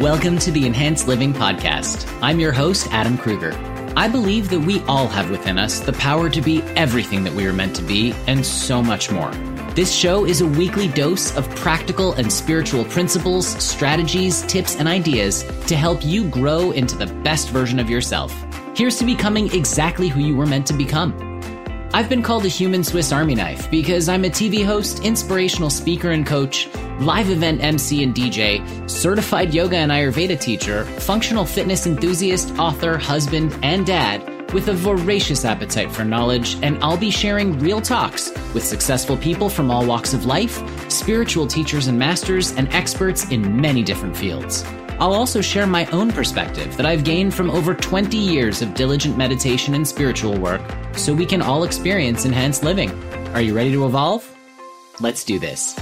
Welcome 0.00 0.38
to 0.40 0.52
the 0.52 0.64
Enhanced 0.64 1.08
Living 1.08 1.32
Podcast. 1.32 2.06
I'm 2.22 2.38
your 2.38 2.52
host, 2.52 2.86
Adam 2.92 3.18
Kruger. 3.18 3.50
I 3.96 4.06
believe 4.06 4.48
that 4.50 4.60
we 4.60 4.80
all 4.82 5.08
have 5.08 5.28
within 5.28 5.58
us 5.58 5.80
the 5.80 5.92
power 5.94 6.30
to 6.30 6.40
be 6.40 6.62
everything 6.76 7.24
that 7.24 7.32
we 7.32 7.44
are 7.48 7.52
meant 7.52 7.74
to 7.74 7.82
be 7.82 8.14
and 8.28 8.46
so 8.46 8.80
much 8.80 9.10
more. 9.10 9.32
This 9.74 9.92
show 9.92 10.24
is 10.24 10.40
a 10.40 10.46
weekly 10.46 10.86
dose 10.86 11.36
of 11.36 11.52
practical 11.56 12.12
and 12.12 12.32
spiritual 12.32 12.84
principles, 12.84 13.48
strategies, 13.60 14.42
tips, 14.42 14.76
and 14.76 14.86
ideas 14.86 15.42
to 15.66 15.74
help 15.74 16.04
you 16.04 16.28
grow 16.28 16.70
into 16.70 16.96
the 16.96 17.12
best 17.24 17.48
version 17.48 17.80
of 17.80 17.90
yourself. 17.90 18.32
Here's 18.76 18.98
to 18.98 19.04
becoming 19.04 19.52
exactly 19.52 20.06
who 20.06 20.20
you 20.20 20.36
were 20.36 20.46
meant 20.46 20.68
to 20.68 20.74
become. 20.74 21.12
I've 21.92 22.08
been 22.08 22.22
called 22.22 22.44
a 22.44 22.48
human 22.48 22.84
Swiss 22.84 23.10
Army 23.10 23.34
knife 23.34 23.68
because 23.68 24.08
I'm 24.08 24.24
a 24.24 24.30
TV 24.30 24.64
host, 24.64 25.02
inspirational 25.02 25.70
speaker 25.70 26.12
and 26.12 26.24
coach, 26.24 26.68
live 27.00 27.30
event 27.30 27.62
MC 27.62 28.02
and 28.02 28.14
DJ, 28.14 28.90
certified 28.90 29.54
yoga 29.54 29.76
and 29.76 29.92
Ayurveda 29.92 30.40
teacher, 30.40 30.84
functional 30.84 31.44
fitness 31.44 31.86
enthusiast, 31.86 32.58
author, 32.58 32.98
husband, 32.98 33.56
and 33.62 33.86
dad 33.86 34.52
with 34.52 34.68
a 34.68 34.74
voracious 34.74 35.44
appetite 35.44 35.92
for 35.92 36.04
knowledge, 36.04 36.56
and 36.62 36.82
I'll 36.82 36.96
be 36.96 37.10
sharing 37.10 37.58
real 37.58 37.80
talks 37.80 38.30
with 38.54 38.64
successful 38.64 39.16
people 39.16 39.48
from 39.48 39.70
all 39.70 39.86
walks 39.86 40.14
of 40.14 40.24
life, 40.24 40.62
spiritual 40.90 41.46
teachers 41.46 41.86
and 41.86 41.98
masters, 41.98 42.52
and 42.52 42.72
experts 42.72 43.30
in 43.30 43.60
many 43.60 43.82
different 43.82 44.16
fields. 44.16 44.64
I'll 44.98 45.12
also 45.12 45.40
share 45.40 45.66
my 45.66 45.86
own 45.86 46.10
perspective 46.10 46.76
that 46.76 46.86
I've 46.86 47.04
gained 47.04 47.32
from 47.32 47.50
over 47.50 47.74
20 47.74 48.16
years 48.16 48.62
of 48.62 48.74
diligent 48.74 49.16
meditation 49.16 49.74
and 49.74 49.86
spiritual 49.86 50.36
work 50.36 50.62
so 50.94 51.14
we 51.14 51.26
can 51.26 51.40
all 51.40 51.62
experience 51.62 52.24
enhanced 52.24 52.64
living. 52.64 52.90
Are 53.34 53.40
you 53.40 53.54
ready 53.54 53.70
to 53.72 53.86
evolve? 53.86 54.28
Let's 55.00 55.22
do 55.22 55.38
this. 55.38 55.78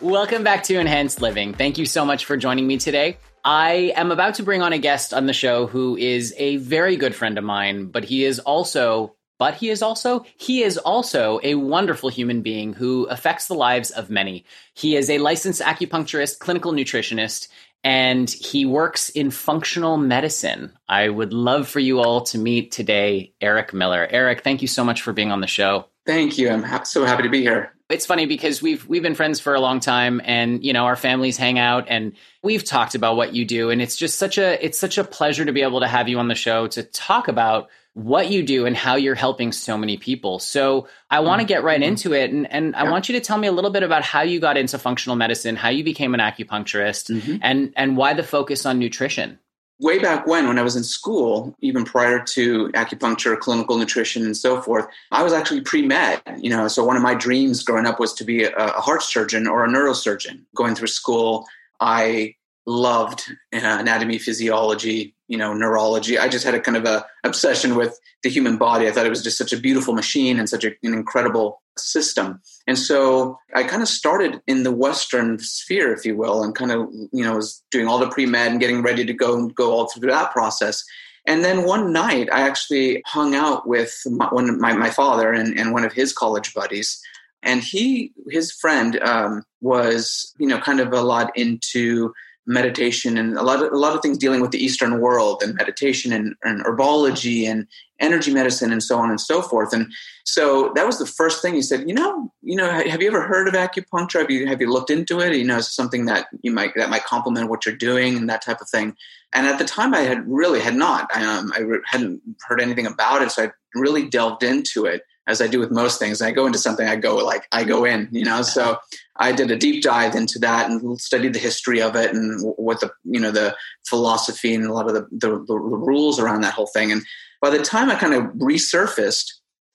Welcome 0.00 0.44
back 0.44 0.62
to 0.64 0.78
Enhanced 0.78 1.20
Living. 1.20 1.54
Thank 1.54 1.76
you 1.76 1.84
so 1.84 2.04
much 2.04 2.24
for 2.24 2.36
joining 2.36 2.68
me 2.68 2.78
today. 2.78 3.18
I 3.44 3.92
am 3.96 4.12
about 4.12 4.34
to 4.34 4.44
bring 4.44 4.62
on 4.62 4.72
a 4.72 4.78
guest 4.78 5.12
on 5.12 5.26
the 5.26 5.32
show 5.32 5.66
who 5.66 5.96
is 5.96 6.32
a 6.38 6.58
very 6.58 6.96
good 6.96 7.16
friend 7.16 7.36
of 7.36 7.42
mine, 7.42 7.86
but 7.86 8.04
he 8.04 8.24
is 8.24 8.38
also 8.38 9.16
but 9.40 9.54
he 9.54 9.70
is 9.70 9.82
also 9.82 10.24
he 10.36 10.62
is 10.62 10.78
also 10.78 11.40
a 11.42 11.56
wonderful 11.56 12.10
human 12.10 12.42
being 12.42 12.74
who 12.74 13.06
affects 13.06 13.48
the 13.48 13.54
lives 13.54 13.90
of 13.90 14.08
many. 14.08 14.44
He 14.74 14.94
is 14.94 15.10
a 15.10 15.18
licensed 15.18 15.62
acupuncturist, 15.62 16.38
clinical 16.38 16.72
nutritionist, 16.72 17.48
and 17.82 18.30
he 18.30 18.64
works 18.64 19.08
in 19.08 19.32
functional 19.32 19.96
medicine. 19.96 20.78
I 20.88 21.08
would 21.08 21.32
love 21.32 21.66
for 21.66 21.80
you 21.80 21.98
all 21.98 22.20
to 22.26 22.38
meet 22.38 22.70
today 22.70 23.32
Eric 23.40 23.74
Miller. 23.74 24.06
Eric, 24.08 24.44
thank 24.44 24.62
you 24.62 24.68
so 24.68 24.84
much 24.84 25.02
for 25.02 25.12
being 25.12 25.32
on 25.32 25.40
the 25.40 25.48
show. 25.48 25.86
Thank 26.06 26.38
you. 26.38 26.50
I'm 26.50 26.62
ha- 26.62 26.84
so 26.84 27.04
happy 27.04 27.24
to 27.24 27.28
be 27.28 27.40
here. 27.40 27.72
It's 27.90 28.04
funny 28.04 28.26
because 28.26 28.60
we've 28.60 28.86
we've 28.86 29.02
been 29.02 29.14
friends 29.14 29.40
for 29.40 29.54
a 29.54 29.60
long 29.60 29.80
time 29.80 30.20
and 30.24 30.62
you 30.62 30.72
know 30.74 30.84
our 30.84 30.96
families 30.96 31.38
hang 31.38 31.58
out 31.58 31.86
and 31.88 32.12
we've 32.42 32.64
talked 32.64 32.94
about 32.94 33.16
what 33.16 33.34
you 33.34 33.46
do 33.46 33.70
and 33.70 33.80
it's 33.80 33.96
just 33.96 34.18
such 34.18 34.36
a 34.36 34.62
it's 34.62 34.78
such 34.78 34.98
a 34.98 35.04
pleasure 35.04 35.44
to 35.44 35.52
be 35.52 35.62
able 35.62 35.80
to 35.80 35.88
have 35.88 36.08
you 36.08 36.18
on 36.18 36.28
the 36.28 36.34
show 36.34 36.66
to 36.66 36.82
talk 36.82 37.28
about 37.28 37.70
what 37.98 38.30
you 38.30 38.44
do 38.44 38.64
and 38.64 38.76
how 38.76 38.94
you're 38.94 39.16
helping 39.16 39.50
so 39.50 39.76
many 39.76 39.96
people. 39.96 40.38
So 40.38 40.86
I 41.10 41.18
want 41.18 41.40
to 41.40 41.46
get 41.46 41.64
right 41.64 41.80
mm-hmm. 41.80 41.88
into 41.88 42.12
it. 42.12 42.30
And, 42.30 42.50
and 42.50 42.76
I 42.76 42.88
want 42.88 43.08
you 43.08 43.14
to 43.14 43.20
tell 43.20 43.36
me 43.36 43.48
a 43.48 43.52
little 43.52 43.72
bit 43.72 43.82
about 43.82 44.04
how 44.04 44.22
you 44.22 44.38
got 44.38 44.56
into 44.56 44.78
functional 44.78 45.16
medicine, 45.16 45.56
how 45.56 45.70
you 45.70 45.82
became 45.82 46.14
an 46.14 46.20
acupuncturist, 46.20 47.10
mm-hmm. 47.10 47.38
and, 47.42 47.72
and 47.74 47.96
why 47.96 48.14
the 48.14 48.22
focus 48.22 48.66
on 48.66 48.78
nutrition. 48.78 49.40
Way 49.80 50.00
back 50.00 50.26
when, 50.26 50.48
when 50.48 50.58
I 50.58 50.62
was 50.62 50.74
in 50.74 50.82
school, 50.82 51.54
even 51.60 51.84
prior 51.84 52.18
to 52.20 52.68
acupuncture, 52.70 53.38
clinical 53.38 53.78
nutrition, 53.78 54.24
and 54.24 54.36
so 54.36 54.60
forth, 54.60 54.86
I 55.12 55.22
was 55.22 55.32
actually 55.32 55.60
pre 55.60 55.82
med. 55.82 56.20
You 56.38 56.50
know, 56.50 56.66
so 56.66 56.84
one 56.84 56.96
of 56.96 57.02
my 57.02 57.14
dreams 57.14 57.62
growing 57.62 57.86
up 57.86 58.00
was 58.00 58.12
to 58.14 58.24
be 58.24 58.42
a, 58.42 58.52
a 58.54 58.80
heart 58.80 59.02
surgeon 59.02 59.46
or 59.46 59.64
a 59.64 59.68
neurosurgeon. 59.68 60.40
Going 60.56 60.74
through 60.74 60.88
school, 60.88 61.46
I 61.80 62.34
loved 62.68 63.24
uh, 63.54 63.58
anatomy, 63.80 64.18
physiology, 64.18 65.14
you 65.28 65.38
know 65.38 65.54
neurology. 65.54 66.18
I 66.18 66.28
just 66.28 66.44
had 66.44 66.54
a 66.54 66.60
kind 66.60 66.76
of 66.76 66.84
a 66.84 67.04
obsession 67.24 67.76
with 67.76 67.98
the 68.22 68.30
human 68.30 68.56
body. 68.58 68.88
I 68.88 68.90
thought 68.90 69.06
it 69.06 69.10
was 69.10 69.22
just 69.22 69.38
such 69.38 69.52
a 69.52 69.58
beautiful 69.58 69.94
machine 69.94 70.38
and 70.38 70.48
such 70.48 70.64
a, 70.64 70.68
an 70.82 70.92
incredible 70.92 71.62
system. 71.76 72.40
And 72.66 72.76
so 72.76 73.38
i 73.54 73.62
kind 73.62 73.82
of 73.82 73.88
started 73.88 74.42
in 74.46 74.64
the 74.64 74.72
western 74.72 75.38
sphere 75.38 75.92
if 75.92 76.04
you 76.04 76.16
will 76.16 76.42
and 76.42 76.54
kind 76.54 76.72
of 76.72 76.88
you 77.12 77.22
know 77.24 77.36
was 77.36 77.62
doing 77.70 77.86
all 77.86 77.98
the 77.98 78.10
pre-med 78.10 78.50
and 78.50 78.60
getting 78.60 78.82
ready 78.82 79.04
to 79.04 79.12
go 79.12 79.48
go 79.48 79.70
all 79.70 79.88
through 79.88 80.10
that 80.10 80.32
process. 80.32 80.84
And 81.26 81.44
then 81.44 81.64
one 81.64 81.92
night 81.92 82.28
i 82.32 82.40
actually 82.40 83.02
hung 83.06 83.34
out 83.34 83.68
with 83.68 83.94
my, 84.06 84.26
one 84.26 84.60
my, 84.60 84.72
my 84.72 84.90
father 84.90 85.32
and, 85.32 85.58
and 85.58 85.72
one 85.72 85.84
of 85.84 85.92
his 85.92 86.12
college 86.12 86.52
buddies. 86.54 87.00
And 87.42 87.62
he 87.62 88.12
his 88.30 88.50
friend 88.50 88.98
um, 89.00 89.44
was 89.60 90.34
you 90.38 90.48
know 90.48 90.58
kind 90.58 90.80
of 90.80 90.92
a 90.92 91.02
lot 91.02 91.30
into 91.36 92.12
meditation 92.48 93.18
and 93.18 93.36
a 93.36 93.42
lot 93.42 93.62
of 93.62 93.70
a 93.70 93.76
lot 93.76 93.94
of 93.94 94.00
things 94.00 94.16
dealing 94.16 94.40
with 94.40 94.50
the 94.50 94.64
Eastern 94.64 95.00
world 95.00 95.42
and 95.42 95.54
meditation 95.54 96.12
and, 96.12 96.34
and, 96.42 96.64
herbology 96.64 97.46
and 97.46 97.66
energy 98.00 98.32
medicine 98.32 98.72
and 98.72 98.82
so 98.82 98.98
on 98.98 99.10
and 99.10 99.20
so 99.20 99.42
forth. 99.42 99.74
And 99.74 99.92
so 100.24 100.72
that 100.74 100.86
was 100.86 100.98
the 100.98 101.06
first 101.06 101.42
thing 101.42 101.54
he 101.54 101.62
said. 101.62 101.86
You 101.86 101.94
know, 101.94 102.32
you 102.42 102.56
know, 102.56 102.70
have 102.70 103.02
you 103.02 103.08
ever 103.08 103.22
heard 103.22 103.48
of 103.48 103.54
acupuncture? 103.54 104.20
Have 104.20 104.30
you 104.30 104.46
have 104.46 104.62
you 104.62 104.72
looked 104.72 104.88
into 104.88 105.20
it? 105.20 105.36
You 105.36 105.44
know, 105.44 105.58
is 105.58 105.72
something 105.72 106.06
that 106.06 106.28
you 106.40 106.50
might 106.50 106.72
that 106.76 106.88
might 106.88 107.04
complement 107.04 107.50
what 107.50 107.66
you're 107.66 107.76
doing 107.76 108.16
and 108.16 108.28
that 108.30 108.42
type 108.42 108.62
of 108.62 108.70
thing. 108.70 108.96
And 109.34 109.46
at 109.46 109.58
the 109.58 109.64
time, 109.66 109.92
I 109.92 110.00
had 110.00 110.26
really 110.26 110.60
had 110.60 110.74
not. 110.74 111.14
Um, 111.14 111.52
I 111.54 111.60
hadn't 111.86 112.22
heard 112.48 112.62
anything 112.62 112.86
about 112.86 113.20
it, 113.20 113.30
so 113.30 113.44
I 113.44 113.50
really 113.74 114.08
delved 114.08 114.42
into 114.42 114.86
it 114.86 115.02
as 115.28 115.40
I 115.42 115.46
do 115.46 115.60
with 115.60 115.70
most 115.70 115.98
things. 115.98 116.22
I 116.22 116.32
go 116.32 116.46
into 116.46 116.58
something, 116.58 116.88
I 116.88 116.96
go 116.96 117.16
like 117.16 117.46
I 117.52 117.62
go 117.62 117.84
in, 117.84 118.08
you 118.10 118.24
know. 118.24 118.42
So 118.42 118.78
I 119.16 119.32
did 119.32 119.50
a 119.50 119.56
deep 119.56 119.82
dive 119.82 120.14
into 120.14 120.38
that 120.40 120.70
and 120.70 121.00
studied 121.00 121.34
the 121.34 121.38
history 121.38 121.80
of 121.80 121.94
it 121.94 122.14
and 122.14 122.40
what 122.56 122.80
the 122.80 122.90
you 123.04 123.20
know 123.20 123.30
the 123.30 123.54
philosophy 123.86 124.54
and 124.54 124.64
a 124.64 124.72
lot 124.72 124.88
of 124.88 124.94
the, 124.94 125.06
the, 125.12 125.44
the 125.46 125.54
rules 125.54 126.18
around 126.18 126.40
that 126.40 126.54
whole 126.54 126.66
thing. 126.66 126.90
And 126.90 127.02
by 127.40 127.50
the 127.50 127.62
time 127.62 127.90
I 127.90 127.94
kind 127.94 128.14
of 128.14 128.24
resurfaced, 128.34 129.26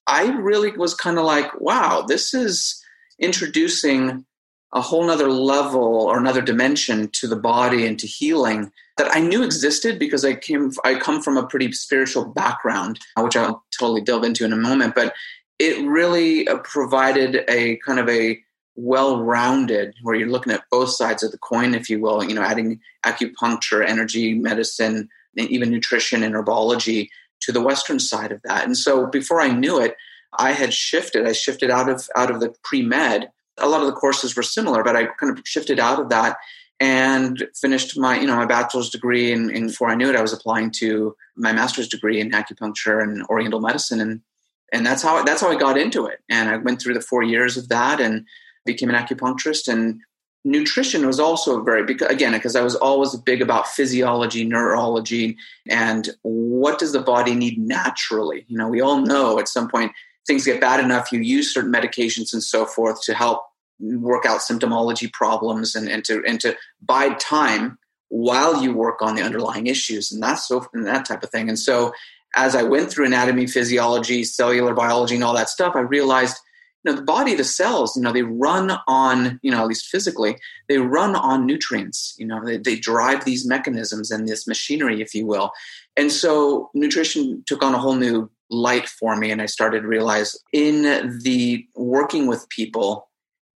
I 0.08 0.26
really 0.32 0.72
was 0.72 0.96
kind 0.96 1.18
of 1.18 1.26
like, 1.26 1.62
wow, 1.62 2.04
this 2.06 2.34
is 2.34 2.84
introducing 3.20 4.26
a 4.74 4.82
whole 4.82 5.06
nother 5.06 5.30
level 5.30 5.84
or 5.84 6.18
another 6.18 6.42
dimension 6.42 7.08
to 7.10 7.28
the 7.28 7.36
body 7.36 7.86
and 7.86 8.00
to 8.00 8.08
healing 8.08 8.72
that 8.98 9.08
I 9.16 9.20
knew 9.20 9.44
existed 9.44 10.00
because 10.00 10.26
I 10.26 10.34
came 10.34 10.72
I 10.84 10.96
come 10.96 11.22
from 11.22 11.38
a 11.38 11.46
pretty 11.46 11.72
spiritual 11.72 12.26
background, 12.26 13.00
which 13.18 13.36
I'll 13.36 13.64
totally 13.78 14.02
delve 14.02 14.24
into 14.24 14.46
in 14.46 14.54
a 14.54 14.58
moment. 14.58 14.96
But 14.96 15.14
it 15.64 15.88
really 15.88 16.48
uh, 16.48 16.58
provided 16.58 17.44
a 17.48 17.78
kind 17.78 18.00
of 18.00 18.10
a 18.10 18.40
well-rounded 18.76 19.94
where 20.02 20.16
you're 20.16 20.30
looking 20.30 20.52
at 20.52 20.64
both 20.72 20.90
sides 20.90 21.22
of 21.22 21.32
the 21.32 21.38
coin 21.38 21.76
if 21.76 21.90
you 21.90 22.02
will 22.02 22.24
you 22.24 22.34
know 22.34 22.42
adding 22.42 22.80
acupuncture 23.06 23.88
energy 23.88 24.34
medicine 24.34 25.08
and 25.38 25.50
even 25.50 25.70
nutrition 25.70 26.24
and 26.24 26.34
herbology 26.34 27.08
to 27.40 27.52
the 27.52 27.62
western 27.62 28.00
side 28.00 28.32
of 28.32 28.42
that. 28.44 28.66
And 28.66 28.78
so 28.78 29.06
before 29.06 29.42
i 29.42 29.50
knew 29.50 29.80
it 29.80 29.96
i 30.40 30.52
had 30.52 30.74
shifted. 30.74 31.28
I 31.28 31.34
shifted 31.34 31.70
out 31.70 31.88
of 31.88 32.10
out 32.16 32.32
of 32.32 32.40
the 32.40 32.54
pre-med. 32.64 33.30
A 33.60 33.68
lot 33.68 33.82
of 33.82 33.88
the 33.88 33.94
courses 33.94 34.36
were 34.36 34.44
similar 34.44 34.84
but 34.84 34.96
i 34.96 35.06
kind 35.06 35.38
of 35.38 35.48
shifted 35.48 35.80
out 35.80 36.00
of 36.00 36.10
that 36.10 36.38
and 36.80 37.48
finished 37.62 37.98
my 37.98 38.20
you 38.20 38.26
know 38.26 38.36
my 38.36 38.46
bachelor's 38.46 38.90
degree. 38.90 39.32
And, 39.32 39.52
and 39.52 39.68
before 39.68 39.90
i 39.90 39.96
knew 39.96 40.10
it 40.10 40.16
i 40.16 40.22
was 40.22 40.34
applying 40.34 40.72
to 40.80 41.16
my 41.36 41.54
master's 41.54 41.88
degree 41.88 42.20
in 42.20 42.32
acupuncture 42.32 43.02
and 43.04 43.24
oriental 43.28 43.62
medicine. 43.62 44.02
And 44.02 44.22
and 44.74 44.86
that's 44.86 45.04
how 45.04 45.24
that's 45.24 45.40
how 45.40 45.50
I 45.50 45.56
got 45.56 45.78
into 45.78 46.08
it. 46.08 46.20
And 46.30 46.50
I 46.50 46.58
went 46.58 46.82
through 46.82 46.96
the 46.96 47.02
four 47.02 47.24
years 47.24 47.56
of 47.56 47.70
that 47.70 48.02
and 48.02 48.26
became 48.66 48.90
an 48.90 48.96
acupuncturist. 48.96 49.72
And 49.72 50.02
nutrition 50.44 51.06
was 51.06 51.20
also 51.20 51.62
very 51.64 51.86
because 51.86 52.10
again 52.10 52.34
because 52.34 52.56
I 52.56 52.62
was 52.62 52.76
always 52.76 53.16
big 53.16 53.42
about 53.42 53.68
physiology, 53.68 54.44
neurology, 54.44 55.38
and 55.70 56.10
what 56.24 56.80
does 56.80 56.92
the 56.92 57.02
body 57.02 57.36
need 57.36 57.58
naturally. 57.60 58.46
You 58.48 58.58
know, 58.58 58.68
we 58.68 58.82
all 58.82 59.02
know 59.02 59.40
at 59.40 59.48
some 59.48 59.70
point 59.70 59.92
things 60.26 60.46
get 60.46 60.60
bad 60.60 60.84
enough, 60.84 61.12
you 61.12 61.20
use 61.20 61.54
certain 61.54 61.72
medications 61.72 62.34
and 62.34 62.42
so 62.42 62.66
forth 62.66 63.02
to 63.04 63.14
help 63.14 63.44
work 63.80 64.26
out 64.26 64.40
symptomology 64.40 65.12
problems 65.12 65.76
and, 65.76 65.88
and 65.88 66.04
to 66.06 66.24
and 66.28 66.40
to 66.40 66.56
bide 66.82 67.20
time 67.20 67.78
while 68.10 68.62
you 68.62 68.74
work 68.74 69.02
on 69.02 69.16
the 69.16 69.22
underlying 69.22 69.68
issues 69.68 70.12
and 70.12 70.22
that's 70.22 70.48
so 70.48 70.66
and 70.74 70.88
that 70.88 71.06
type 71.06 71.22
of 71.22 71.30
thing. 71.30 71.48
And 71.48 71.60
so 71.60 71.94
as 72.36 72.56
I 72.56 72.64
went 72.64 72.90
through 72.90 73.06
anatomy, 73.06 73.48
physiology, 73.48 74.24
cellular 74.24 74.74
biology, 74.74 75.16
and 75.16 75.24
all 75.24 75.36
that 75.36 75.50
stuff, 75.50 75.76
I 75.76 75.82
realized, 75.82 76.38
you 76.84 76.92
know, 76.92 76.98
the 76.98 77.06
body, 77.06 77.36
the 77.36 77.44
cells, 77.44 77.96
you 77.96 78.02
know, 78.02 78.12
they 78.12 78.24
run 78.24 78.72
on, 78.88 79.40
you 79.44 79.52
know, 79.52 79.62
at 79.62 79.68
least 79.68 79.88
physically, 79.88 80.38
they 80.68 80.78
run 80.78 81.16
on 81.16 81.46
nutrients. 81.46 82.16
You 82.18 82.26
know, 82.26 82.44
they, 82.44 82.58
they 82.58 82.76
drive 82.76 83.24
these 83.24 83.46
mechanisms 83.48 84.12
and 84.12 84.28
this 84.28 84.48
machinery, 84.48 85.02
if 85.02 85.14
you 85.14 85.26
will. 85.26 85.52
And 85.96 86.12
so 86.12 86.70
nutrition 86.74 87.44
took 87.46 87.64
on 87.64 87.76
a 87.76 87.80
whole 87.80 87.96
new 87.96 88.30
light 88.50 88.88
for 88.88 89.16
me, 89.16 89.32
and 89.32 89.42
I 89.42 89.46
started 89.46 89.82
to 89.82 89.88
realize 89.88 90.38
in 90.52 91.20
the 91.24 91.66
working 91.76 92.28
with 92.28 92.50
people, 92.50 93.10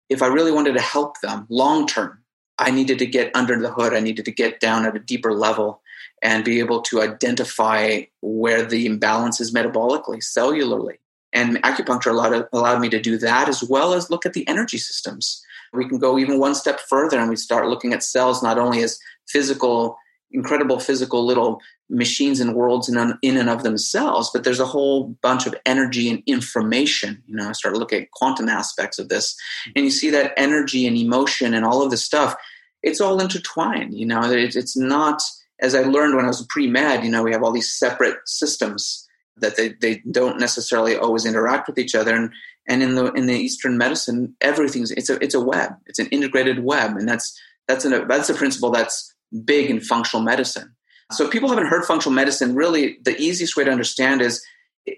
if 0.08 0.22
I 0.22 0.26
really 0.26 0.52
wanted 0.52 0.74
to 0.74 0.82
help 0.82 1.20
them 1.20 1.46
long 1.48 1.86
term, 1.86 2.22
I 2.58 2.70
needed 2.70 2.98
to 3.00 3.06
get 3.06 3.34
under 3.34 3.60
the 3.60 3.70
hood. 3.70 3.92
I 3.92 4.00
needed 4.00 4.24
to 4.26 4.30
get 4.30 4.60
down 4.60 4.86
at 4.86 4.96
a 4.96 5.00
deeper 5.00 5.32
level 5.32 5.82
and 6.22 6.44
be 6.44 6.58
able 6.58 6.82
to 6.82 7.02
identify 7.02 8.02
where 8.22 8.64
the 8.64 8.86
imbalance 8.86 9.40
is 9.40 9.54
metabolically, 9.54 10.18
cellularly. 10.18 10.96
And 11.32 11.62
acupuncture 11.62 12.10
allowed, 12.10 12.48
allowed 12.52 12.80
me 12.80 12.88
to 12.88 13.00
do 13.00 13.18
that 13.18 13.48
as 13.48 13.62
well 13.62 13.92
as 13.92 14.10
look 14.10 14.24
at 14.24 14.32
the 14.32 14.46
energy 14.48 14.78
systems. 14.78 15.42
We 15.72 15.88
can 15.88 15.98
go 15.98 16.18
even 16.18 16.38
one 16.38 16.54
step 16.54 16.80
further 16.80 17.18
and 17.18 17.28
we 17.28 17.36
start 17.36 17.68
looking 17.68 17.92
at 17.92 18.02
cells 18.02 18.42
not 18.42 18.58
only 18.58 18.82
as 18.82 18.98
physical, 19.28 19.98
incredible 20.30 20.80
physical 20.80 21.26
little 21.26 21.60
machines 21.88 22.40
and 22.40 22.54
worlds 22.54 22.88
in, 22.88 23.18
in 23.22 23.36
and 23.36 23.48
of 23.48 23.62
themselves, 23.62 24.30
but 24.32 24.44
there's 24.44 24.60
a 24.60 24.66
whole 24.66 25.16
bunch 25.22 25.46
of 25.46 25.54
energy 25.64 26.08
and 26.10 26.22
information. 26.26 27.22
You 27.26 27.36
know, 27.36 27.48
I 27.48 27.52
started 27.52 27.78
looking 27.78 28.02
at 28.02 28.10
quantum 28.10 28.48
aspects 28.48 28.98
of 28.98 29.08
this, 29.08 29.36
and 29.74 29.84
you 29.84 29.90
see 29.90 30.10
that 30.10 30.32
energy 30.36 30.86
and 30.86 30.96
emotion 30.96 31.54
and 31.54 31.64
all 31.64 31.82
of 31.82 31.90
this 31.90 32.04
stuff. 32.04 32.34
It's 32.82 33.00
all 33.00 33.20
intertwined. 33.20 33.94
You 33.94 34.06
know, 34.06 34.20
it's 34.24 34.76
not 34.76 35.22
as 35.60 35.74
I 35.74 35.82
learned 35.82 36.16
when 36.16 36.24
I 36.24 36.28
was 36.28 36.46
pre 36.48 36.66
med. 36.66 37.04
You 37.04 37.10
know, 37.10 37.22
we 37.22 37.32
have 37.32 37.42
all 37.42 37.52
these 37.52 37.70
separate 37.70 38.16
systems 38.26 39.06
that 39.38 39.56
they, 39.56 39.70
they 39.80 40.02
don't 40.10 40.40
necessarily 40.40 40.96
always 40.96 41.26
interact 41.26 41.68
with 41.68 41.78
each 41.78 41.94
other. 41.94 42.14
And 42.14 42.32
and 42.68 42.82
in 42.82 42.94
the 42.94 43.12
in 43.12 43.26
the 43.26 43.34
Eastern 43.34 43.78
medicine, 43.78 44.34
everything's 44.40 44.90
it's 44.90 45.10
a 45.10 45.22
it's 45.22 45.34
a 45.34 45.40
web. 45.40 45.72
It's 45.86 45.98
an 45.98 46.08
integrated 46.08 46.64
web, 46.64 46.96
and 46.96 47.08
that's 47.08 47.38
that's 47.68 47.84
an 47.84 48.08
that's 48.08 48.30
a 48.30 48.34
principle 48.34 48.70
that's 48.70 49.14
big 49.44 49.70
in 49.70 49.80
functional 49.80 50.24
medicine. 50.24 50.74
So 51.12 51.28
people 51.28 51.48
haven't 51.48 51.68
heard 51.68 51.84
functional 51.84 52.14
medicine, 52.14 52.56
really 52.56 52.98
the 53.04 53.16
easiest 53.16 53.56
way 53.56 53.62
to 53.62 53.70
understand 53.70 54.20
is 54.20 54.44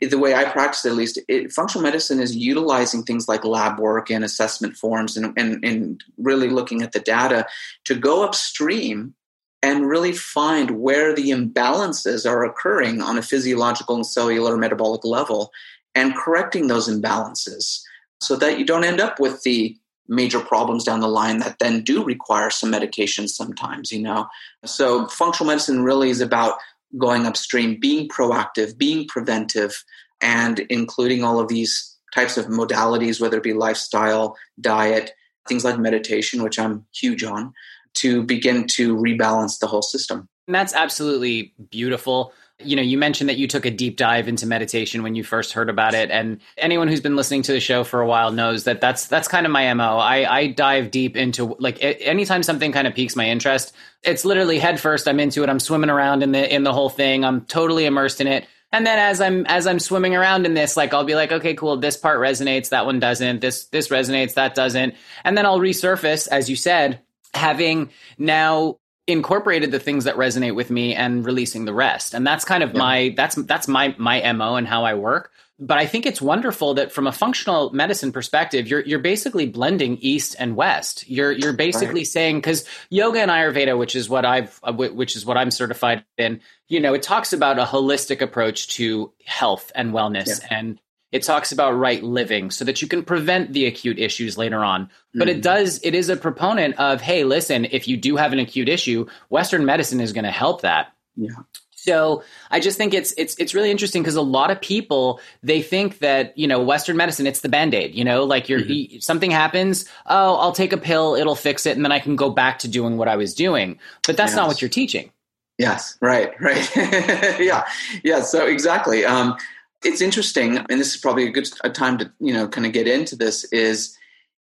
the 0.01 0.19
way 0.19 0.35
I 0.35 0.45
practice 0.45 0.85
at 0.85 0.93
least, 0.93 1.19
it, 1.29 1.53
functional 1.53 1.83
medicine 1.83 2.21
is 2.21 2.37
utilizing 2.37 3.03
things 3.03 3.29
like 3.29 3.45
lab 3.45 3.79
work 3.79 4.11
and 4.11 4.25
assessment 4.25 4.77
forms 4.77 5.17
and, 5.17 5.33
and, 5.39 5.65
and 5.65 6.05
really 6.19 6.49
looking 6.49 6.83
at 6.83 6.93
the 6.93 7.01
data 7.01 7.47
to 7.85 7.95
go 7.95 8.25
upstream 8.25 9.15
and 9.63 9.89
really 9.89 10.13
find 10.13 10.71
where 10.73 11.15
the 11.15 11.31
imbalances 11.31 12.29
are 12.29 12.45
occurring 12.45 13.03
on 13.03 13.19
a 13.19 13.23
physiological 13.23 13.97
and 13.97 14.07
cellular 14.07 14.57
metabolic 14.57 15.05
level 15.05 15.51
and 15.95 16.15
correcting 16.15 16.69
those 16.69 16.89
imbalances 16.89 17.81
so 18.21 18.37
that 18.37 18.59
you 18.59 18.65
don't 18.65 18.85
end 18.85 19.01
up 19.01 19.19
with 19.19 19.43
the 19.43 19.77
major 20.09 20.41
problems 20.41 20.85
down 20.85 21.01
the 21.01 21.09
line 21.09 21.39
that 21.39 21.59
then 21.59 21.83
do 21.83 22.03
require 22.03 22.51
some 22.51 22.71
medication 22.71 23.29
sometimes 23.29 23.91
you 23.93 24.01
know? 24.01 24.27
So 24.65 25.07
functional 25.09 25.49
medicine 25.49 25.83
really 25.83 26.11
is 26.11 26.21
about 26.21 26.55
going 26.97 27.27
upstream 27.27 27.79
being 27.79 28.09
proactive 28.09 28.79
being 28.79 29.07
preventive 29.09 29.85
and 30.21 30.61
including 30.71 31.23
all 31.23 31.39
of 31.39 31.49
these 31.49 31.97
types 32.15 32.37
of 32.39 32.47
modalities 32.47 33.21
whether 33.21 33.37
it 33.37 33.43
be 33.43 33.53
lifestyle 33.53 34.37
diet 34.61 35.13
things 35.47 35.65
like 35.65 35.79
meditation 35.79 36.43
which 36.43 36.59
i'm 36.59 36.87
huge 36.95 37.23
on 37.23 37.53
to 38.01 38.23
begin 38.23 38.67
to 38.69 38.97
rebalance 38.97 39.59
the 39.59 39.67
whole 39.67 39.83
system. 39.83 40.29
And 40.47 40.55
that's 40.55 40.75
absolutely 40.75 41.55
beautiful. 41.71 42.33
You 42.61 42.75
know, 42.75 42.83
you 42.83 42.99
mentioned 42.99 43.29
that 43.29 43.37
you 43.37 43.47
took 43.47 43.67
a 43.67 43.71
deep 43.71 43.97
dive 43.97 44.27
into 44.27 44.47
meditation 44.47 45.05
when 45.05 45.15
you 45.15 45.23
first 45.23 45.53
heard 45.53 45.71
about 45.71 45.95
it, 45.95 46.11
and 46.11 46.41
anyone 46.57 46.89
who's 46.89 47.01
been 47.01 47.15
listening 47.15 47.43
to 47.43 47.53
the 47.53 47.61
show 47.61 47.85
for 47.85 48.01
a 48.01 48.07
while 48.07 48.33
knows 48.33 48.65
that 48.65 48.81
that's 48.81 49.07
that's 49.07 49.29
kind 49.29 49.47
of 49.47 49.53
my 49.53 49.73
mo. 49.75 49.99
I, 49.99 50.39
I 50.39 50.47
dive 50.49 50.91
deep 50.91 51.17
into 51.17 51.55
like 51.61 51.79
anytime 51.81 52.43
something 52.43 52.73
kind 52.73 52.89
of 52.89 52.95
piques 52.95 53.15
my 53.15 53.29
interest, 53.29 53.75
it's 54.03 54.25
literally 54.25 54.59
head 54.59 54.81
first. 54.81 55.07
I'm 55.07 55.21
into 55.21 55.45
it. 55.45 55.49
I'm 55.49 55.61
swimming 55.61 55.91
around 55.91 56.25
in 56.25 56.33
the 56.33 56.53
in 56.53 56.65
the 56.65 56.73
whole 56.73 56.89
thing. 56.89 57.25
I'm 57.25 57.43
totally 57.43 57.85
immersed 57.87 58.21
in 58.21 58.27
it. 58.27 58.45
And 58.73 58.87
then 58.87 58.99
as 58.99 59.21
I'm 59.21 59.47
as 59.47 59.67
I'm 59.67 59.79
swimming 59.79 60.15
around 60.15 60.45
in 60.45 60.55
this, 60.55 60.77
like 60.77 60.93
I'll 60.93 61.05
be 61.05 61.15
like, 61.15 61.33
okay, 61.33 61.55
cool, 61.55 61.77
this 61.77 61.97
part 61.97 62.19
resonates, 62.19 62.71
that 62.71 62.87
one 62.87 63.01
doesn't. 63.01 63.41
This 63.41 63.67
this 63.67 63.89
resonates, 63.89 64.35
that 64.35 64.55
doesn't. 64.55 64.95
And 65.25 65.39
then 65.39 65.47
I'll 65.47 65.61
resurface, 65.61 66.29
as 66.29 66.51
you 66.51 66.57
said, 66.57 67.01
having 67.35 67.91
now 68.19 68.79
incorporated 69.09 69.71
the 69.71 69.81
things 69.81 70.05
that 70.05 70.17
resonate 70.17 70.55
with 70.55 70.71
me 70.71 70.95
and 70.95 71.25
releasing 71.25 71.65
the 71.65 71.73
rest 71.73 72.13
and 72.13 72.27
that's 72.27 72.45
kind 72.45 72.63
of 72.63 72.73
yeah. 72.73 72.79
my 72.79 73.15
that's 73.17 73.37
that's 73.37 73.67
my 73.67 73.95
my 73.99 74.33
mo 74.33 74.57
and 74.57 74.69
how 74.69 74.85
i 74.85 74.93
work 74.93 75.33
but 75.59 75.79
i 75.79 75.87
think 75.87 76.05
it's 76.05 76.21
wonderful 76.21 76.75
that 76.75 76.93
from 76.93 77.07
a 77.07 77.13
functional 77.13 77.73
medicine 77.73 78.13
perspective 78.13 78.69
you're 78.69 78.83
you're 78.83 78.99
basically 78.99 79.47
blending 79.47 79.97
east 80.03 80.37
and 80.39 80.57
west 80.57 81.09
you're 81.09 81.33
you're 81.33 81.55
basically 81.55 82.01
right. 82.01 82.07
saying 82.07 82.43
cuz 82.43 82.67
yoga 82.91 83.19
and 83.21 83.31
ayurveda 83.31 83.79
which 83.79 83.97
is 83.97 84.11
what 84.11 84.27
i've 84.27 84.61
uh, 84.63 84.73
which 84.75 85.17
is 85.17 85.25
what 85.25 85.39
i'm 85.39 85.51
certified 85.51 86.05
in 86.19 86.39
you 86.69 86.79
know 86.79 86.93
it 86.93 87.03
talks 87.03 87.33
about 87.33 87.59
a 87.59 87.65
holistic 87.65 88.21
approach 88.21 88.69
to 88.69 89.11
health 89.25 89.73
and 89.75 89.95
wellness 89.95 90.43
yeah. 90.43 90.59
and 90.59 90.79
it 91.13 91.23
talks 91.23 91.53
about 91.53 91.73
right 91.73 92.03
living 92.03 92.51
so 92.51 92.65
that 92.65 92.83
you 92.83 92.89
can 92.89 93.03
prevent 93.03 93.53
the 93.53 93.67
acute 93.67 93.99
issues 93.99 94.37
later 94.37 94.63
on. 94.63 94.91
But 95.15 95.29
mm. 95.29 95.33
it 95.33 95.43
does, 95.43 95.81
it 95.83 95.95
is 95.95 96.09
a 96.09 96.17
proponent 96.17 96.79
of, 96.79 97.01
hey, 97.01 97.25
listen, 97.25 97.65
if 97.67 97.89
you 97.89 97.97
do 97.97 98.17
have 98.17 98.33
an 98.33 98.39
acute 98.39 98.69
issue, 98.69 99.07
Western 99.31 99.65
medicine 99.65 100.01
is 100.01 100.13
going 100.13 100.25
to 100.25 100.31
help 100.31 100.63
that. 100.63 100.93
Yeah. 101.17 101.31
So 101.75 102.25
I 102.51 102.61
just 102.61 102.77
think 102.77 102.93
it's 102.93 103.15
it's 103.17 103.37
it's 103.39 103.55
really 103.55 103.71
interesting 103.71 104.03
because 104.03 104.17
a 104.17 104.21
lot 104.21 104.51
of 104.51 104.61
people 104.61 105.21
they 105.45 105.63
think 105.63 106.01
that 106.01 106.37
you 106.37 106.47
know 106.49 106.61
Western 106.61 106.97
medicine 106.97 107.27
it's 107.27 107.41
the 107.41 107.49
band 107.49 107.73
aid 107.73 107.95
you 107.95 108.05
know 108.05 108.25
like 108.25 108.49
you're 108.49 108.61
mm-hmm. 108.61 108.99
something 108.99 109.31
happens 109.31 109.85
oh 110.05 110.35
I'll 110.37 110.53
take 110.53 110.73
a 110.73 110.77
pill 110.77 111.15
it'll 111.15 111.37
fix 111.37 111.67
it 111.67 111.77
and 111.77 111.85
then 111.85 111.93
I 111.93 112.01
can 112.01 112.17
go 112.17 112.31
back 112.31 112.59
to 112.59 112.69
doing 112.69 112.97
what 112.99 113.07
I 113.07 113.15
was 113.15 113.33
doing 113.33 113.79
but 114.07 114.17
that's 114.17 114.33
yes. 114.33 114.37
not 114.37 114.49
what 114.49 114.61
you're 114.61 114.69
teaching. 114.69 115.13
Yes, 115.57 115.99
right, 116.01 116.41
right, 116.41 116.77
yeah, 116.77 117.65
yeah. 118.05 118.23
So 118.23 118.47
exactly. 118.47 119.05
Um, 119.05 119.37
it's 119.85 120.01
interesting, 120.01 120.59
and 120.59 120.81
this 120.81 120.95
is 120.95 121.01
probably 121.01 121.27
a 121.27 121.31
good 121.31 121.49
time 121.73 121.99
to 121.99 122.11
you 122.21 122.33
know 122.33 122.49
kind 122.49 122.67
of 122.67 122.73
get 122.73 122.89
into 122.89 123.17
this. 123.17 123.45
Is 123.45 123.97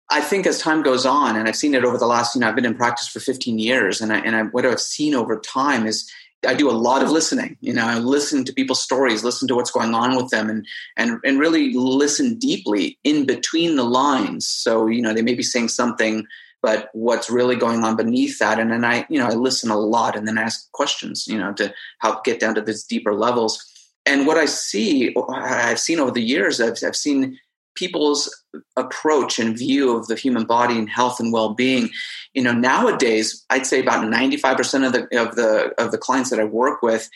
I 0.10 0.22
think 0.22 0.48
as 0.48 0.60
time 0.60 0.82
goes 0.82 1.06
on, 1.06 1.36
and 1.36 1.48
I've 1.48 1.56
seen 1.56 1.76
it 1.76 1.86
over 1.86 1.98
the 1.98 2.08
last 2.08 2.36
you 2.36 2.42
know 2.42 2.48
I've 2.48 2.56
been 2.56 2.66
in 2.66 2.76
practice 2.76 3.08
for 3.08 3.20
15 3.20 3.60
years, 3.60 4.02
and 4.02 4.12
I, 4.12 4.20
and 4.20 4.36
I, 4.36 4.44
what 4.44 4.66
I've 4.66 4.82
seen 4.82 5.14
over 5.14 5.40
time 5.40 5.86
is 5.86 6.12
I 6.48 6.54
do 6.54 6.70
a 6.70 6.72
lot 6.72 7.04
of 7.04 7.12
listening. 7.12 7.58
You 7.62 7.74
know, 7.74 7.86
I 7.86 7.98
listen 7.98 8.46
to 8.46 8.54
people's 8.54 8.82
stories, 8.82 9.24
listen 9.24 9.48
to 9.48 9.56
what's 9.56 9.72
going 9.72 9.94
on 9.94 10.16
with 10.16 10.30
them, 10.30 10.50
and 10.50 10.66
and 10.96 11.20
and 11.24 11.40
really 11.40 11.74
listen 11.74 12.40
deeply 12.40 12.98
in 13.04 13.26
between 13.26 13.76
the 13.76 13.84
lines. 13.84 14.48
So 14.48 14.88
you 14.88 15.02
know 15.02 15.14
they 15.14 15.22
may 15.22 15.36
be 15.36 15.44
saying 15.44 15.70
something, 15.70 16.26
but 16.64 16.90
what's 16.94 17.30
really 17.30 17.56
going 17.56 17.84
on 17.84 17.96
beneath 17.96 18.40
that, 18.40 18.60
and 18.60 18.72
then 18.72 18.84
I 18.84 19.06
you 19.08 19.20
know 19.20 19.28
I 19.28 19.34
listen 19.34 19.70
a 19.70 19.78
lot, 19.78 20.16
and 20.16 20.28
then 20.28 20.40
ask 20.40 20.72
questions. 20.72 21.28
You 21.28 21.38
know 21.38 21.54
to 21.54 21.72
help 22.00 22.24
get 22.24 22.40
down 22.40 22.56
to 22.56 22.62
these 22.62 22.84
deeper 22.84 23.14
levels 23.14 23.64
and 24.08 24.26
what 24.26 24.38
I 24.38 24.46
see, 24.46 25.14
I've 25.30 25.80
seen 25.80 26.00
over 26.00 26.12
the 26.12 26.24
years, 26.24 26.60
I've, 26.60 26.78
I've 26.86 26.96
seen 26.96 27.40
people's 27.76 28.44
approach 28.76 29.38
and 29.38 29.58
view 29.58 29.96
of 29.96 30.08
the 30.08 30.16
human 30.16 30.46
body 30.46 30.78
and 30.78 30.90
health 30.90 31.20
and 31.20 31.32
well-being. 31.32 31.90
You 32.34 32.44
know 32.44 32.54
nowadays 32.54 33.46
i'd 33.50 33.66
say 33.66 33.80
about 33.80 34.06
95% 34.06 34.86
of 34.86 34.94
the 34.94 35.20
of 35.20 35.36
the 35.36 35.74
of 35.80 35.92
the 35.92 35.98
clients 35.98 36.30
that 36.30 36.40
i 36.40 36.44
work 36.44 36.84
with 36.84 37.10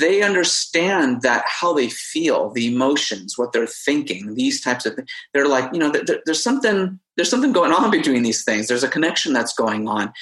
they 0.00 0.22
understand 0.22 1.22
that 1.22 1.44
how 1.46 1.72
they 1.72 1.88
feel 1.88 2.50
the 2.50 2.66
emotions 2.66 3.38
what 3.38 3.52
they're 3.52 3.66
thinking 3.66 4.34
these 4.34 4.60
types 4.60 4.84
of 4.84 4.94
things 4.94 5.08
they're 5.32 5.48
like 5.48 5.72
you 5.72 5.78
know 5.78 5.90
there, 5.90 6.20
there's 6.26 6.42
something 6.42 6.98
there's 7.16 7.30
something 7.30 7.52
going 7.52 7.72
on 7.72 7.90
between 7.90 8.22
these 8.22 8.44
things. 8.44 8.68
There's 8.68 8.84
a 8.84 8.88
connection 8.88 9.32
that's 9.32 9.54
going 9.54 9.88
on 9.88 10.12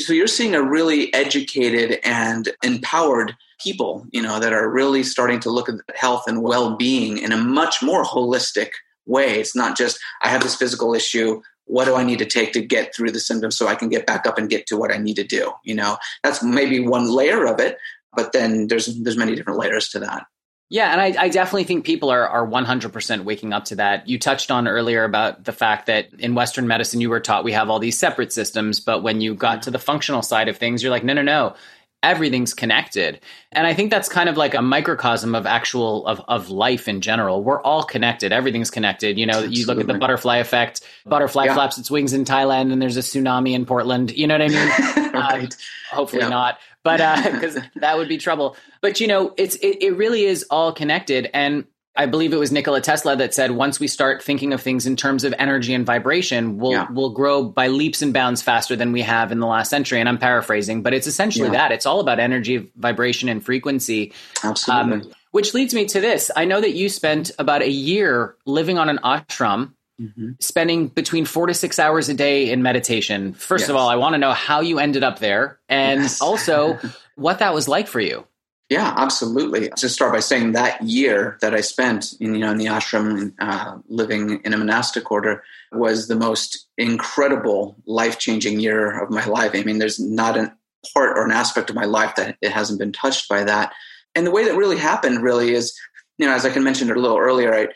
so 0.00 0.12
you're 0.12 0.26
seeing 0.26 0.54
a 0.54 0.62
really 0.62 1.12
educated 1.14 2.00
and 2.04 2.48
empowered 2.62 3.36
people, 3.62 4.06
you 4.10 4.22
know, 4.22 4.40
that 4.40 4.52
are 4.52 4.68
really 4.68 5.02
starting 5.02 5.40
to 5.40 5.50
look 5.50 5.68
at 5.68 5.76
health 5.94 6.24
and 6.26 6.42
well-being 6.42 7.18
in 7.18 7.32
a 7.32 7.36
much 7.36 7.82
more 7.82 8.04
holistic 8.04 8.70
way. 9.06 9.38
It's 9.38 9.54
not 9.54 9.76
just 9.76 9.98
I 10.22 10.28
have 10.28 10.42
this 10.42 10.56
physical 10.56 10.94
issue. 10.94 11.42
What 11.66 11.84
do 11.84 11.94
I 11.94 12.02
need 12.02 12.18
to 12.18 12.26
take 12.26 12.52
to 12.54 12.60
get 12.60 12.94
through 12.94 13.12
the 13.12 13.20
symptoms 13.20 13.56
so 13.56 13.68
I 13.68 13.74
can 13.74 13.88
get 13.88 14.06
back 14.06 14.26
up 14.26 14.38
and 14.38 14.50
get 14.50 14.66
to 14.66 14.76
what 14.76 14.92
I 14.92 14.96
need 14.96 15.16
to 15.16 15.24
do? 15.24 15.52
You 15.64 15.74
know, 15.74 15.98
that's 16.24 16.42
maybe 16.42 16.80
one 16.80 17.10
layer 17.10 17.46
of 17.46 17.60
it, 17.60 17.76
but 18.14 18.32
then 18.32 18.66
there's 18.66 18.86
there's 19.02 19.16
many 19.16 19.34
different 19.34 19.58
layers 19.58 19.88
to 19.90 19.98
that. 20.00 20.26
Yeah, 20.72 20.92
and 20.92 21.00
I, 21.00 21.24
I, 21.24 21.28
definitely 21.28 21.64
think 21.64 21.84
people 21.84 22.10
are 22.10 22.28
are 22.28 22.46
100% 22.46 23.24
waking 23.24 23.52
up 23.52 23.64
to 23.66 23.74
that. 23.74 24.08
You 24.08 24.20
touched 24.20 24.52
on 24.52 24.68
earlier 24.68 25.02
about 25.02 25.44
the 25.44 25.52
fact 25.52 25.86
that 25.86 26.08
in 26.20 26.36
Western 26.36 26.68
medicine, 26.68 27.00
you 27.00 27.10
were 27.10 27.18
taught 27.18 27.42
we 27.42 27.50
have 27.52 27.68
all 27.68 27.80
these 27.80 27.98
separate 27.98 28.32
systems, 28.32 28.78
but 28.78 29.02
when 29.02 29.20
you 29.20 29.34
got 29.34 29.62
to 29.64 29.72
the 29.72 29.80
functional 29.80 30.22
side 30.22 30.48
of 30.48 30.56
things, 30.56 30.80
you're 30.80 30.92
like, 30.92 31.02
no, 31.02 31.12
no, 31.12 31.22
no 31.22 31.56
everything's 32.02 32.54
connected. 32.54 33.20
And 33.52 33.66
i 33.66 33.74
think 33.74 33.90
that's 33.90 34.08
kind 34.08 34.28
of 34.28 34.36
like 34.36 34.54
a 34.54 34.62
microcosm 34.62 35.34
of 35.34 35.46
actual 35.46 36.06
of, 36.06 36.20
of 36.28 36.50
life 36.50 36.88
in 36.88 37.00
general. 37.00 37.42
We're 37.42 37.60
all 37.62 37.82
connected. 37.82 38.32
Everything's 38.32 38.70
connected. 38.70 39.18
You 39.18 39.26
know 39.26 39.32
Absolutely. 39.32 39.58
you 39.58 39.66
look 39.66 39.80
at 39.80 39.86
the 39.86 39.94
butterfly 39.94 40.38
effect. 40.38 40.82
Butterfly 41.04 41.46
yeah. 41.46 41.54
flaps 41.54 41.78
its 41.78 41.90
wings 41.90 42.12
in 42.12 42.24
thailand 42.24 42.72
and 42.72 42.80
there's 42.80 42.96
a 42.96 43.00
tsunami 43.00 43.52
in 43.52 43.66
portland. 43.66 44.12
You 44.12 44.26
know 44.26 44.34
what 44.34 44.42
i 44.42 44.48
mean? 44.48 45.10
Right. 45.20 45.54
uh, 45.92 45.94
hopefully 45.94 46.22
yeah. 46.22 46.28
not. 46.28 46.58
But 46.82 46.98
because 47.32 47.56
uh, 47.56 47.62
that 47.76 47.98
would 47.98 48.08
be 48.08 48.16
trouble. 48.16 48.56
But 48.80 49.00
you 49.00 49.06
know 49.06 49.34
it's 49.36 49.56
it, 49.56 49.82
it 49.82 49.96
really 49.96 50.24
is 50.24 50.46
all 50.50 50.72
connected. 50.72 51.28
And 51.34 51.64
I 51.96 52.06
believe 52.06 52.32
it 52.32 52.38
was 52.38 52.52
Nikola 52.52 52.80
Tesla 52.80 53.16
that 53.16 53.34
said 53.34 53.50
once 53.50 53.80
we 53.80 53.88
start 53.88 54.22
thinking 54.22 54.52
of 54.52 54.62
things 54.62 54.86
in 54.86 54.94
terms 54.96 55.24
of 55.24 55.34
energy 55.38 55.74
and 55.74 55.84
vibration, 55.84 56.58
we'll 56.58 56.72
yeah. 56.72 56.86
we'll 56.90 57.10
grow 57.10 57.42
by 57.42 57.66
leaps 57.66 58.00
and 58.00 58.14
bounds 58.14 58.42
faster 58.42 58.76
than 58.76 58.92
we 58.92 59.02
have 59.02 59.32
in 59.32 59.40
the 59.40 59.46
last 59.46 59.70
century. 59.70 59.98
And 59.98 60.08
I'm 60.08 60.18
paraphrasing, 60.18 60.82
but 60.82 60.94
it's 60.94 61.06
essentially 61.06 61.46
yeah. 61.46 61.68
that. 61.68 61.72
It's 61.72 61.86
all 61.86 62.00
about 62.00 62.20
energy, 62.20 62.70
vibration, 62.76 63.28
and 63.28 63.44
frequency. 63.44 64.12
Absolutely. 64.44 65.08
Um, 65.08 65.12
which 65.32 65.54
leads 65.54 65.74
me 65.74 65.86
to 65.86 66.00
this. 66.00 66.30
I 66.34 66.44
know 66.44 66.60
that 66.60 66.72
you 66.72 66.88
spent 66.88 67.30
about 67.38 67.62
a 67.62 67.70
year 67.70 68.36
living 68.46 68.78
on 68.78 68.88
an 68.88 68.98
ashram, 69.04 69.74
mm-hmm. 70.00 70.30
spending 70.40 70.88
between 70.88 71.24
four 71.24 71.46
to 71.46 71.54
six 71.54 71.78
hours 71.78 72.08
a 72.08 72.14
day 72.14 72.50
in 72.50 72.62
meditation. 72.62 73.34
First 73.34 73.62
yes. 73.62 73.70
of 73.70 73.76
all, 73.76 73.88
I 73.88 73.96
want 73.96 74.14
to 74.14 74.18
know 74.18 74.32
how 74.32 74.60
you 74.60 74.78
ended 74.78 75.04
up 75.04 75.18
there, 75.18 75.60
and 75.68 76.02
yes. 76.02 76.20
also 76.20 76.78
what 77.16 77.40
that 77.40 77.52
was 77.52 77.68
like 77.68 77.88
for 77.88 78.00
you. 78.00 78.26
Yeah, 78.70 78.94
absolutely. 78.96 79.68
Just 79.76 79.96
start 79.96 80.12
by 80.12 80.20
saying 80.20 80.52
that 80.52 80.80
year 80.80 81.36
that 81.40 81.56
I 81.56 81.60
spent 81.60 82.14
in 82.20 82.34
you 82.34 82.40
know 82.40 82.52
in 82.52 82.56
the 82.56 82.66
ashram, 82.66 83.34
uh, 83.40 83.78
living 83.88 84.40
in 84.44 84.54
a 84.54 84.58
monastic 84.58 85.10
order, 85.10 85.42
was 85.72 86.06
the 86.06 86.14
most 86.14 86.68
incredible, 86.78 87.74
life 87.86 88.20
changing 88.20 88.60
year 88.60 89.02
of 89.02 89.10
my 89.10 89.24
life. 89.26 89.50
I 89.54 89.64
mean, 89.64 89.78
there's 89.78 89.98
not 89.98 90.38
a 90.38 90.54
part 90.94 91.18
or 91.18 91.24
an 91.24 91.32
aspect 91.32 91.68
of 91.68 91.74
my 91.74 91.84
life 91.84 92.14
that 92.14 92.36
it 92.40 92.52
hasn't 92.52 92.78
been 92.78 92.92
touched 92.92 93.28
by 93.28 93.42
that. 93.42 93.72
And 94.14 94.24
the 94.24 94.30
way 94.30 94.44
that 94.44 94.56
really 94.56 94.78
happened 94.78 95.20
really 95.20 95.52
is, 95.52 95.76
you 96.18 96.26
know, 96.26 96.32
as 96.32 96.46
I 96.46 96.50
can 96.50 96.62
mention 96.62 96.90
a 96.92 96.94
little 96.94 97.18
earlier, 97.18 97.52
I, 97.52 97.68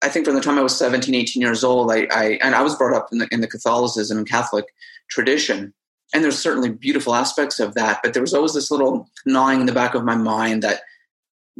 I 0.00 0.08
think 0.08 0.24
from 0.24 0.34
the 0.34 0.40
time 0.40 0.58
I 0.58 0.62
was 0.62 0.76
17, 0.76 1.14
18 1.14 1.42
years 1.42 1.62
old, 1.62 1.92
I, 1.92 2.06
I 2.10 2.38
and 2.42 2.54
I 2.54 2.62
was 2.62 2.74
brought 2.74 2.96
up 2.96 3.08
in 3.12 3.18
the, 3.18 3.28
in 3.30 3.42
the 3.42 3.48
Catholicism 3.48 4.16
and 4.16 4.28
Catholic 4.28 4.64
tradition. 5.10 5.74
And 6.14 6.24
there's 6.24 6.38
certainly 6.38 6.70
beautiful 6.70 7.14
aspects 7.14 7.60
of 7.60 7.74
that, 7.74 8.00
but 8.02 8.14
there 8.14 8.22
was 8.22 8.32
always 8.32 8.54
this 8.54 8.70
little 8.70 9.10
gnawing 9.26 9.60
in 9.60 9.66
the 9.66 9.72
back 9.72 9.94
of 9.94 10.04
my 10.04 10.16
mind 10.16 10.62
that 10.62 10.80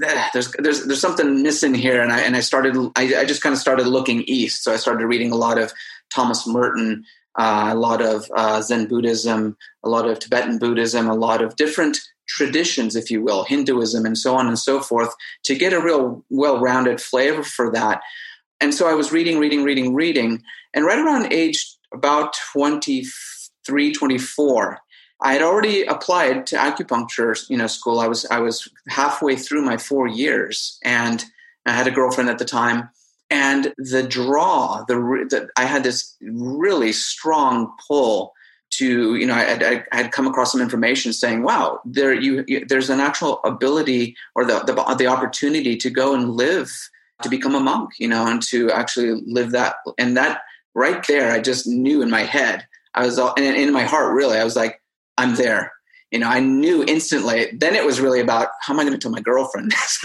eh, 0.02 0.28
there's 0.33 0.52
there's 0.52 0.87
there's 0.87 1.00
something 1.00 1.43
missing 1.43 1.75
here, 1.75 2.02
and 2.02 2.12
I 2.12 2.21
and 2.21 2.35
I 2.35 2.40
started 2.40 2.75
I, 2.97 3.14
I 3.17 3.25
just 3.25 3.43
kind 3.43 3.52
of 3.52 3.59
started 3.59 3.87
looking 3.87 4.23
east. 4.23 4.64
So 4.64 4.73
I 4.73 4.76
started 4.76 5.07
reading 5.07 5.33
a 5.33 5.37
lot 5.37 5.59
of 5.59 5.73
Thomas 6.14 6.47
Merton, 6.47 7.05
uh, 7.38 7.71
a 7.73 7.76
lot 7.76 8.00
of 8.00 8.31
uh, 8.35 8.62
Zen 8.62 8.87
Buddhism, 8.87 9.57
a 9.85 9.88
lot 9.88 10.09
of 10.09 10.19
Tibetan 10.19 10.59
Buddhism, 10.59 11.09
a 11.09 11.14
lot 11.14 11.43
of 11.43 11.57
different 11.57 11.99
traditions, 12.26 12.97
if 12.97 13.11
you 13.11 13.23
will, 13.23 13.45
Hinduism, 13.45 14.07
and 14.07 14.17
so 14.17 14.35
on 14.35 14.47
and 14.47 14.59
so 14.59 14.81
forth, 14.81 15.14
to 15.45 15.55
get 15.55 15.73
a 15.73 15.81
real 15.81 16.25
well 16.31 16.61
rounded 16.61 17.00
flavor 17.00 17.43
for 17.43 17.71
that. 17.73 18.00
And 18.61 18.75
so 18.75 18.88
I 18.88 18.95
was 18.95 19.12
reading, 19.12 19.38
reading, 19.38 19.62
reading, 19.62 19.95
reading. 19.95 20.43
And 20.75 20.85
right 20.85 20.99
around 20.99 21.33
age 21.33 21.75
about 21.93 22.35
23, 23.69 23.93
24, 23.93 24.79
I 25.21 25.33
had 25.33 25.43
already 25.43 25.85
applied 25.85 26.47
to 26.47 26.57
acupuncture, 26.57 27.39
you 27.51 27.57
know, 27.57 27.67
school. 27.67 28.01
I 28.01 28.07
was 28.07 28.25
I 28.27 28.39
was 28.39 28.69
halfway 28.89 29.37
through 29.37 29.63
my 29.63 29.77
four 29.77 30.07
years, 30.07 30.79
and 30.85 31.25
I 31.67 31.73
had 31.73 31.87
a 31.87 31.91
girlfriend 31.91 32.31
at 32.31 32.39
the 32.39 32.45
time. 32.45 32.89
And 33.31 33.75
the 33.77 34.03
draw, 34.03 34.85
the, 34.89 34.95
the 35.29 35.49
I 35.57 35.65
had 35.65 35.83
this 35.83 36.17
really 36.23 36.93
strong 36.93 37.75
pull 37.87 38.33
to, 38.71 39.17
you 39.17 39.27
know, 39.27 39.35
I, 39.35 39.85
had 39.91 40.13
come 40.13 40.27
across 40.27 40.53
some 40.53 40.61
information 40.61 41.13
saying, 41.13 41.43
"Wow, 41.43 41.81
there 41.85 42.15
you, 42.15 42.45
you 42.47 42.65
there's 42.65 42.91
an 42.91 43.01
actual 43.01 43.41
ability 43.45 44.17
or 44.35 44.45
the, 44.45 44.61
the 44.61 44.95
the 44.95 45.09
opportunity 45.09 45.77
to 45.77 45.91
go 45.91 46.15
and 46.15 46.31
live 46.31 46.71
to 47.23 47.29
become 47.29 47.55
a 47.55 47.61
monk, 47.61 47.91
you 47.99 48.09
know, 48.09 48.27
and 48.27 48.41
to 48.43 48.71
actually 48.71 49.21
live 49.27 49.51
that. 49.51 49.77
And 49.99 50.17
that 50.17 50.43
right 50.75 51.05
there, 51.09 51.33
I 51.33 51.41
just 51.41 51.67
knew 51.67 52.03
in 52.03 52.11
my 52.11 52.23
head, 52.23 52.67
I 52.99 53.07
was 53.07 53.19
all, 53.19 53.33
and 53.37 53.57
in 53.57 53.73
my 53.73 53.85
heart, 53.85 54.14
really, 54.14 54.38
I 54.38 54.45
was 54.45 54.57
like, 54.57 54.83
I'm 55.17 55.35
there. 55.37 55.73
You 56.11 56.19
know, 56.19 56.28
I 56.28 56.40
knew 56.40 56.85
instantly. 56.85 57.49
Then 57.52 57.75
it 57.75 57.85
was 57.85 58.00
really 58.00 58.21
about 58.21 58.49
how 58.61 58.75
am 58.75 58.81
I 58.81 58.85
going 58.85 58.95
to 58.95 58.99
tell 58.99 59.11
my 59.11 59.21
girlfriend 59.21 59.73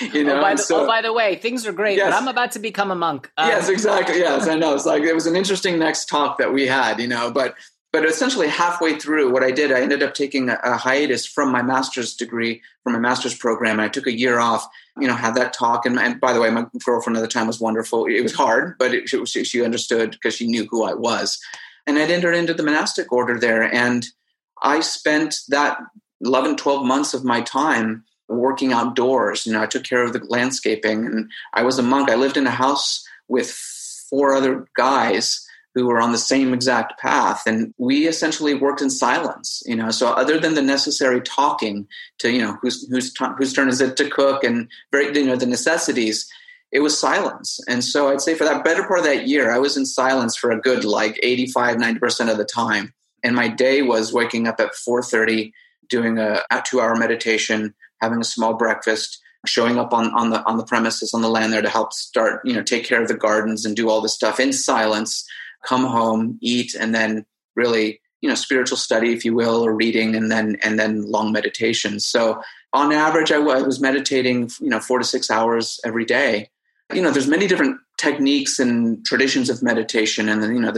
you 0.00 0.24
know. 0.24 0.38
Oh 0.38 0.40
by, 0.40 0.54
the, 0.54 0.62
so, 0.62 0.84
oh, 0.84 0.86
by 0.86 1.02
the 1.02 1.12
way, 1.12 1.36
things 1.36 1.66
are 1.66 1.72
great, 1.72 1.96
yes. 1.96 2.10
but 2.10 2.20
I'm 2.20 2.28
about 2.28 2.52
to 2.52 2.58
become 2.58 2.90
a 2.90 2.94
monk. 2.94 3.30
Um, 3.36 3.48
yes, 3.48 3.68
exactly. 3.68 4.18
Yes, 4.18 4.48
I 4.48 4.56
know. 4.56 4.74
It's 4.74 4.86
like 4.86 5.02
it 5.02 5.14
was 5.14 5.26
an 5.26 5.36
interesting 5.36 5.78
next 5.78 6.06
talk 6.06 6.38
that 6.38 6.52
we 6.52 6.66
had, 6.66 7.00
you 7.00 7.08
know. 7.08 7.30
But 7.30 7.54
but 7.92 8.04
essentially 8.04 8.48
halfway 8.48 8.98
through 8.98 9.32
what 9.32 9.42
i 9.42 9.50
did 9.50 9.72
i 9.72 9.80
ended 9.80 10.02
up 10.02 10.14
taking 10.14 10.48
a, 10.48 10.58
a, 10.62 10.76
hiatus 10.76 11.26
from 11.26 11.50
my 11.50 11.62
master's 11.62 12.14
degree 12.14 12.60
from 12.82 12.92
my 12.92 12.98
master's 12.98 13.34
program 13.34 13.78
and 13.78 13.82
i 13.82 13.88
took 13.88 14.06
a 14.06 14.16
year 14.16 14.38
off 14.38 14.68
you 15.00 15.06
know 15.06 15.14
had 15.14 15.34
that 15.34 15.52
talk. 15.52 15.86
And, 15.86 15.98
and 15.98 16.20
by 16.20 16.32
the 16.32 16.40
way 16.40 16.50
my 16.50 16.66
girlfriend 16.84 17.16
at 17.16 17.20
the 17.20 17.28
time 17.28 17.46
was 17.46 17.60
wonderful. 17.60 18.06
It 18.06 18.22
was 18.22 18.34
hard 18.34 18.76
but 18.78 18.94
it, 18.94 19.08
she, 19.08 19.44
she 19.44 19.64
understood 19.64 20.12
because 20.12 20.34
she 20.34 20.46
knew 20.46 20.66
who 20.70 20.84
i 20.84 20.94
was. 20.94 21.40
And 21.86 21.98
i'd 21.98 22.10
entered 22.10 22.34
into 22.34 22.54
the 22.54 22.62
monastic 22.62 23.12
order 23.12 23.38
there 23.38 23.62
and 23.62 24.06
i 24.62 24.80
spent 24.80 25.40
that 25.48 25.78
11 26.20 26.56
12 26.56 26.86
months 26.86 27.14
of 27.14 27.24
my 27.24 27.40
time 27.40 28.04
working 28.28 28.72
outdoors. 28.72 29.46
You 29.46 29.52
know 29.52 29.62
i 29.62 29.66
took 29.66 29.84
care 29.84 30.02
of 30.02 30.12
the 30.12 30.24
landscaping 30.28 31.06
and 31.06 31.30
i 31.54 31.62
was 31.62 31.78
a 31.78 31.82
monk. 31.82 32.10
I 32.10 32.14
lived 32.14 32.36
in 32.36 32.46
a 32.46 32.50
house 32.50 33.06
with 33.28 33.50
four 33.50 34.34
other 34.34 34.68
guys 34.76 35.46
who 35.74 35.86
were 35.86 36.00
on 36.00 36.12
the 36.12 36.18
same 36.18 36.52
exact 36.52 36.98
path. 36.98 37.42
And 37.46 37.72
we 37.78 38.06
essentially 38.06 38.54
worked 38.54 38.82
in 38.82 38.90
silence 38.90 39.62
you 39.66 39.76
know. 39.76 39.90
So 39.90 40.08
other 40.08 40.38
than 40.38 40.54
the 40.54 40.62
necessary 40.62 41.20
talking 41.20 41.86
to 42.18 42.30
you 42.30 42.40
know 42.40 42.58
whose 42.60 42.88
whose 42.90 43.14
whose 43.38 43.52
turn 43.52 43.68
is 43.68 43.80
it 43.80 43.96
to 43.96 44.08
cook 44.08 44.44
and 44.44 44.68
very 44.92 45.16
you 45.16 45.26
know 45.26 45.36
the 45.36 45.46
necessities 45.46 46.30
it 46.72 46.80
was 46.80 46.98
silence. 46.98 47.60
And 47.68 47.82
so 47.82 48.08
i'd 48.08 48.20
say 48.20 48.34
for 48.34 48.44
that 48.44 48.64
better 48.64 48.86
part 48.86 49.00
of 49.00 49.04
that 49.06 49.26
year 49.26 49.50
i 49.50 49.58
was 49.58 49.76
in 49.76 49.86
silence 49.86 50.36
for 50.36 50.50
a 50.50 50.60
good 50.60 50.84
like 50.84 51.18
85 51.22 51.76
90% 51.76 52.30
of 52.30 52.38
the 52.38 52.44
time. 52.44 52.94
And 53.22 53.36
my 53.36 53.48
day 53.48 53.82
was 53.82 54.12
waking 54.12 54.48
up 54.48 54.60
at 54.60 54.72
4.30 54.72 55.52
doing 55.88 56.18
a, 56.18 56.42
a 56.50 56.62
two 56.64 56.80
hour 56.80 56.96
meditation 56.96 57.74
having 58.00 58.20
a 58.20 58.24
small 58.24 58.54
breakfast 58.54 59.20
showing 59.46 59.78
up 59.78 59.92
on, 59.92 60.12
on 60.14 60.30
the 60.30 60.44
on 60.44 60.58
the 60.58 60.64
premises 60.64 61.14
on 61.14 61.22
the 61.22 61.28
land 61.28 61.52
there 61.52 61.62
to 61.62 61.68
help 61.68 61.92
start 61.92 62.40
you 62.44 62.52
know 62.52 62.62
take 62.62 62.84
care 62.84 63.02
of 63.02 63.08
the 63.08 63.14
gardens 63.14 63.64
and 63.64 63.76
do 63.76 63.88
all 63.88 64.00
this 64.00 64.14
stuff 64.14 64.38
in 64.38 64.52
silence 64.52 65.26
come 65.64 65.84
home, 65.84 66.38
eat, 66.40 66.74
and 66.74 66.94
then 66.94 67.26
really 67.54 68.00
you 68.20 68.28
know 68.28 68.34
spiritual 68.34 68.76
study, 68.76 69.12
if 69.12 69.24
you 69.24 69.34
will, 69.34 69.64
or 69.64 69.74
reading, 69.74 70.14
and 70.14 70.30
then 70.30 70.56
and 70.62 70.78
then 70.78 71.02
long 71.02 71.32
meditation. 71.32 72.00
So 72.00 72.40
on 72.72 72.92
average, 72.92 73.32
I 73.32 73.38
was 73.38 73.80
meditating 73.80 74.50
you 74.60 74.70
know 74.70 74.80
four 74.80 74.98
to 74.98 75.04
six 75.04 75.30
hours 75.30 75.80
every 75.84 76.04
day. 76.04 76.50
You 76.92 77.02
know, 77.02 77.10
there's 77.10 77.28
many 77.28 77.46
different 77.46 77.78
techniques 77.98 78.58
and 78.58 79.04
traditions 79.04 79.50
of 79.50 79.62
meditation, 79.62 80.28
and 80.28 80.42
then 80.42 80.54
you 80.54 80.60
know 80.60 80.72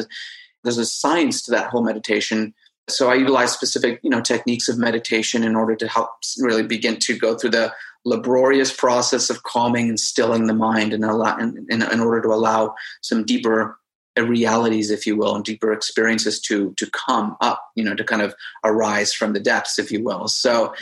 there's 0.63 0.79
a 0.79 0.87
science 0.87 1.43
to 1.43 1.51
that 1.53 1.71
whole 1.71 1.83
meditation. 1.83 2.55
So 2.89 3.11
I 3.11 3.15
utilize 3.15 3.53
specific 3.53 4.01
you 4.03 4.11
know 4.11 4.21
techniques 4.21 4.69
of 4.69 4.79
meditation 4.79 5.43
in 5.43 5.57
order 5.57 5.75
to 5.77 5.89
help 5.89 6.11
really 6.39 6.63
begin 6.63 6.99
to 7.01 7.19
go 7.19 7.37
through 7.37 7.51
the 7.51 7.73
laborious 8.05 8.73
process 8.73 9.31
of 9.31 9.45
calming 9.45 9.89
and 9.89 9.99
stilling 9.99 10.47
the 10.49 10.55
mind 10.55 10.93
and 10.93 11.05
allow 11.05 11.37
in, 11.39 11.67
in, 11.71 11.83
in 11.83 12.01
order 12.01 12.21
to 12.21 12.29
allow 12.29 12.75
some 13.01 13.25
deeper 13.25 13.79
realities, 14.17 14.91
if 14.91 15.07
you 15.07 15.17
will, 15.17 15.35
and 15.35 15.45
deeper 15.45 15.73
experiences 15.73 16.41
to 16.43 16.75
to 16.77 16.91
come 16.91 17.37
up, 17.41 17.63
you 17.75 17.85
know, 17.85 17.95
to 17.95 18.05
kind 18.05 18.23
of 18.23 18.35
arise 18.65 19.13
from 19.13 19.33
the 19.33 19.41
depths, 19.41 19.79
if 19.79 19.91
you 19.91 20.03
will. 20.03 20.29
So 20.29 20.75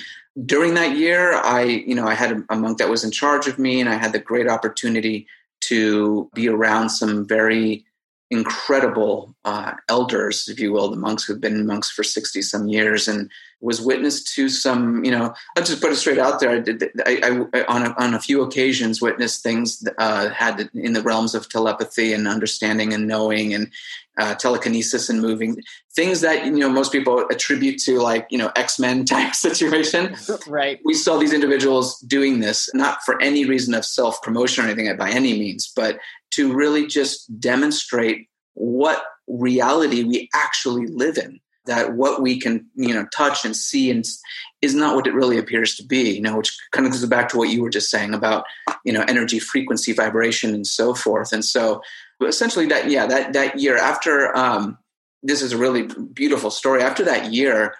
during 0.45 0.75
that 0.75 0.97
year, 0.97 1.35
I, 1.35 1.63
you 1.63 1.95
know, 1.95 2.07
I 2.07 2.15
had 2.15 2.45
a 2.49 2.57
monk 2.57 2.79
that 2.79 2.89
was 2.89 3.05
in 3.05 3.11
charge 3.11 3.47
of 3.47 3.59
me, 3.59 3.81
and 3.81 3.89
I 3.89 3.95
had 3.95 4.13
the 4.13 4.19
great 4.19 4.49
opportunity 4.49 5.27
to 5.63 6.31
be 6.35 6.49
around 6.49 6.91
some 6.91 7.27
very 7.27 7.85
incredible 8.31 9.35
uh, 9.45 9.73
elders, 9.89 10.49
if 10.49 10.61
you 10.61 10.73
will, 10.73 10.89
the 10.89 10.97
monks 10.97 11.25
who've 11.25 11.41
been 11.41 11.67
monks 11.67 11.91
for 11.91 12.05
60 12.05 12.43
some 12.43 12.69
years 12.69 13.09
and 13.09 13.31
was 13.61 13.81
witness 13.81 14.23
to 14.35 14.49
some, 14.49 15.05
you 15.05 15.11
know, 15.11 15.35
I'll 15.57 15.63
just 15.63 15.83
put 15.83 15.93
it 15.93 15.97
straight 15.97 16.19
out 16.19 16.41
there. 16.41 16.51
I 16.51 16.61
did, 16.61 16.85
I, 17.07 17.45
I 17.53 17.65
on, 17.65 17.87
a, 17.87 17.95
on 17.99 18.15
a 18.15 18.21
few 18.21 18.43
occasions 18.43 19.03
witnessed 19.03 19.43
things 19.43 19.87
uh, 19.99 20.31
had 20.31 20.71
in 20.75 20.95
the 20.95 21.03
realms 21.03 21.35
of 21.35 21.49
telepathy 21.49 22.13
and 22.13 22.27
understanding 22.27 22.95
and 22.95 23.07
knowing 23.07 23.53
and 23.53 23.71
uh, 24.19 24.35
telekinesis 24.35 25.09
and 25.09 25.21
moving 25.21 25.63
things 25.93 26.21
that, 26.21 26.45
you 26.45 26.53
know, 26.53 26.69
most 26.69 26.93
people 26.93 27.27
attribute 27.31 27.79
to 27.81 28.01
like, 28.01 28.27
you 28.31 28.39
know, 28.39 28.51
X-Men 28.57 29.05
type 29.07 29.35
situation. 29.35 30.17
Right. 30.47 30.81
We 30.85 30.95
saw 30.95 31.19
these 31.19 31.33
individuals 31.33 32.01
doing 32.01 32.41
this, 32.41 32.69
not 32.75 33.03
for 33.05 33.21
any 33.21 33.45
reason 33.45 33.75
of 33.75 33.85
self 33.85 34.21
promotion 34.23 34.65
or 34.65 34.69
anything 34.69 34.97
by 34.97 35.11
any 35.11 35.39
means, 35.39 35.71
but 35.75 35.99
to 36.33 36.53
really 36.53 36.87
just 36.87 37.41
demonstrate 37.41 38.29
what 38.55 39.03
reality 39.27 40.03
we 40.03 40.29
actually 40.35 40.87
live 40.87 41.19
in 41.19 41.41
that 41.67 41.95
what 41.95 42.23
we 42.23 42.39
can 42.39 42.67
you 42.75 42.95
know 42.95 43.07
touch 43.15 43.45
and 43.45 43.57
see 43.57 43.91
and 43.91 44.07
is 44.63 44.75
not 44.75 44.95
what 44.95 45.07
it 45.07 45.15
really 45.15 45.39
appears 45.39 45.75
to 45.77 45.85
be 45.85 46.11
you 46.11 46.21
know 46.21 46.37
which 46.37 46.59
kind 46.73 46.87
of 46.87 46.93
goes 46.93 47.05
back 47.07 47.29
to 47.29 47.37
what 47.37 47.51
you 47.51 47.63
were 47.63 47.71
just 47.71 47.91
saying 47.91 48.15
about 48.15 48.45
you 48.85 48.93
know 48.93 49.05
energy 49.09 49.39
frequency 49.39 49.93
vibration 49.93 50.55
and 50.55 50.67
so 50.67 50.95
forth 50.95 51.33
and 51.33 51.45
so 51.45 51.83
essentially 52.27 52.67
that 52.67 52.91
yeah 52.91 53.07
that 53.07 53.33
that 53.33 53.59
year 53.59 53.77
after 53.77 54.37
um 54.37 54.79
this 55.23 55.43
is 55.43 55.53
a 55.53 55.59
really 55.59 55.89
beautiful 56.13 56.51
story 56.51 56.83
after 56.83 57.05
that 57.05 57.33
year 57.33 57.75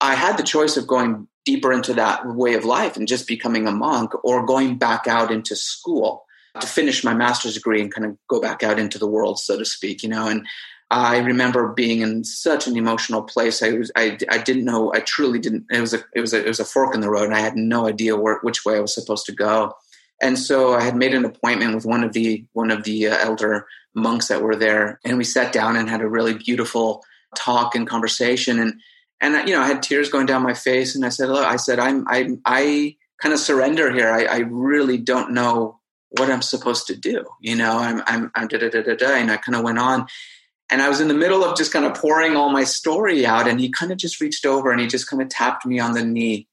i 0.00 0.14
had 0.14 0.36
the 0.36 0.42
choice 0.42 0.76
of 0.76 0.86
going 0.86 1.26
deeper 1.44 1.72
into 1.72 1.94
that 1.94 2.26
way 2.26 2.54
of 2.54 2.64
life 2.64 2.96
and 2.96 3.06
just 3.06 3.28
becoming 3.28 3.66
a 3.66 3.72
monk 3.72 4.10
or 4.24 4.44
going 4.44 4.76
back 4.76 5.06
out 5.06 5.30
into 5.30 5.54
school 5.54 6.26
to 6.60 6.66
finish 6.66 7.04
my 7.04 7.14
master's 7.14 7.54
degree 7.54 7.80
and 7.80 7.92
kind 7.92 8.06
of 8.06 8.16
go 8.28 8.40
back 8.40 8.62
out 8.62 8.78
into 8.78 8.98
the 8.98 9.06
world, 9.06 9.38
so 9.38 9.58
to 9.58 9.64
speak, 9.64 10.02
you 10.02 10.08
know. 10.08 10.28
And 10.28 10.46
I 10.90 11.18
remember 11.18 11.72
being 11.72 12.00
in 12.00 12.22
such 12.24 12.66
an 12.66 12.76
emotional 12.76 13.22
place. 13.22 13.62
I 13.62 13.72
was, 13.72 13.90
I, 13.96 14.18
I 14.30 14.38
didn't 14.38 14.64
know, 14.64 14.92
I 14.94 15.00
truly 15.00 15.38
didn't. 15.38 15.66
It 15.70 15.80
was 15.80 15.94
a, 15.94 16.04
it 16.14 16.20
was 16.20 16.32
a, 16.32 16.44
it 16.44 16.48
was 16.48 16.60
a 16.60 16.64
fork 16.64 16.94
in 16.94 17.00
the 17.00 17.10
road, 17.10 17.24
and 17.24 17.34
I 17.34 17.40
had 17.40 17.56
no 17.56 17.88
idea 17.88 18.16
where, 18.16 18.38
which 18.42 18.64
way 18.64 18.76
I 18.76 18.80
was 18.80 18.94
supposed 18.94 19.26
to 19.26 19.32
go. 19.32 19.74
And 20.22 20.38
so 20.38 20.74
I 20.74 20.82
had 20.82 20.96
made 20.96 21.14
an 21.14 21.24
appointment 21.24 21.74
with 21.74 21.84
one 21.84 22.04
of 22.04 22.12
the, 22.12 22.44
one 22.52 22.70
of 22.70 22.84
the 22.84 23.08
uh, 23.08 23.18
elder 23.18 23.66
monks 23.94 24.28
that 24.28 24.42
were 24.42 24.56
there, 24.56 25.00
and 25.04 25.18
we 25.18 25.24
sat 25.24 25.52
down 25.52 25.76
and 25.76 25.88
had 25.88 26.02
a 26.02 26.08
really 26.08 26.34
beautiful 26.34 27.02
talk 27.34 27.74
and 27.74 27.88
conversation. 27.88 28.58
And 28.58 28.80
and 29.20 29.48
you 29.48 29.54
know, 29.54 29.62
I 29.62 29.66
had 29.66 29.82
tears 29.82 30.08
going 30.08 30.26
down 30.26 30.42
my 30.42 30.54
face, 30.54 30.94
and 30.94 31.04
I 31.04 31.08
said, 31.08 31.28
"Look, 31.28 31.44
I 31.44 31.56
said, 31.56 31.78
I'm, 31.78 32.06
I, 32.08 32.36
I 32.44 32.96
kind 33.20 33.32
of 33.32 33.40
surrender 33.40 33.92
here. 33.92 34.10
I, 34.10 34.24
I 34.24 34.38
really 34.38 34.98
don't 34.98 35.32
know 35.32 35.80
what 36.10 36.30
I'm 36.30 36.42
supposed 36.42 36.86
to 36.88 36.96
do. 36.96 37.24
You 37.40 37.56
know, 37.56 37.78
I'm, 37.78 38.02
I'm, 38.06 38.30
I'm 38.34 38.48
da 38.48 38.58
da 38.58 38.68
da 38.68 38.82
da 38.82 38.94
da. 38.94 39.14
And 39.14 39.30
I 39.30 39.36
kind 39.36 39.56
of 39.56 39.64
went 39.64 39.78
on. 39.78 40.06
And 40.68 40.82
I 40.82 40.88
was 40.88 41.00
in 41.00 41.08
the 41.08 41.14
middle 41.14 41.44
of 41.44 41.56
just 41.56 41.72
kind 41.72 41.84
of 41.84 41.94
pouring 41.94 42.36
all 42.36 42.50
my 42.50 42.64
story 42.64 43.24
out. 43.24 43.46
And 43.46 43.60
he 43.60 43.70
kind 43.70 43.92
of 43.92 43.98
just 43.98 44.20
reached 44.20 44.44
over 44.44 44.72
and 44.72 44.80
he 44.80 44.86
just 44.86 45.08
kind 45.08 45.22
of 45.22 45.28
tapped 45.28 45.64
me 45.64 45.78
on 45.78 45.92
the 45.92 46.04
knee. 46.04 46.48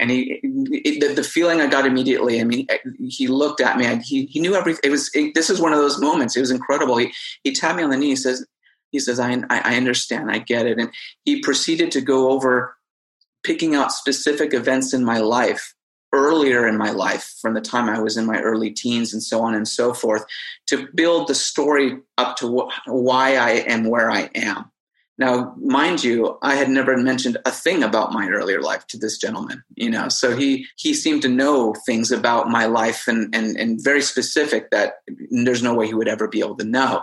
And 0.00 0.10
he, 0.10 0.40
it, 0.42 1.00
the, 1.00 1.14
the, 1.14 1.22
feeling 1.22 1.60
I 1.60 1.68
got 1.68 1.86
immediately, 1.86 2.40
I 2.40 2.44
mean, 2.44 2.66
eh, 2.70 2.78
he 3.08 3.28
looked 3.28 3.60
at 3.60 3.76
me. 3.76 3.86
he, 4.02 4.26
he 4.26 4.40
knew 4.40 4.56
everything. 4.56 4.80
It 4.82 4.90
was, 4.90 5.10
it, 5.14 5.34
this 5.34 5.48
is 5.48 5.60
one 5.60 5.72
of 5.72 5.78
those 5.78 6.00
moments. 6.00 6.36
It 6.36 6.40
was 6.40 6.50
incredible. 6.50 6.96
He, 6.96 7.12
he 7.44 7.52
tapped 7.52 7.76
me 7.76 7.84
on 7.84 7.90
the 7.90 7.96
knee. 7.96 8.08
He 8.08 8.16
says, 8.16 8.44
He 8.90 8.98
says, 8.98 9.20
I, 9.20 9.44
I 9.48 9.76
understand, 9.76 10.30
I 10.30 10.38
get 10.38 10.66
it. 10.66 10.80
And 10.80 10.90
he 11.24 11.40
proceeded 11.40 11.92
to 11.92 12.00
go 12.00 12.30
over 12.30 12.76
picking 13.44 13.76
out 13.76 13.92
specific 13.92 14.54
events 14.54 14.92
in 14.92 15.04
my 15.04 15.18
life 15.18 15.74
earlier 16.12 16.66
in 16.66 16.76
my 16.76 16.90
life 16.90 17.34
from 17.40 17.54
the 17.54 17.60
time 17.60 17.88
I 17.88 18.00
was 18.00 18.16
in 18.16 18.26
my 18.26 18.40
early 18.40 18.70
teens 18.70 19.12
and 19.12 19.22
so 19.22 19.40
on 19.40 19.54
and 19.54 19.66
so 19.66 19.94
forth 19.94 20.24
to 20.66 20.88
build 20.94 21.28
the 21.28 21.34
story 21.34 21.98
up 22.18 22.36
to 22.36 22.68
wh- 22.68 22.88
why 22.88 23.36
I 23.36 23.50
am 23.50 23.84
where 23.84 24.10
I 24.10 24.30
am. 24.34 24.70
Now, 25.18 25.54
mind 25.58 26.02
you, 26.02 26.38
I 26.42 26.54
had 26.56 26.68
never 26.68 26.96
mentioned 26.96 27.36
a 27.44 27.50
thing 27.50 27.82
about 27.82 28.12
my 28.12 28.28
earlier 28.28 28.60
life 28.60 28.86
to 28.88 28.98
this 28.98 29.18
gentleman, 29.18 29.62
you 29.76 29.90
know, 29.90 30.08
so 30.08 30.34
he, 30.36 30.66
he 30.76 30.94
seemed 30.94 31.22
to 31.22 31.28
know 31.28 31.74
things 31.86 32.10
about 32.10 32.48
my 32.48 32.66
life 32.66 33.06
and, 33.06 33.32
and, 33.34 33.56
and 33.56 33.82
very 33.82 34.02
specific 34.02 34.70
that 34.70 34.94
there's 35.30 35.62
no 35.62 35.74
way 35.74 35.86
he 35.86 35.94
would 35.94 36.08
ever 36.08 36.28
be 36.28 36.40
able 36.40 36.56
to 36.56 36.64
know. 36.64 37.02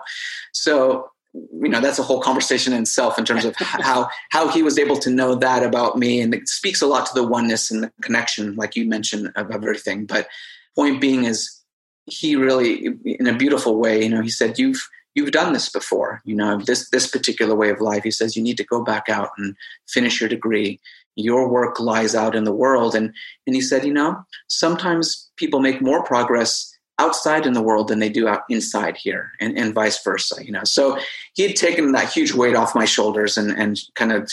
So 0.54 1.12
you 1.34 1.70
know 1.70 1.80
that's 1.80 2.00
a 2.00 2.04
whole 2.04 2.22
conversation 2.22 2.74
in 2.74 2.82
itself 2.82 3.20
in 3.20 3.26
terms 3.26 3.46
of 3.46 3.56
how 3.58 4.10
how 4.32 4.48
he 4.50 4.64
was 4.64 4.80
able 4.80 4.98
to 4.98 5.10
know 5.10 5.36
that 5.36 5.64
about 5.64 5.98
me 5.98 6.22
and 6.22 6.34
it 6.34 6.48
speaks 6.48 6.82
a 6.82 6.88
lot 6.88 7.06
to 7.06 7.14
the 7.14 7.28
oneness 7.28 7.70
and 7.70 7.84
the 7.84 7.92
connection 8.02 8.56
like 8.56 8.76
you 8.76 8.86
mentioned 8.86 9.32
of 9.36 9.52
everything. 9.52 10.06
But 10.06 10.28
point 10.76 11.00
being 11.00 11.26
is 11.26 11.62
he 12.06 12.36
really 12.36 12.90
in 13.06 13.28
a 13.28 13.38
beautiful 13.38 13.78
way 13.78 14.02
you 14.04 14.10
know 14.10 14.22
he 14.22 14.30
said 14.30 14.58
you've 14.58 14.82
you've 15.14 15.32
done 15.32 15.54
this 15.54 15.70
before 15.70 16.22
you 16.26 16.36
know 16.36 16.58
this 16.58 16.90
this 16.90 17.08
particular 17.08 17.56
way 17.56 17.70
of 17.70 17.82
life. 17.82 18.04
He 18.04 18.12
says 18.12 18.36
you 18.36 18.42
need 18.42 18.58
to 18.58 18.64
go 18.64 18.84
back 18.84 19.08
out 19.08 19.30
and 19.38 19.56
finish 19.88 20.20
your 20.20 20.30
degree. 20.30 20.80
Your 21.16 21.50
work 21.50 21.80
lies 21.80 22.16
out 22.16 22.36
in 22.36 22.46
the 22.46 22.56
world. 22.56 22.96
And 22.96 23.14
and 23.46 23.56
he 23.56 23.62
said 23.62 23.86
you 23.86 23.94
know 23.94 24.18
sometimes 24.48 25.30
people 25.36 25.60
make 25.60 25.82
more 25.82 26.04
progress 26.04 26.76
outside 27.00 27.46
in 27.46 27.54
the 27.54 27.62
world 27.62 27.88
than 27.88 28.00
they 28.00 28.10
do 28.10 28.28
out 28.28 28.44
inside 28.50 28.96
here 28.98 29.32
and, 29.40 29.58
and 29.58 29.74
vice 29.74 30.02
versa 30.04 30.44
you 30.44 30.52
know. 30.52 30.64
So 30.64 31.00
he 31.34 31.44
had 31.44 31.56
taken 31.56 31.92
that 31.94 32.12
huge 32.12 32.34
weight 32.34 32.56
off 32.56 32.76
my 32.76 32.86
shoulders 32.86 33.38
and, 33.38 33.52
and 33.52 33.80
kind 33.96 34.12
of 34.12 34.32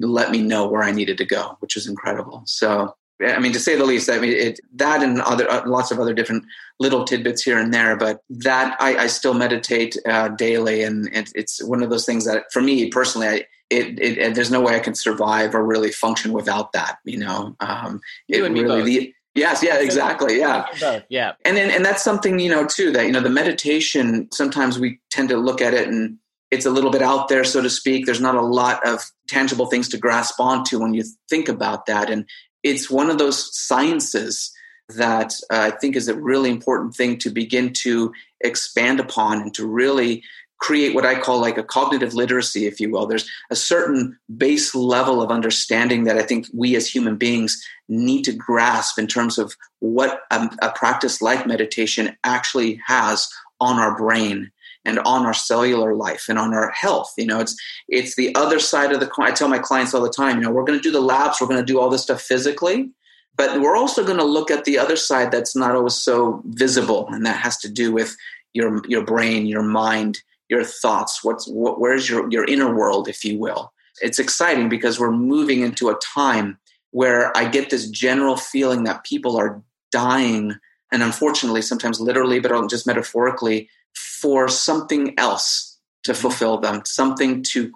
let 0.00 0.30
me 0.30 0.42
know 0.42 0.66
where 0.68 0.82
i 0.82 0.90
needed 0.90 1.18
to 1.18 1.24
go 1.24 1.56
which 1.60 1.74
was 1.74 1.86
incredible. 1.86 2.42
So 2.46 2.94
i 3.20 3.38
mean 3.38 3.52
to 3.52 3.60
say 3.60 3.76
the 3.76 3.84
least 3.84 4.08
i 4.10 4.18
mean 4.18 4.32
it, 4.32 4.60
that 4.74 5.02
and 5.02 5.20
other 5.22 5.50
uh, 5.50 5.66
lots 5.66 5.90
of 5.90 5.98
other 5.98 6.14
different 6.14 6.44
little 6.78 7.04
tidbits 7.04 7.42
here 7.42 7.58
and 7.58 7.74
there 7.74 7.96
but 7.96 8.22
that 8.30 8.76
i, 8.80 8.96
I 8.96 9.06
still 9.08 9.34
meditate 9.34 9.96
uh, 10.06 10.28
daily 10.28 10.84
and 10.84 11.08
it, 11.12 11.32
it's 11.34 11.62
one 11.64 11.82
of 11.82 11.90
those 11.90 12.06
things 12.06 12.24
that 12.26 12.44
for 12.52 12.62
me 12.62 12.88
personally 12.90 13.26
i 13.28 13.44
it, 13.70 13.98
it, 14.00 14.34
there's 14.34 14.50
no 14.50 14.60
way 14.60 14.76
I 14.76 14.80
can 14.80 14.94
survive 14.94 15.54
or 15.54 15.64
really 15.64 15.90
function 15.90 16.32
without 16.32 16.72
that. 16.72 16.98
You 17.04 17.18
know, 17.18 17.56
um, 17.60 18.00
it 18.28 18.40
really 18.40 18.82
the, 18.82 19.14
Yes, 19.34 19.62
yeah, 19.62 19.78
exactly. 19.78 20.38
Yeah. 20.38 20.66
Yeah. 21.08 21.32
And 21.44 21.56
then 21.56 21.70
and 21.70 21.84
that's 21.84 22.02
something, 22.02 22.38
you 22.38 22.50
know, 22.50 22.66
too, 22.66 22.90
that, 22.92 23.06
you 23.06 23.12
know, 23.12 23.20
the 23.20 23.30
meditation, 23.30 24.28
sometimes 24.32 24.78
we 24.78 25.00
tend 25.10 25.28
to 25.28 25.36
look 25.36 25.60
at 25.60 25.74
it 25.74 25.86
and 25.88 26.18
it's 26.50 26.66
a 26.66 26.70
little 26.70 26.90
bit 26.90 27.02
out 27.02 27.28
there, 27.28 27.44
so 27.44 27.62
to 27.62 27.70
speak. 27.70 28.06
There's 28.06 28.20
not 28.20 28.34
a 28.34 28.42
lot 28.42 28.84
of 28.86 29.02
tangible 29.28 29.66
things 29.66 29.88
to 29.90 29.98
grasp 29.98 30.40
onto 30.40 30.80
when 30.80 30.94
you 30.94 31.04
think 31.28 31.48
about 31.48 31.86
that. 31.86 32.10
And 32.10 32.24
it's 32.62 32.90
one 32.90 33.10
of 33.10 33.18
those 33.18 33.54
sciences 33.56 34.50
that 34.88 35.34
uh, 35.50 35.58
I 35.58 35.70
think 35.70 35.94
is 35.94 36.08
a 36.08 36.18
really 36.18 36.50
important 36.50 36.94
thing 36.94 37.18
to 37.18 37.30
begin 37.30 37.72
to 37.74 38.12
expand 38.40 39.00
upon 39.00 39.42
and 39.42 39.54
to 39.54 39.66
really 39.66 40.24
create 40.58 40.94
what 40.94 41.06
I 41.06 41.18
call 41.18 41.40
like 41.40 41.56
a 41.56 41.62
cognitive 41.62 42.14
literacy, 42.14 42.66
if 42.66 42.80
you 42.80 42.90
will. 42.90 43.06
There's 43.06 43.28
a 43.50 43.56
certain 43.56 44.18
base 44.36 44.74
level 44.74 45.22
of 45.22 45.30
understanding 45.30 46.04
that 46.04 46.18
I 46.18 46.22
think 46.22 46.46
we 46.52 46.74
as 46.76 46.88
human 46.88 47.16
beings 47.16 47.62
need 47.88 48.24
to 48.24 48.32
grasp 48.32 48.98
in 48.98 49.06
terms 49.06 49.38
of 49.38 49.54
what 49.78 50.22
a, 50.30 50.48
a 50.60 50.72
practice 50.72 51.22
like 51.22 51.46
meditation 51.46 52.16
actually 52.24 52.80
has 52.86 53.28
on 53.60 53.78
our 53.78 53.96
brain 53.96 54.50
and 54.84 54.98
on 55.00 55.26
our 55.26 55.34
cellular 55.34 55.94
life 55.94 56.26
and 56.28 56.38
on 56.38 56.54
our 56.54 56.70
health. 56.70 57.12
You 57.16 57.26
know, 57.26 57.40
it's 57.40 57.56
it's 57.88 58.16
the 58.16 58.34
other 58.34 58.58
side 58.58 58.92
of 58.92 59.00
the 59.00 59.06
coin. 59.06 59.28
I 59.28 59.32
tell 59.32 59.48
my 59.48 59.58
clients 59.58 59.94
all 59.94 60.02
the 60.02 60.10
time, 60.10 60.36
you 60.36 60.42
know, 60.42 60.50
we're 60.50 60.64
going 60.64 60.78
to 60.78 60.82
do 60.82 60.90
the 60.90 61.00
labs, 61.00 61.40
we're 61.40 61.46
going 61.46 61.60
to 61.60 61.72
do 61.72 61.78
all 61.78 61.90
this 61.90 62.02
stuff 62.02 62.20
physically, 62.20 62.90
but 63.36 63.60
we're 63.60 63.76
also 63.76 64.04
going 64.04 64.18
to 64.18 64.24
look 64.24 64.50
at 64.50 64.64
the 64.64 64.78
other 64.78 64.96
side 64.96 65.30
that's 65.30 65.54
not 65.54 65.76
always 65.76 65.94
so 65.94 66.42
visible, 66.46 67.08
and 67.12 67.24
that 67.26 67.36
has 67.36 67.58
to 67.58 67.68
do 67.68 67.92
with 67.92 68.16
your 68.54 68.82
your 68.88 69.04
brain, 69.04 69.46
your 69.46 69.62
mind, 69.62 70.20
your 70.48 70.64
thoughts 70.64 71.22
what's 71.22 71.46
what, 71.48 71.80
where's 71.80 72.08
your 72.08 72.30
your 72.30 72.44
inner 72.44 72.74
world 72.74 73.08
if 73.08 73.24
you 73.24 73.38
will. 73.38 73.72
It's 74.00 74.20
exciting 74.20 74.68
because 74.68 75.00
we're 75.00 75.10
moving 75.10 75.60
into 75.60 75.88
a 75.88 75.98
time 76.14 76.58
where 76.90 77.36
i 77.36 77.46
get 77.46 77.70
this 77.70 77.88
general 77.90 78.36
feeling 78.36 78.84
that 78.84 79.04
people 79.04 79.36
are 79.36 79.62
dying 79.90 80.54
and 80.92 81.02
unfortunately 81.02 81.62
sometimes 81.62 82.00
literally 82.00 82.40
but 82.40 82.68
just 82.68 82.86
metaphorically 82.86 83.68
for 83.94 84.48
something 84.48 85.14
else 85.18 85.78
to 86.04 86.12
mm-hmm. 86.12 86.20
fulfill 86.20 86.58
them 86.58 86.82
something 86.84 87.42
to 87.42 87.72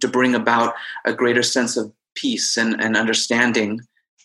to 0.00 0.08
bring 0.08 0.34
about 0.34 0.74
a 1.04 1.12
greater 1.12 1.42
sense 1.42 1.76
of 1.76 1.92
peace 2.14 2.56
and, 2.56 2.80
and 2.80 2.96
understanding 2.96 3.80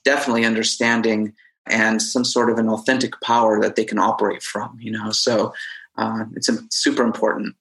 definitely 0.05 0.45
understanding 0.45 1.33
and 1.65 2.01
some 2.01 2.23
sort 2.23 2.49
of 2.49 2.57
an 2.57 2.69
authentic 2.69 3.19
power 3.21 3.61
that 3.61 3.75
they 3.75 3.83
can 3.83 3.99
operate 3.99 4.41
from 4.41 4.77
you 4.79 4.91
know? 4.91 5.11
So 5.11 5.53
uh, 5.97 6.23
it's 6.35 6.49
super 6.71 7.03
important 7.03 7.55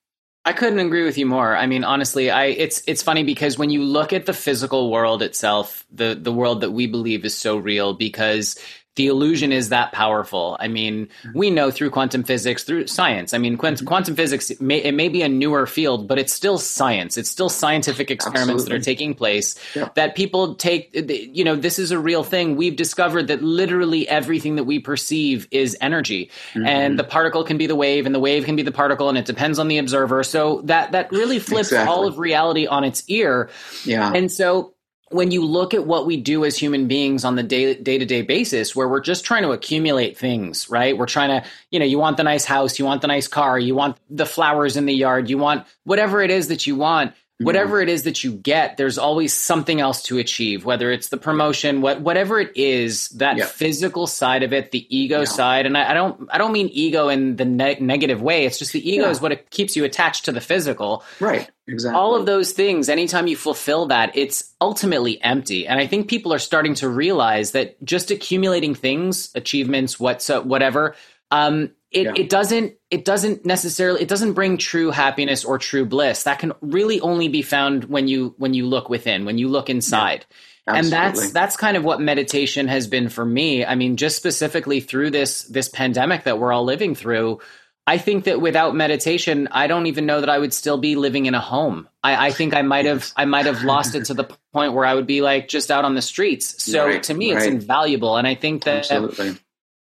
I 0.49 0.55
couldn't 0.55 0.79
agree 0.79 1.05
with 1.05 1.19
you 1.19 1.27
more. 1.27 1.55
I 1.55 1.67
mean, 1.67 1.85
honestly, 1.85 2.31
I 2.31 2.47
it's 2.47 2.81
it's 2.87 3.03
funny 3.03 3.23
because 3.23 3.59
when 3.59 3.69
you 3.69 3.83
look 3.83 4.15
at 4.15 4.25
the 4.25 4.33
physical 4.33 4.91
world 4.91 5.23
itself, 5.23 5.85
the 5.93 6.15
the 6.15 6.33
world 6.33 6.63
that 6.63 6.71
we 6.71 6.87
believe 6.87 7.27
is 7.27 7.37
so 7.37 7.59
real 7.59 7.93
because 7.93 8.59
the 8.99 9.07
illusion 9.07 9.53
is 9.53 9.69
that 9.69 9.93
powerful. 9.93 10.57
I 10.59 10.67
mean, 10.67 11.09
we 11.33 11.51
know 11.51 11.71
through 11.71 11.91
quantum 11.91 12.25
physics, 12.25 12.65
through 12.65 12.89
science. 12.89 13.33
I 13.33 13.39
mean, 13.39 13.57
quantum, 13.57 13.77
mm-hmm. 13.77 13.87
quantum 13.87 14.17
physics 14.17 14.51
it 14.51 14.61
may, 14.61 14.83
it 14.83 14.93
may 14.93 15.09
be 15.09 15.23
a 15.23 15.29
newer 15.29 15.67
field, 15.67 16.09
but 16.09 16.19
it's 16.19 16.33
still 16.33 16.59
science. 16.59 17.17
It's 17.17 17.31
still 17.31 17.49
scientific 17.49 18.11
experiments 18.11 18.65
Absolutely. 18.65 18.69
that 18.71 18.81
are 18.81 18.85
taking 18.85 19.15
place. 19.15 19.55
Yeah. 19.77 19.89
That 19.95 20.17
people 20.17 20.57
take. 20.57 20.91
You 20.93 21.45
know, 21.45 21.55
this 21.55 21.79
is 21.79 21.93
a 21.93 21.99
real 21.99 22.25
thing. 22.25 22.57
We've 22.57 22.75
discovered 22.75 23.29
that 23.29 23.41
literally 23.41 24.09
everything 24.09 24.57
that 24.57 24.65
we 24.65 24.81
perceive 24.81 25.47
is 25.53 25.77
energy, 25.81 26.33
mm-hmm. 26.55 26.67
and 26.67 26.99
the 26.99 27.05
particle 27.05 27.45
can 27.45 27.57
be 27.57 27.69
the 27.69 27.77
wave, 27.77 28.05
and 28.05 28.13
the 28.13 28.21
wave 28.21 28.45
can 28.45 28.57
be 28.57 28.63
the 28.63 28.73
particle, 28.73 29.09
and 29.09 29.17
it 29.17 29.27
depends 29.27 29.61
on 29.61 29.69
the 29.69 29.79
observer. 29.79 30.25
So 30.25 30.63
that 30.63 30.91
that 30.91 31.13
really 31.13 31.39
flips 31.39 31.69
exactly. 31.69 31.89
all 31.89 32.05
of 32.05 32.19
reality 32.19 32.67
on 32.67 32.83
its 32.83 33.05
ear. 33.09 33.49
Yeah, 33.85 34.13
and 34.13 34.31
so 34.31 34.75
when 35.11 35.31
you 35.31 35.45
look 35.45 35.75
at 35.75 35.87
what 35.87 36.07
we 36.07 36.17
do 36.17 36.45
as 36.45 36.57
human 36.57 36.87
beings 36.87 37.25
on 37.25 37.37
the 37.37 37.43
day 37.43 37.75
to 37.75 38.05
day 38.05 38.23
basis, 38.23 38.77
where 38.77 38.89
we're 38.89 39.01
just 39.01 39.25
trying 39.25 39.43
to 39.43 39.51
accumulate 39.51 40.19
things, 40.19 40.69
right? 40.69 40.97
We're 40.97 41.07
trying 41.07 41.41
to, 41.41 41.49
you 41.71 41.79
know, 41.79 41.87
you 41.87 41.99
want 41.99 42.17
the 42.17 42.25
nice 42.25 42.45
house, 42.45 42.79
you 42.79 42.85
want 42.85 43.01
the 43.01 43.09
nice 43.09 43.29
car, 43.29 43.59
you 43.59 43.75
want 43.75 43.97
the 44.11 44.27
flowers 44.27 44.77
in 44.77 44.87
the 44.87 44.95
yard, 44.95 45.31
you 45.31 45.39
want 45.39 45.67
whatever 45.85 46.21
it 46.21 46.31
is 46.31 46.49
that 46.49 46.67
you 46.67 46.77
want. 46.77 47.15
Whatever 47.41 47.81
it 47.81 47.89
is 47.89 48.03
that 48.03 48.25
you 48.25 48.33
get, 48.33 48.77
there's 48.77 48.99
always 48.99 49.33
something 49.33 49.81
else 49.81 50.03
to 50.05 50.19
achieve, 50.19 50.65
whether 50.65 50.91
it's 50.91 51.09
the 51.09 51.17
promotion, 51.17 51.81
what 51.81 52.01
whatever 52.01 52.41
it 52.41 52.51
is, 52.57 53.09
that 53.11 53.41
physical 53.45 54.09
side 54.09 54.43
of 54.43 54.53
it, 54.53 54.73
the 54.73 54.87
ego 54.95 55.21
yeah. 55.21 55.25
side. 55.25 55.65
And 55.65 55.79
I, 55.79 55.93
I, 55.93 55.95
don't 55.95 56.29
I 56.33 56.39
don't 56.39 56.53
mean 56.53 56.69
ego 56.73 57.09
in 57.09 57.37
the 57.37 57.45
ne- 57.45 57.79
negative 57.79 58.21
way. 58.21 58.45
It's 58.45 58.59
just 58.59 58.73
the 58.73 58.91
ego 58.91 59.05
yeah. 59.05 59.11
is 59.11 59.21
what 59.21 59.31
it 59.31 59.51
keeps 59.51 59.77
you 59.77 59.85
attached 59.85 60.25
to 60.25 60.33
the 60.33 60.41
physical. 60.41 61.05
Right. 61.21 61.49
Exactly. 61.69 61.97
All 61.97 62.17
of 62.17 62.27
those 62.27 62.53
things, 62.53 62.89
anytime 62.89 63.29
you 63.29 63.37
fulfill 63.37 63.87
that, 63.87 64.17
it's 64.17 64.53
ultimately 64.61 65.23
empty. 65.23 65.67
And 65.67 65.79
I 65.79 65.87
think 65.87 66.09
people 66.09 66.33
are 66.33 66.41
starting 66.41 66.75
to 66.77 66.89
realize 66.89 67.53
that 67.53 67.81
just 67.85 68.11
accumulating 68.11 68.75
things, 68.75 69.31
achievements, 69.37 70.01
what's 70.01 70.29
whatever, 70.29 70.97
um, 71.31 71.71
it, 71.91 72.05
yeah. 72.05 72.13
it 72.17 72.29
doesn't 72.29 72.75
it 72.91 73.05
doesn't 73.05 73.47
necessarily 73.47 74.03
it 74.03 74.09
doesn't 74.09 74.35
bring 74.35 74.59
true 74.59 74.91
happiness 74.91 75.45
or 75.45 75.59
true 75.59 75.87
bliss. 75.87 76.25
That 76.25 76.39
can 76.39 76.53
really 76.61 77.01
only 77.01 77.29
be 77.29 77.43
found 77.43 77.85
when 77.85 78.09
you 78.09 78.35
when 78.37 78.55
you 78.55 78.67
look 78.67 78.89
within 78.91 79.25
when 79.25 79.39
you 79.39 79.49
look 79.49 79.71
inside. 79.71 80.27
Yeah, 80.67 80.75
and 80.75 80.87
that's 80.89 81.31
that's 81.31 81.57
kind 81.57 81.79
of 81.79 81.85
what 81.85 82.01
meditation 82.01 82.69
has 82.69 82.87
been 82.87 83.09
for 83.09 83.25
me. 83.25 83.65
I 83.65 83.75
mean 83.75 83.97
just 83.97 84.17
specifically 84.17 84.81
through 84.81 85.11
this 85.11 85.45
this 85.45 85.69
pandemic 85.69 86.25
that 86.25 86.39
we're 86.39 86.53
all 86.53 86.65
living 86.65 86.95
through 86.95 87.41
i 87.87 87.97
think 87.97 88.25
that 88.25 88.39
without 88.39 88.75
meditation 88.75 89.49
i 89.51 89.67
don't 89.67 89.87
even 89.87 90.05
know 90.05 90.21
that 90.21 90.29
i 90.29 90.39
would 90.39 90.53
still 90.53 90.77
be 90.77 90.95
living 90.95 91.25
in 91.25 91.35
a 91.35 91.41
home. 91.41 91.89
I, 92.03 92.27
I 92.27 92.31
think 92.33 92.53
i 92.55 92.61
might 92.61 92.85
have 92.85 93.11
i 93.17 93.25
might 93.25 93.47
have 93.47 93.65
lost 93.65 93.95
it 93.95 94.05
to 94.07 94.15
the 94.15 94.25
point 94.53 94.75
where 94.75 94.85
i 94.85 94.95
would 94.95 95.07
be 95.07 95.23
like 95.23 95.49
just 95.49 95.71
out 95.71 95.87
on 95.87 95.95
the 95.95 96.03
streets. 96.03 96.63
So 96.63 96.85
right, 96.85 97.03
to 97.05 97.15
me 97.15 97.33
right. 97.33 97.39
it's 97.39 97.47
invaluable. 97.47 98.19
And 98.19 98.27
i 98.27 98.35
think 98.35 98.65
that 98.65 98.91
Absolutely 98.91 99.39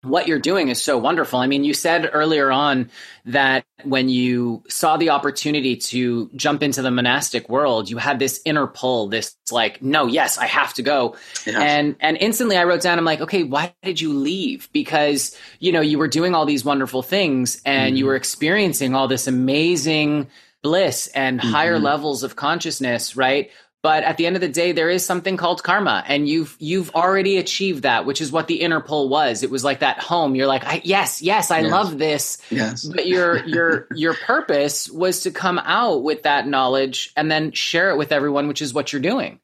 what 0.08 0.28
you're 0.28 0.38
doing 0.38 0.68
is 0.68 0.80
so 0.82 0.98
wonderful. 0.98 1.38
I 1.38 1.46
mean, 1.46 1.64
you 1.64 1.74
said 1.74 2.08
earlier 2.12 2.50
on 2.50 2.90
that 3.26 3.64
when 3.84 4.08
you 4.08 4.62
saw 4.68 4.96
the 4.96 5.10
opportunity 5.10 5.76
to 5.76 6.30
jump 6.34 6.62
into 6.62 6.82
the 6.82 6.90
monastic 6.90 7.48
world, 7.48 7.90
you 7.90 7.96
had 7.96 8.18
this 8.18 8.40
inner 8.44 8.66
pull, 8.66 9.08
this 9.08 9.36
like, 9.50 9.82
no, 9.82 10.06
yes, 10.06 10.38
I 10.38 10.46
have 10.46 10.74
to 10.74 10.82
go. 10.82 11.16
And 11.46 11.96
and 12.00 12.16
instantly 12.16 12.56
I 12.56 12.64
wrote 12.64 12.82
down, 12.82 12.98
I'm 12.98 13.04
like, 13.04 13.20
okay, 13.20 13.42
why 13.42 13.74
did 13.82 14.00
you 14.00 14.12
leave? 14.12 14.68
Because, 14.72 15.36
you 15.58 15.72
know, 15.72 15.80
you 15.80 15.98
were 15.98 16.08
doing 16.08 16.34
all 16.34 16.46
these 16.46 16.64
wonderful 16.64 17.02
things 17.02 17.60
and 17.64 17.90
mm-hmm. 17.90 17.96
you 17.96 18.06
were 18.06 18.16
experiencing 18.16 18.94
all 18.94 19.08
this 19.08 19.26
amazing 19.26 20.28
bliss 20.62 21.06
and 21.08 21.38
mm-hmm. 21.38 21.50
higher 21.50 21.78
levels 21.78 22.22
of 22.22 22.34
consciousness, 22.36 23.16
right? 23.16 23.50
But 23.86 24.02
at 24.02 24.16
the 24.16 24.26
end 24.26 24.34
of 24.34 24.40
the 24.40 24.48
day 24.48 24.72
there 24.72 24.90
is 24.90 25.06
something 25.06 25.36
called 25.36 25.62
karma 25.62 26.02
and 26.08 26.28
you've 26.28 26.56
you've 26.58 26.92
already 26.96 27.36
achieved 27.36 27.84
that 27.84 28.04
which 28.04 28.20
is 28.20 28.32
what 28.32 28.48
the 28.48 28.60
inner 28.60 28.80
pull 28.80 29.08
was. 29.08 29.44
It 29.44 29.50
was 29.52 29.62
like 29.62 29.78
that 29.78 30.00
home. 30.00 30.34
You're 30.34 30.48
like 30.48 30.64
I, 30.64 30.80
yes 30.82 31.22
yes 31.22 31.52
i 31.52 31.60
yes. 31.60 31.70
love 31.70 31.96
this. 31.96 32.38
Yes. 32.50 32.84
But 32.84 33.06
your 33.06 33.46
your 33.46 33.86
your 33.94 34.14
purpose 34.14 34.90
was 34.90 35.20
to 35.20 35.30
come 35.30 35.60
out 35.60 36.02
with 36.02 36.24
that 36.24 36.48
knowledge 36.48 37.12
and 37.16 37.30
then 37.30 37.52
share 37.52 37.90
it 37.90 37.96
with 37.96 38.10
everyone 38.10 38.48
which 38.48 38.60
is 38.60 38.74
what 38.74 38.92
you're 38.92 39.00
doing. 39.00 39.38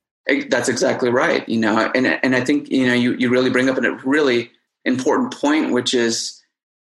That's 0.49 0.69
exactly 0.69 1.09
right 1.09 1.49
you 1.49 1.61
know? 1.61 1.93
And 1.95 2.09
and 2.09 2.35
i 2.35 2.45
think 2.45 2.69
you 2.69 2.89
know 2.89 2.95
you, 2.95 3.15
you 3.15 3.31
really 3.31 3.51
bring 3.51 3.71
up 3.71 3.79
a 3.79 3.93
really 4.05 4.51
important 4.85 5.33
point 5.35 5.71
which 5.73 5.95
is 5.95 6.43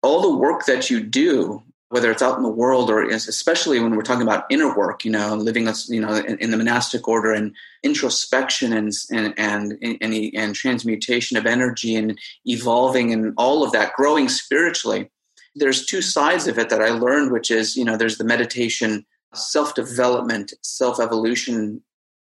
all 0.02 0.22
the 0.22 0.38
work 0.38 0.68
that 0.68 0.90
you 0.90 1.04
do 1.04 1.62
whether 1.92 2.10
it's 2.10 2.22
out 2.22 2.38
in 2.38 2.44
the 2.44 2.50
world 2.50 2.90
or 2.90 3.04
especially 3.04 3.78
when 3.78 3.94
we're 3.94 4.02
talking 4.02 4.22
about 4.22 4.46
inner 4.50 4.74
work, 4.78 5.04
you 5.04 5.12
know, 5.12 5.36
living, 5.36 5.68
us, 5.68 5.90
you 5.90 6.00
know, 6.00 6.16
in, 6.16 6.38
in 6.38 6.50
the 6.50 6.56
monastic 6.56 7.06
order 7.06 7.34
and 7.34 7.54
introspection 7.84 8.72
and, 8.72 8.94
and, 9.12 9.34
and, 9.38 9.78
and, 9.82 10.14
and 10.34 10.56
transmutation 10.56 11.36
of 11.36 11.46
energy 11.46 11.94
and 11.98 12.18
evolving 12.46 13.12
and 13.12 13.34
all 13.36 13.62
of 13.62 13.74
that, 13.74 13.92
growing 13.94 14.30
spiritually. 14.30 15.12
There's 15.54 15.86
two 15.86 16.02
sides 16.02 16.48
of 16.48 16.58
it 16.58 16.70
that 16.70 16.82
I 16.82 16.92
learned, 16.92 17.34
which 17.34 17.52
is, 17.52 17.76
you 17.76 17.84
know, 17.84 17.98
there's 17.98 18.18
the 18.18 18.24
meditation, 18.24 19.06
self 19.34 19.76
development, 19.76 20.54
self 20.62 20.98
evolution. 20.98 21.84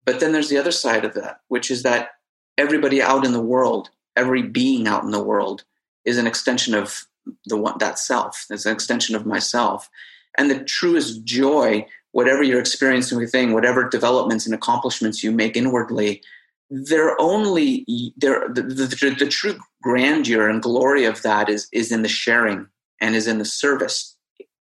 But 0.04 0.20
then 0.20 0.34
there's 0.34 0.50
the 0.50 0.58
other 0.58 0.72
side 0.72 1.06
of 1.06 1.14
that, 1.14 1.40
which 1.48 1.72
is 1.72 1.84
that 1.84 2.10
everybody 2.58 3.02
out 3.02 3.24
in 3.24 3.32
the 3.32 3.42
world, 3.42 3.90
every 4.18 4.42
being 4.42 4.86
out 4.86 5.06
in 5.06 5.12
the 5.12 5.24
world 5.24 5.64
is 6.04 6.18
an 6.18 6.28
extension 6.28 6.74
of 6.76 7.06
the 7.46 7.58
one 7.58 7.78
that 7.80 8.00
self. 8.00 8.46
It's 8.50 8.66
an 8.66 8.74
extension 8.74 9.16
of 9.16 9.26
myself. 9.26 9.90
And 10.38 10.50
the 10.50 10.64
truest 10.64 11.24
joy, 11.24 11.86
whatever 12.12 12.44
you're 12.44 12.60
experiencing 12.60 13.18
within, 13.18 13.54
whatever 13.54 13.88
developments 13.88 14.46
and 14.46 14.54
accomplishments 14.54 15.24
you 15.24 15.32
make 15.32 15.56
inwardly, 15.56 16.22
they're 16.70 17.20
only 17.22 17.86
they're, 18.18 18.50
the, 18.50 18.62
the, 18.62 19.16
the 19.20 19.28
true 19.28 19.58
grandeur 19.84 20.50
and 20.50 20.64
glory 20.64 21.06
of 21.06 21.22
that 21.22 21.48
is 21.48 21.68
is 21.72 21.92
in 21.92 22.02
the 22.02 22.10
sharing 22.10 22.68
and 23.00 23.16
is 23.16 23.28
in 23.28 23.38
the 23.38 23.46
service 23.46 24.16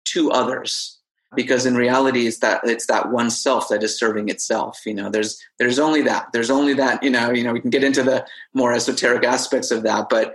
to 0.05 0.31
others 0.33 0.99
because 1.35 1.65
in 1.65 1.77
reality 1.77 2.27
it's 2.27 2.41
that 2.41 2.61
it's 2.65 2.87
that 2.87 3.11
one 3.11 3.31
self 3.31 3.69
that 3.69 3.83
is 3.83 3.97
serving 3.97 4.29
itself 4.29 4.81
you 4.85 4.93
know 4.93 5.09
there's 5.09 5.41
there's 5.59 5.79
only 5.79 6.03
that 6.03 6.27
there's 6.33 6.51
only 6.51 6.75
that 6.75 7.03
you 7.03 7.11
know 7.11 7.31
you 7.31 7.45
know 7.45 7.53
we 7.53 7.61
can 7.61 7.71
get 7.71 7.85
into 7.85 8.03
the 8.03 8.27
more 8.53 8.73
esoteric 8.73 9.25
aspects 9.25 9.71
of 9.71 9.85
that 9.85 10.09
but 10.09 10.35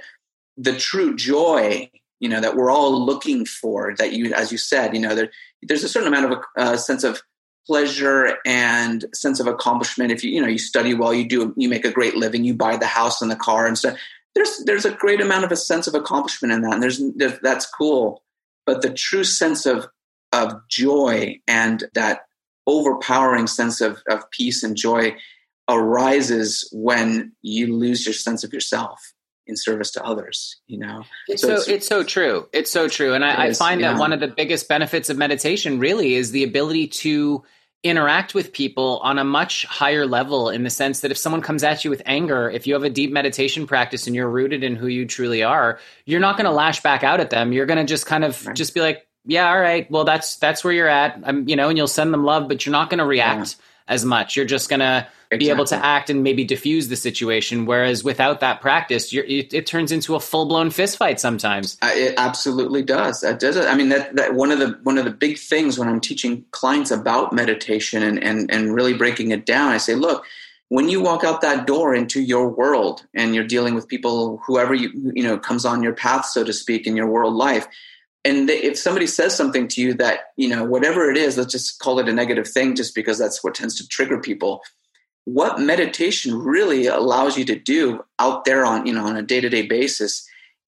the 0.55 0.75
true 0.75 1.15
joy 1.15 1.89
you 2.19 2.29
know 2.29 2.41
that 2.41 2.55
we're 2.55 2.71
all 2.71 3.05
looking 3.05 3.45
for 3.45 3.93
that 3.97 4.13
you 4.13 4.33
as 4.33 4.51
you 4.51 4.57
said 4.57 4.93
you 4.93 5.01
know 5.01 5.15
there, 5.15 5.29
there's 5.61 5.83
a 5.83 5.89
certain 5.89 6.07
amount 6.07 6.31
of 6.31 6.39
a 6.39 6.61
uh, 6.61 6.77
sense 6.77 7.03
of 7.03 7.21
pleasure 7.67 8.37
and 8.45 9.05
sense 9.13 9.39
of 9.39 9.45
accomplishment. 9.45 10.11
If 10.11 10.23
you 10.23 10.31
you 10.31 10.41
know 10.41 10.47
you 10.47 10.57
study 10.57 10.93
well 10.93 11.13
you 11.13 11.27
do 11.27 11.53
you 11.57 11.69
make 11.69 11.85
a 11.85 11.91
great 11.91 12.15
living 12.15 12.45
you 12.45 12.55
buy 12.55 12.77
the 12.77 12.87
house 12.87 13.21
and 13.21 13.29
the 13.29 13.35
car 13.35 13.67
and 13.67 13.77
stuff. 13.77 13.99
There's 14.33 14.63
there's 14.65 14.85
a 14.85 14.93
great 14.93 15.21
amount 15.21 15.43
of 15.43 15.51
a 15.51 15.57
sense 15.57 15.85
of 15.85 15.93
accomplishment 15.93 16.53
in 16.53 16.61
that 16.61 16.75
and 16.75 16.83
there's, 16.83 17.01
there's 17.15 17.39
that's 17.41 17.67
cool. 17.67 18.23
But 18.65 18.81
the 18.81 18.93
true 18.93 19.25
sense 19.25 19.65
of 19.65 19.87
of 20.31 20.53
joy 20.69 21.39
and 21.47 21.83
that 21.93 22.21
overpowering 22.65 23.47
sense 23.47 23.79
of, 23.79 24.01
of 24.09 24.29
peace 24.31 24.63
and 24.63 24.75
joy 24.75 25.15
arises 25.69 26.69
when 26.73 27.33
you 27.41 27.75
lose 27.75 28.05
your 28.05 28.13
sense 28.13 28.43
of 28.43 28.53
yourself 28.53 29.13
in 29.47 29.55
service 29.55 29.91
to 29.91 30.03
others 30.03 30.59
you 30.67 30.77
know 30.77 31.03
it's 31.27 31.41
so, 31.41 31.47
so 31.47 31.53
it's, 31.55 31.67
it's, 31.67 31.87
so 31.87 32.03
true 32.03 32.47
it's 32.53 32.71
so 32.71 32.87
true 32.87 33.13
and 33.13 33.23
I, 33.23 33.47
is, 33.47 33.61
I, 33.61 33.65
find 33.65 33.81
yeah. 33.81 33.93
that 33.93 33.99
one 33.99 34.13
of 34.13 34.19
the 34.19 34.27
biggest 34.27 34.67
benefits 34.67 35.09
of 35.09 35.17
meditation 35.17 35.79
really 35.79 36.15
is 36.15 36.31
the 36.31 36.43
ability 36.43 36.87
to 36.87 37.43
interact 37.83 38.33
with 38.33 38.51
people 38.51 38.99
on 39.03 39.19
a 39.19 39.23
much 39.23 39.65
higher 39.65 40.05
level 40.05 40.49
in 40.49 40.63
the 40.63 40.69
sense 40.69 41.01
that 41.01 41.11
if 41.11 41.17
someone 41.17 41.41
comes 41.41 41.63
at 41.63 41.85
you 41.85 41.89
with 41.89 42.01
anger 42.05 42.49
if 42.49 42.65
you 42.65 42.73
have 42.73 42.83
a 42.83 42.89
deep 42.89 43.11
meditation 43.11 43.67
practice 43.67 44.07
and 44.07 44.15
you're 44.15 44.29
rooted 44.29 44.63
in 44.63 44.75
who 44.75 44.87
you 44.87 45.05
truly 45.05 45.43
are 45.43 45.79
you're 46.05 46.19
not 46.19 46.37
going 46.37 46.45
to 46.45 46.51
lash 46.51 46.81
back 46.81 47.03
out 47.03 47.19
at 47.19 47.29
them 47.29 47.53
you're 47.53 47.65
going 47.67 47.77
to 47.77 47.85
just 47.85 48.05
kind 48.05 48.23
of 48.23 48.45
right. 48.45 48.55
just 48.55 48.73
be 48.73 48.81
like 48.81 49.07
yeah 49.25 49.49
all 49.49 49.59
right 49.59 49.89
well 49.91 50.03
that's 50.03 50.37
that's 50.37 50.63
where 50.63 50.73
you're 50.73 50.87
at 50.87 51.21
I'm, 51.23 51.47
you 51.47 51.55
know 51.55 51.69
and 51.69 51.77
you'll 51.77 51.87
send 51.87 52.13
them 52.13 52.23
love 52.23 52.47
but 52.47 52.65
you're 52.65 52.71
not 52.71 52.89
going 52.89 52.99
to 52.99 53.05
react 53.05 53.55
yeah. 53.57 53.63
As 53.87 54.03
much 54.05 54.35
you're 54.35 54.45
just 54.45 54.69
going 54.69 54.79
to 54.79 55.07
exactly. 55.31 55.37
be 55.37 55.49
able 55.49 55.65
to 55.65 55.75
act 55.75 56.09
and 56.09 56.23
maybe 56.23 56.43
diffuse 56.43 56.87
the 56.87 56.95
situation. 56.95 57.65
Whereas 57.65 58.03
without 58.03 58.39
that 58.41 58.61
practice, 58.61 59.13
it, 59.13 59.53
it, 59.53 59.65
turns 59.65 59.91
into 59.91 60.15
a 60.15 60.19
full 60.19 60.45
blown 60.45 60.69
fist 60.69 60.97
fight 60.97 61.19
sometimes. 61.19 61.77
Uh, 61.81 61.91
it 61.93 62.15
absolutely 62.17 62.83
does. 62.83 63.21
That 63.21 63.39
does. 63.39 63.57
I 63.57 63.75
mean, 63.75 63.89
that, 63.89 64.15
that 64.15 64.33
one 64.33 64.51
of 64.51 64.59
the 64.59 64.79
one 64.83 64.97
of 64.97 65.05
the 65.05 65.11
big 65.11 65.37
things 65.37 65.77
when 65.77 65.87
I'm 65.87 66.01
teaching 66.01 66.45
clients 66.51 66.91
about 66.91 67.33
meditation 67.33 68.03
and 68.03 68.21
and 68.23 68.51
and 68.51 68.73
really 68.73 68.93
breaking 68.93 69.31
it 69.31 69.45
down, 69.45 69.71
I 69.71 69.77
say, 69.77 69.95
look. 69.95 70.25
When 70.69 70.89
you 70.89 71.01
walk 71.01 71.23
out 71.23 71.39
that 71.43 71.65
door 71.65 71.95
into 71.95 72.19
your 72.19 72.49
world 72.49 73.05
and 73.13 73.33
you're 73.33 73.47
dealing 73.47 73.73
with 73.73 73.87
people, 73.87 74.41
whoever 74.45 74.73
you 74.73 74.91
you 75.15 75.23
know 75.23 75.37
comes 75.37 75.63
on 75.63 75.81
your 75.81 75.93
path, 75.93 76.25
so 76.25 76.43
to 76.43 76.51
speak, 76.51 76.85
in 76.85 76.97
your 76.97 77.07
world 77.07 77.35
life, 77.35 77.65
and 78.25 78.49
they, 78.49 78.57
if 78.57 78.77
somebody 78.77 79.07
says 79.07 79.35
something 79.35 79.67
to 79.67 79.81
you 79.81 79.93
that 79.93 80.31
you 80.35 80.47
know 80.47 80.63
whatever 80.63 81.09
it 81.09 81.17
is 81.17 81.37
let's 81.37 81.51
just 81.51 81.79
call 81.79 81.99
it 81.99 82.09
a 82.09 82.13
negative 82.13 82.47
thing 82.47 82.75
just 82.75 82.95
because 82.95 83.17
that's 83.17 83.43
what 83.43 83.55
tends 83.55 83.75
to 83.75 83.87
trigger 83.87 84.19
people 84.19 84.61
what 85.25 85.59
meditation 85.59 86.37
really 86.37 86.87
allows 86.87 87.37
you 87.37 87.43
to 87.45 87.59
do 87.59 88.03
out 88.19 88.45
there 88.45 88.65
on 88.65 88.85
you 88.85 88.93
know 88.93 89.05
on 89.05 89.17
a 89.17 89.23
day-to-day 89.23 89.65
basis 89.67 90.27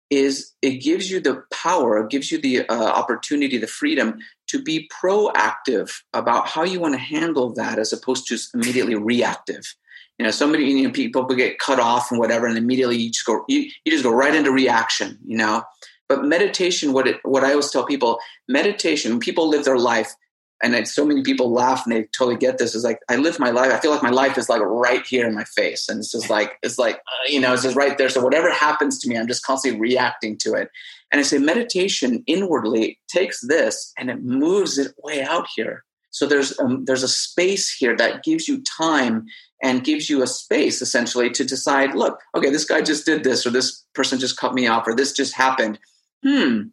is 0.10 0.54
it 0.62 0.82
gives 0.82 1.12
you 1.12 1.20
the 1.20 1.44
power 1.52 2.00
it 2.00 2.10
gives 2.10 2.32
you 2.32 2.42
the 2.42 2.68
uh, 2.68 2.74
opportunity 2.74 3.58
the 3.58 3.68
freedom 3.68 4.20
to 4.50 4.62
be 4.62 4.90
proactive 4.90 6.02
about 6.14 6.48
how 6.48 6.64
you 6.64 6.80
want 6.80 6.96
to 6.96 7.00
handle 7.00 7.54
that 7.54 7.78
as 7.78 7.94
opposed 7.94 8.28
to 8.28 8.38
immediately 8.56 8.96
reactive. 8.96 9.76
You 10.18 10.26
know 10.26 10.32
somebody 10.32 10.66
you 10.66 10.84
know 10.84 10.92
people 10.92 11.24
get 11.24 11.60
cut 11.60 11.80
off 11.80 12.12
and 12.12 12.20
whatever 12.20 12.46
and 12.46 12.58
immediately 12.58 12.98
you 12.98 13.10
just 13.10 13.26
go 13.26 13.46
you, 13.48 13.70
you 13.86 13.92
just 13.92 14.04
go 14.04 14.12
right 14.12 14.36
into 14.36 14.52
reaction 14.52 15.18
you 15.26 15.38
know 15.38 15.64
but 16.10 16.26
meditation 16.26 16.92
what 16.92 17.08
it 17.08 17.20
what 17.24 17.44
i 17.44 17.52
always 17.52 17.72
tell 17.72 17.86
people 17.86 18.20
meditation 18.50 19.20
people 19.20 19.48
live 19.48 19.64
their 19.64 19.78
life 19.78 20.14
and 20.62 20.86
so 20.90 21.06
many 21.06 21.24
people 21.24 21.54
laugh 21.54 21.86
and 21.86 21.96
they 21.96 22.04
totally 22.18 22.36
get 22.36 22.58
this 22.58 22.76
is 22.76 22.84
like 22.84 23.00
i 23.10 23.16
live 23.16 23.40
my 23.40 23.52
life 23.52 23.72
i 23.72 23.80
feel 23.80 23.92
like 23.92 24.04
my 24.04 24.10
life 24.10 24.38
is 24.38 24.50
like 24.50 24.62
right 24.90 25.06
here 25.06 25.28
in 25.28 25.36
my 25.36 25.44
face. 25.44 25.88
And 25.88 26.00
it's 26.00 26.12
just 26.12 26.30
like 26.36 26.58
it's 26.64 26.78
like 26.78 26.96
uh, 26.96 27.28
you 27.28 27.40
know 27.40 27.54
it's 27.54 27.64
just 27.64 27.76
right 27.76 27.98
there. 27.98 28.10
So 28.10 28.24
whatever 28.24 28.52
happens 28.52 29.00
to 29.00 29.10
me 29.10 29.18
i'm 29.18 29.28
just 29.28 29.46
constantly 29.46 29.80
reacting 29.80 30.38
to 30.40 30.54
it. 30.54 30.70
And 31.12 31.20
i 31.20 31.24
say 31.24 31.38
meditation 31.38 32.24
inwardly 32.28 33.00
takes 33.08 33.40
this 33.42 33.94
and 33.98 34.10
it 34.10 34.24
moves 34.24 34.78
it 34.78 34.94
way 35.04 35.24
out 35.24 35.48
here. 35.56 35.84
So 36.12 36.26
there's 36.26 36.60
um, 36.60 36.86
there's 36.86 37.04
a 37.04 37.08
space 37.08 37.74
here 37.74 37.96
that 37.98 38.24
gives 38.24 38.48
you 38.48 38.64
time 38.64 39.26
and 39.62 39.84
gives 39.84 40.10
you 40.10 40.24
a 40.24 40.28
space 40.28 40.82
essentially 40.82 41.30
to 41.30 41.44
decide 41.44 41.94
look 41.94 42.20
okay 42.36 42.50
this 42.50 42.66
guy 42.66 42.82
just 42.82 43.06
did 43.06 43.24
this 43.24 43.46
or 43.46 43.50
this 43.52 43.86
person 43.94 44.18
just 44.18 44.38
cut 44.38 44.54
me 44.54 44.68
off 44.68 44.88
or 44.88 44.96
this 44.96 45.12
just 45.12 45.36
happened 45.36 45.78
hmm 46.24 46.64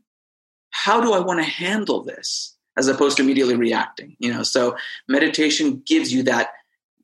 how 0.70 1.00
do 1.00 1.12
i 1.12 1.18
want 1.18 1.38
to 1.38 1.44
handle 1.44 2.02
this 2.02 2.56
as 2.76 2.88
opposed 2.88 3.16
to 3.16 3.22
immediately 3.22 3.56
reacting 3.56 4.16
you 4.18 4.32
know? 4.32 4.42
So 4.42 4.76
meditation 5.08 5.82
gives 5.86 6.12
you 6.12 6.22
that 6.24 6.50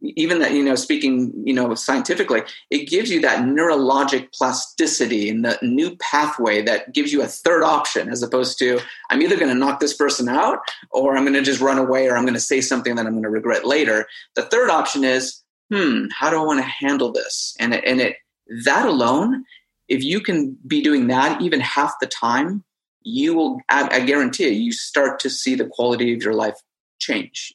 even 0.03 0.41
that 0.41 0.53
you 0.53 0.65
know 0.65 0.75
speaking 0.75 1.33
you 1.47 1.55
know 1.55 1.75
scientifically 1.75 2.43
it 2.71 2.89
gives 2.89 3.11
you 3.11 3.21
that 3.21 3.45
neurologic 3.45 4.33
plasticity 4.33 5.29
and 5.29 5.45
the 5.45 5.59
new 5.63 5.97
pathway 5.97 6.61
that 6.61 6.93
gives 6.93 7.13
you 7.13 7.23
a 7.23 7.27
third 7.27 7.63
option 7.63 8.09
as 8.09 8.23
opposed 8.23 8.59
to 8.59 8.81
i'm 9.11 9.23
either 9.23 9.37
going 9.37 9.49
to 9.49 9.55
knock 9.55 9.81
this 9.81 9.95
person 9.95 10.29
out 10.29 10.59
or 10.91 11.17
i'm 11.17 11.25
going 11.25 11.35
to 11.35 11.43
just 11.43 11.61
run 11.61 11.79
away 11.79 12.09
or 12.09 12.17
i'm 12.17 12.25
going 12.25 12.35
to 12.35 12.41
say 12.41 12.61
something 12.61 12.97
that 12.97 13.07
i'm 13.07 13.13
going 13.13 13.23
to 13.23 13.31
regret 13.31 13.65
later. 13.65 14.07
The 14.35 14.43
third 14.43 14.71
option 14.71 15.05
is 15.05 15.43
hmm 15.73 16.07
how 16.11 16.31
do 16.31 16.41
i 16.41 16.45
want 16.45 16.59
to 16.59 16.67
handle 16.67 17.13
this? 17.13 17.55
And 17.59 17.75
it, 17.75 17.85
and 17.87 18.01
it 18.01 18.17
that 18.65 18.87
alone 18.87 19.45
if 19.93 20.03
you 20.03 20.21
can 20.21 20.57
be 20.67 20.81
doing 20.81 21.09
that 21.09 21.41
even 21.43 21.61
half 21.61 21.93
the 22.01 22.07
time 22.07 22.65
you 23.05 23.35
will, 23.35 23.61
I, 23.69 24.01
guarantee 24.01 24.45
you, 24.45 24.51
you 24.51 24.73
start 24.73 25.21
to 25.21 25.31
see 25.31 25.55
the 25.55 25.67
quality 25.67 26.15
of 26.15 26.23
your 26.23 26.35
life 26.35 26.55
change. 26.99 27.53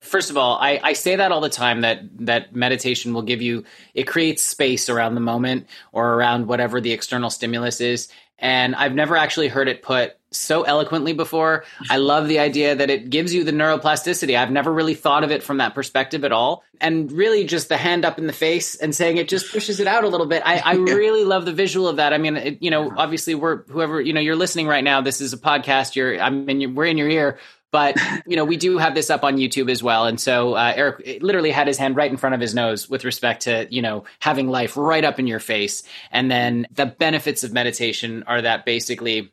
First 0.00 0.30
of 0.30 0.36
all, 0.36 0.56
I, 0.58 0.80
I 0.82 0.92
say 0.94 1.16
that 1.16 1.32
all 1.32 1.40
the 1.40 1.48
time 1.48 1.82
that 1.82 2.00
that 2.26 2.54
meditation 2.54 3.12
will 3.12 3.22
give 3.22 3.42
you 3.42 3.64
it 3.94 4.04
creates 4.04 4.42
space 4.42 4.88
around 4.88 5.14
the 5.14 5.20
moment 5.20 5.66
or 5.92 6.14
around 6.14 6.46
whatever 6.46 6.80
the 6.80 6.92
external 6.92 7.30
stimulus 7.30 7.80
is. 7.80 8.08
And 8.38 8.74
I've 8.74 8.94
never 8.94 9.16
actually 9.16 9.48
heard 9.48 9.68
it 9.68 9.82
put 9.82 10.16
so 10.32 10.62
eloquently 10.62 11.12
before. 11.12 11.64
I 11.88 11.98
love 11.98 12.28
the 12.28 12.38
idea 12.38 12.74
that 12.74 12.90
it 12.90 13.10
gives 13.10 13.32
you 13.32 13.44
the 13.44 13.52
neuroplasticity. 13.52 14.36
I've 14.36 14.50
never 14.50 14.72
really 14.72 14.94
thought 14.94 15.24
of 15.24 15.30
it 15.30 15.42
from 15.42 15.58
that 15.58 15.74
perspective 15.74 16.24
at 16.24 16.32
all. 16.32 16.64
And 16.80 17.10
really, 17.12 17.44
just 17.44 17.68
the 17.68 17.76
hand 17.76 18.04
up 18.04 18.18
in 18.18 18.26
the 18.26 18.32
face 18.32 18.74
and 18.74 18.94
saying 18.94 19.16
it 19.16 19.28
just 19.28 19.50
pushes 19.50 19.80
it 19.80 19.86
out 19.86 20.04
a 20.04 20.08
little 20.08 20.26
bit. 20.26 20.42
I, 20.44 20.58
I 20.58 20.74
really 20.74 21.24
love 21.24 21.44
the 21.44 21.52
visual 21.52 21.88
of 21.88 21.96
that. 21.96 22.12
I 22.12 22.18
mean, 22.18 22.36
it, 22.36 22.62
you 22.62 22.70
know, 22.70 22.92
obviously, 22.96 23.34
we're 23.34 23.62
whoever 23.64 24.00
you 24.00 24.12
know 24.12 24.20
you're 24.20 24.36
listening 24.36 24.66
right 24.66 24.84
now. 24.84 25.00
This 25.00 25.20
is 25.20 25.32
a 25.32 25.38
podcast. 25.38 25.94
You're 25.96 26.20
I 26.20 26.30
mean, 26.30 26.74
we're 26.74 26.86
in 26.86 26.98
your 26.98 27.08
ear. 27.08 27.38
But 27.72 27.96
you 28.26 28.36
know, 28.36 28.44
we 28.44 28.56
do 28.56 28.78
have 28.78 28.94
this 28.94 29.10
up 29.10 29.24
on 29.24 29.36
YouTube 29.36 29.70
as 29.70 29.82
well, 29.82 30.06
and 30.06 30.20
so 30.20 30.54
uh, 30.54 30.72
Eric 30.74 31.18
literally 31.20 31.50
had 31.50 31.66
his 31.66 31.76
hand 31.76 31.96
right 31.96 32.10
in 32.10 32.16
front 32.16 32.34
of 32.34 32.40
his 32.40 32.54
nose 32.54 32.88
with 32.88 33.04
respect 33.04 33.42
to 33.42 33.66
you 33.70 33.82
know 33.82 34.04
having 34.20 34.48
life 34.48 34.76
right 34.76 35.04
up 35.04 35.18
in 35.18 35.26
your 35.26 35.40
face, 35.40 35.82
and 36.10 36.30
then 36.30 36.66
the 36.70 36.86
benefits 36.86 37.44
of 37.44 37.52
meditation 37.52 38.22
are 38.26 38.40
that 38.40 38.64
basically 38.64 39.32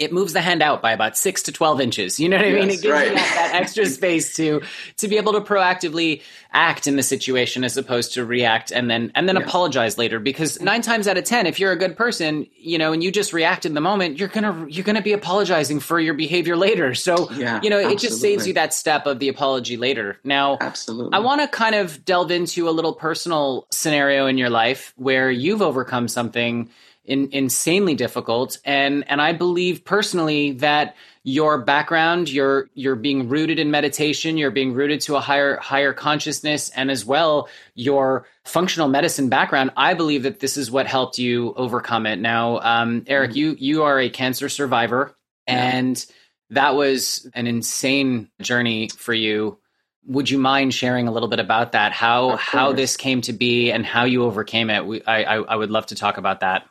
it 0.00 0.14
moves 0.14 0.32
the 0.32 0.40
hand 0.40 0.62
out 0.62 0.80
by 0.80 0.92
about 0.92 1.16
six 1.16 1.42
to 1.42 1.52
12 1.52 1.80
inches. 1.80 2.18
You 2.18 2.30
know 2.30 2.38
what 2.38 2.46
I 2.46 2.52
mean? 2.52 2.70
It 2.70 2.80
gives 2.80 2.86
right. 2.86 3.08
you 3.08 3.14
that, 3.14 3.50
that 3.52 3.60
extra 3.62 3.84
space 4.00 4.34
to, 4.36 4.62
to 4.96 5.08
be 5.08 5.18
able 5.18 5.34
to 5.34 5.42
proactively 5.42 6.22
act 6.52 6.86
in 6.86 6.96
the 6.96 7.02
situation 7.02 7.62
as 7.64 7.76
opposed 7.76 8.14
to 8.14 8.24
react 8.24 8.72
and 8.72 8.90
then, 8.90 9.12
and 9.14 9.28
then 9.28 9.36
yeah. 9.36 9.42
apologize 9.42 9.98
later. 9.98 10.18
Because 10.18 10.58
nine 10.60 10.80
times 10.80 11.06
out 11.06 11.18
of 11.18 11.24
10, 11.24 11.46
if 11.46 11.60
you're 11.60 11.70
a 11.70 11.76
good 11.76 11.98
person, 11.98 12.46
you 12.56 12.78
know, 12.78 12.94
and 12.94 13.04
you 13.04 13.12
just 13.12 13.34
react 13.34 13.66
in 13.66 13.74
the 13.74 13.80
moment, 13.82 14.18
you're 14.18 14.28
going 14.28 14.44
to, 14.44 14.72
you're 14.72 14.84
going 14.84 14.96
to 14.96 15.02
be 15.02 15.12
apologizing 15.12 15.80
for 15.80 16.00
your 16.00 16.14
behavior 16.14 16.56
later. 16.56 16.94
So, 16.94 17.30
yeah, 17.32 17.60
you 17.62 17.68
know, 17.68 17.76
absolutely. 17.76 17.92
it 17.92 17.98
just 17.98 18.20
saves 18.22 18.46
you 18.46 18.54
that 18.54 18.72
step 18.72 19.04
of 19.04 19.18
the 19.18 19.28
apology 19.28 19.76
later. 19.76 20.18
Now, 20.24 20.56
absolutely. 20.62 21.12
I 21.12 21.18
want 21.18 21.42
to 21.42 21.48
kind 21.48 21.74
of 21.74 22.06
delve 22.06 22.30
into 22.30 22.70
a 22.70 22.72
little 22.72 22.94
personal 22.94 23.66
scenario 23.70 24.26
in 24.26 24.38
your 24.38 24.50
life 24.50 24.94
where 24.96 25.30
you've 25.30 25.60
overcome 25.60 26.08
something 26.08 26.70
in, 27.10 27.28
insanely 27.32 27.94
difficult. 27.94 28.58
And 28.64 29.04
and 29.10 29.20
I 29.20 29.32
believe 29.32 29.84
personally 29.84 30.52
that 30.52 30.94
your 31.24 31.58
background, 31.58 32.30
you're 32.30 32.70
you're 32.74 32.94
being 32.94 33.28
rooted 33.28 33.58
in 33.58 33.70
meditation, 33.70 34.38
you're 34.38 34.52
being 34.52 34.72
rooted 34.72 35.00
to 35.02 35.16
a 35.16 35.20
higher 35.20 35.56
higher 35.56 35.92
consciousness, 35.92 36.70
and 36.70 36.90
as 36.90 37.04
well 37.04 37.48
your 37.74 38.26
functional 38.44 38.88
medicine 38.88 39.28
background. 39.28 39.72
I 39.76 39.94
believe 39.94 40.22
that 40.22 40.38
this 40.38 40.56
is 40.56 40.70
what 40.70 40.86
helped 40.86 41.18
you 41.18 41.52
overcome 41.56 42.06
it. 42.06 42.20
Now, 42.20 42.60
um, 42.60 43.04
Eric, 43.08 43.30
mm-hmm. 43.30 43.38
you 43.38 43.56
you 43.58 43.82
are 43.82 43.98
a 43.98 44.08
cancer 44.08 44.48
survivor, 44.48 45.14
yeah. 45.48 45.76
and 45.76 46.06
that 46.50 46.74
was 46.76 47.28
an 47.34 47.48
insane 47.48 48.30
journey 48.40 48.88
for 48.88 49.12
you. 49.12 49.58
Would 50.06 50.30
you 50.30 50.38
mind 50.38 50.72
sharing 50.72 51.08
a 51.08 51.12
little 51.12 51.28
bit 51.28 51.40
about 51.40 51.72
that? 51.72 51.92
How 51.92 52.36
how 52.36 52.72
this 52.72 52.96
came 52.96 53.20
to 53.22 53.32
be 53.32 53.72
and 53.72 53.84
how 53.84 54.04
you 54.04 54.24
overcame 54.24 54.70
it? 54.70 54.86
We, 54.86 55.02
I, 55.02 55.24
I 55.24 55.36
I 55.42 55.56
would 55.56 55.70
love 55.70 55.86
to 55.86 55.96
talk 55.96 56.16
about 56.16 56.40
that. 56.40 56.69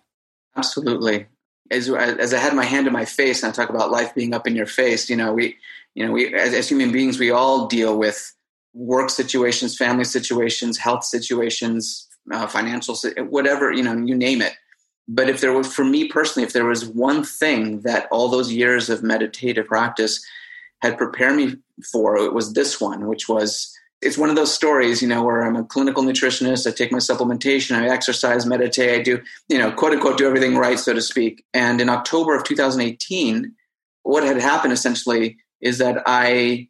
Absolutely. 0.60 1.28
As, 1.72 1.90
as 1.90 2.34
I 2.34 2.40
had 2.40 2.56
my 2.56 2.66
hand 2.66 2.88
in 2.88 2.94
my 2.94 3.06
face 3.06 3.44
and 3.44 3.52
I 3.52 3.56
talk 3.56 3.70
about 3.70 3.92
life 3.92 4.14
being 4.14 4.34
up 4.34 4.46
in 4.48 4.56
your 4.56 4.66
face, 4.66 5.10
you 5.10 5.16
know, 5.16 5.32
we, 5.34 5.56
you 5.96 6.06
know, 6.06 6.12
we, 6.12 6.34
as, 6.34 6.54
as 6.54 6.68
human 6.68 6.92
beings, 6.92 7.20
we 7.20 7.32
all 7.32 7.68
deal 7.68 7.98
with 7.98 8.20
work 8.74 9.10
situations, 9.10 9.78
family 9.78 10.04
situations, 10.04 10.78
health 10.78 11.04
situations, 11.06 12.08
uh, 12.32 12.48
financial, 12.48 12.98
whatever, 13.30 13.72
you 13.72 13.84
know, 13.84 13.96
you 13.96 14.16
name 14.16 14.42
it. 14.42 14.54
But 15.08 15.30
if 15.30 15.42
there 15.42 15.54
was, 15.54 15.74
for 15.74 15.86
me 15.86 16.08
personally, 16.08 16.46
if 16.46 16.54
there 16.54 16.66
was 16.66 16.86
one 16.86 17.24
thing 17.24 17.82
that 17.82 18.08
all 18.12 18.28
those 18.30 18.52
years 18.52 18.90
of 18.90 19.02
meditative 19.02 19.68
practice 19.68 20.24
had 20.82 20.98
prepared 20.98 21.36
me 21.36 21.56
for, 21.92 22.18
it 22.18 22.34
was 22.34 22.54
this 22.54 22.82
one, 22.82 23.08
which 23.08 23.30
was 23.30 23.74
it's 24.02 24.18
one 24.18 24.30
of 24.30 24.36
those 24.36 24.54
stories, 24.54 25.02
you 25.02 25.08
know, 25.08 25.24
where 25.24 25.42
I'm 25.42 25.56
a 25.56 25.64
clinical 25.64 26.04
nutritionist. 26.04 26.66
I 26.66 26.72
take 26.72 26.92
my 26.92 27.00
supplementation, 27.00 27.76
I 27.76 27.90
exercise, 27.90 28.46
meditate, 28.46 29.00
I 29.00 29.04
do, 29.04 29.22
you 29.50 29.58
know, 29.58 29.72
quote 29.72 29.94
unquote, 29.94 30.18
do 30.18 30.28
everything 30.28 30.56
right, 30.56 30.80
so 30.80 30.94
to 30.94 31.02
speak. 31.02 31.44
And 31.54 31.82
in 31.82 31.90
October 31.90 32.36
of 32.36 32.44
2018, 32.44 33.54
what 34.04 34.24
had 34.24 34.38
happened 34.38 34.74
essentially 34.74 35.38
is 35.62 35.80
that 35.80 36.02
I, 36.06 36.70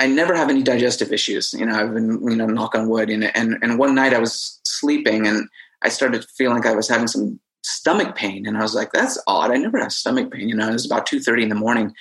I 0.00 0.08
never 0.08 0.34
have 0.34 0.50
any 0.50 0.62
digestive 0.62 1.12
issues. 1.12 1.54
You 1.54 1.66
know, 1.66 1.74
I've 1.74 1.94
been, 1.94 2.20
you 2.28 2.36
know, 2.36 2.46
knock 2.46 2.74
on 2.74 2.88
wood. 2.88 3.10
And, 3.10 3.24
and, 3.36 3.58
and 3.62 3.78
one 3.78 3.94
night 3.94 4.14
I 4.14 4.18
was 4.18 4.60
sleeping 4.64 5.26
and 5.26 5.48
I 5.82 5.88
started 5.90 6.26
feeling 6.36 6.56
like 6.56 6.66
I 6.66 6.74
was 6.74 6.88
having 6.88 7.06
some 7.06 7.38
stomach 7.62 8.16
pain. 8.16 8.46
And 8.46 8.58
I 8.58 8.62
was 8.62 8.74
like, 8.74 8.92
that's 8.92 9.20
odd. 9.28 9.52
I 9.52 9.56
never 9.56 9.78
have 9.78 9.92
stomach 9.92 10.32
pain. 10.32 10.48
You 10.48 10.56
know, 10.56 10.68
it 10.68 10.72
was 10.72 10.86
about 10.86 11.06
2.30 11.06 11.44
in 11.44 11.48
the 11.50 11.54
morning 11.54 11.94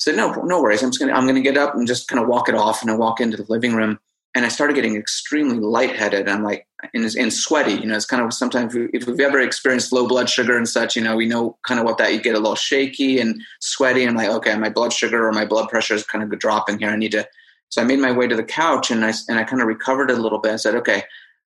said, 0.00 0.16
no, 0.16 0.32
no 0.32 0.62
worries. 0.62 0.82
I'm 0.82 0.90
just 0.90 1.00
gonna, 1.00 1.12
I'm 1.12 1.26
gonna 1.26 1.40
get 1.40 1.58
up 1.58 1.74
and 1.74 1.86
just 1.86 2.08
kind 2.08 2.22
of 2.22 2.28
walk 2.28 2.48
it 2.48 2.54
off. 2.54 2.82
And 2.82 2.90
I 2.90 2.96
walk 2.96 3.20
into 3.20 3.36
the 3.36 3.46
living 3.48 3.74
room 3.74 3.98
and 4.34 4.44
I 4.44 4.48
started 4.48 4.74
getting 4.74 4.96
extremely 4.96 5.58
lightheaded. 5.58 6.28
I'm 6.28 6.42
like, 6.42 6.66
and, 6.94 7.04
and 7.16 7.32
sweaty, 7.32 7.72
you 7.72 7.86
know, 7.86 7.96
it's 7.96 8.06
kind 8.06 8.22
of 8.22 8.32
sometimes 8.32 8.74
if 8.74 9.06
we've 9.06 9.20
ever 9.20 9.40
experienced 9.40 9.92
low 9.92 10.06
blood 10.06 10.30
sugar 10.30 10.56
and 10.56 10.68
such, 10.68 10.96
you 10.96 11.02
know, 11.02 11.16
we 11.16 11.26
know 11.26 11.58
kind 11.66 11.80
of 11.80 11.84
what 11.84 11.98
that, 11.98 12.14
you 12.14 12.20
get 12.20 12.36
a 12.36 12.38
little 12.38 12.54
shaky 12.54 13.18
and 13.20 13.42
sweaty. 13.60 14.02
And 14.04 14.10
I'm 14.10 14.16
like, 14.16 14.34
okay, 14.36 14.56
my 14.56 14.70
blood 14.70 14.92
sugar 14.92 15.26
or 15.26 15.32
my 15.32 15.44
blood 15.44 15.68
pressure 15.68 15.94
is 15.94 16.04
kind 16.04 16.22
of 16.22 16.38
dropping 16.38 16.78
here. 16.78 16.90
I 16.90 16.96
need 16.96 17.12
to, 17.12 17.28
so 17.68 17.82
I 17.82 17.84
made 17.84 17.98
my 17.98 18.12
way 18.12 18.26
to 18.26 18.36
the 18.36 18.44
couch 18.44 18.90
and 18.90 19.04
I, 19.04 19.12
and 19.28 19.38
I 19.38 19.44
kind 19.44 19.60
of 19.60 19.68
recovered 19.68 20.10
a 20.10 20.16
little 20.16 20.38
bit. 20.38 20.52
I 20.52 20.56
said, 20.56 20.76
okay, 20.76 21.02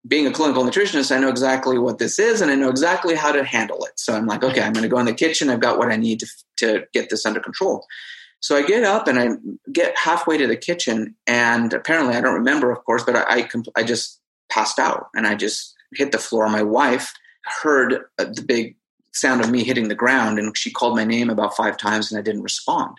being 0.07 0.25
a 0.25 0.31
clinical 0.31 0.63
nutritionist, 0.63 1.15
I 1.15 1.19
know 1.19 1.29
exactly 1.29 1.77
what 1.77 1.97
this 1.97 2.17
is 2.17 2.41
and 2.41 2.49
I 2.49 2.55
know 2.55 2.69
exactly 2.69 3.13
how 3.13 3.33
to 3.33 3.43
handle 3.43 3.83
it. 3.83 3.99
So 3.99 4.13
I'm 4.13 4.25
like, 4.25 4.43
okay, 4.43 4.61
I'm 4.61 4.73
going 4.73 4.83
to 4.83 4.89
go 4.89 4.99
in 4.99 5.05
the 5.05 5.13
kitchen. 5.13 5.49
I've 5.49 5.59
got 5.59 5.77
what 5.77 5.91
I 5.91 5.97
need 5.97 6.21
to, 6.21 6.27
to 6.57 6.87
get 6.93 7.09
this 7.09 7.25
under 7.25 7.41
control. 7.41 7.85
So 8.41 8.55
I 8.55 8.63
get 8.63 8.83
up 8.83 9.07
and 9.07 9.19
I 9.19 9.29
get 9.71 9.97
halfway 9.97 10.37
to 10.37 10.47
the 10.47 10.55
kitchen, 10.55 11.15
and 11.27 11.73
apparently 11.73 12.15
I 12.15 12.21
don't 12.21 12.35
remember, 12.35 12.71
of 12.71 12.83
course, 12.85 13.03
but 13.03 13.15
I 13.15 13.23
I, 13.27 13.49
I 13.75 13.83
just 13.83 14.21
passed 14.49 14.79
out 14.79 15.09
and 15.15 15.27
I 15.27 15.35
just 15.35 15.75
hit 15.93 16.11
the 16.11 16.17
floor. 16.17 16.47
My 16.49 16.63
wife 16.63 17.13
heard 17.61 18.05
uh, 18.17 18.25
the 18.25 18.41
big 18.41 18.75
sound 19.11 19.41
of 19.41 19.49
me 19.49 19.63
hitting 19.63 19.87
the 19.87 19.95
ground, 19.95 20.39
and 20.39 20.55
she 20.57 20.71
called 20.71 20.95
my 20.95 21.03
name 21.03 21.29
about 21.29 21.55
five 21.55 21.77
times, 21.77 22.11
and 22.11 22.19
I 22.19 22.21
didn't 22.21 22.43
respond. 22.43 22.97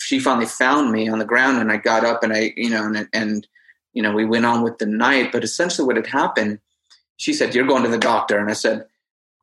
She 0.00 0.18
finally 0.18 0.46
found 0.46 0.90
me 0.92 1.08
on 1.08 1.18
the 1.18 1.24
ground, 1.24 1.58
and 1.58 1.70
I 1.70 1.76
got 1.76 2.04
up 2.04 2.22
and 2.22 2.32
I, 2.32 2.52
you 2.56 2.70
know, 2.70 2.84
and 2.84 3.08
and 3.12 3.46
you 3.92 4.02
know, 4.02 4.12
we 4.12 4.24
went 4.24 4.46
on 4.46 4.62
with 4.62 4.78
the 4.78 4.86
night. 4.86 5.32
But 5.32 5.44
essentially, 5.44 5.86
what 5.86 5.96
had 5.96 6.06
happened, 6.06 6.58
she 7.16 7.32
said, 7.32 7.54
"You're 7.54 7.66
going 7.66 7.82
to 7.82 7.88
the 7.88 7.98
doctor," 7.98 8.38
and 8.38 8.50
I 8.50 8.54
said, 8.54 8.86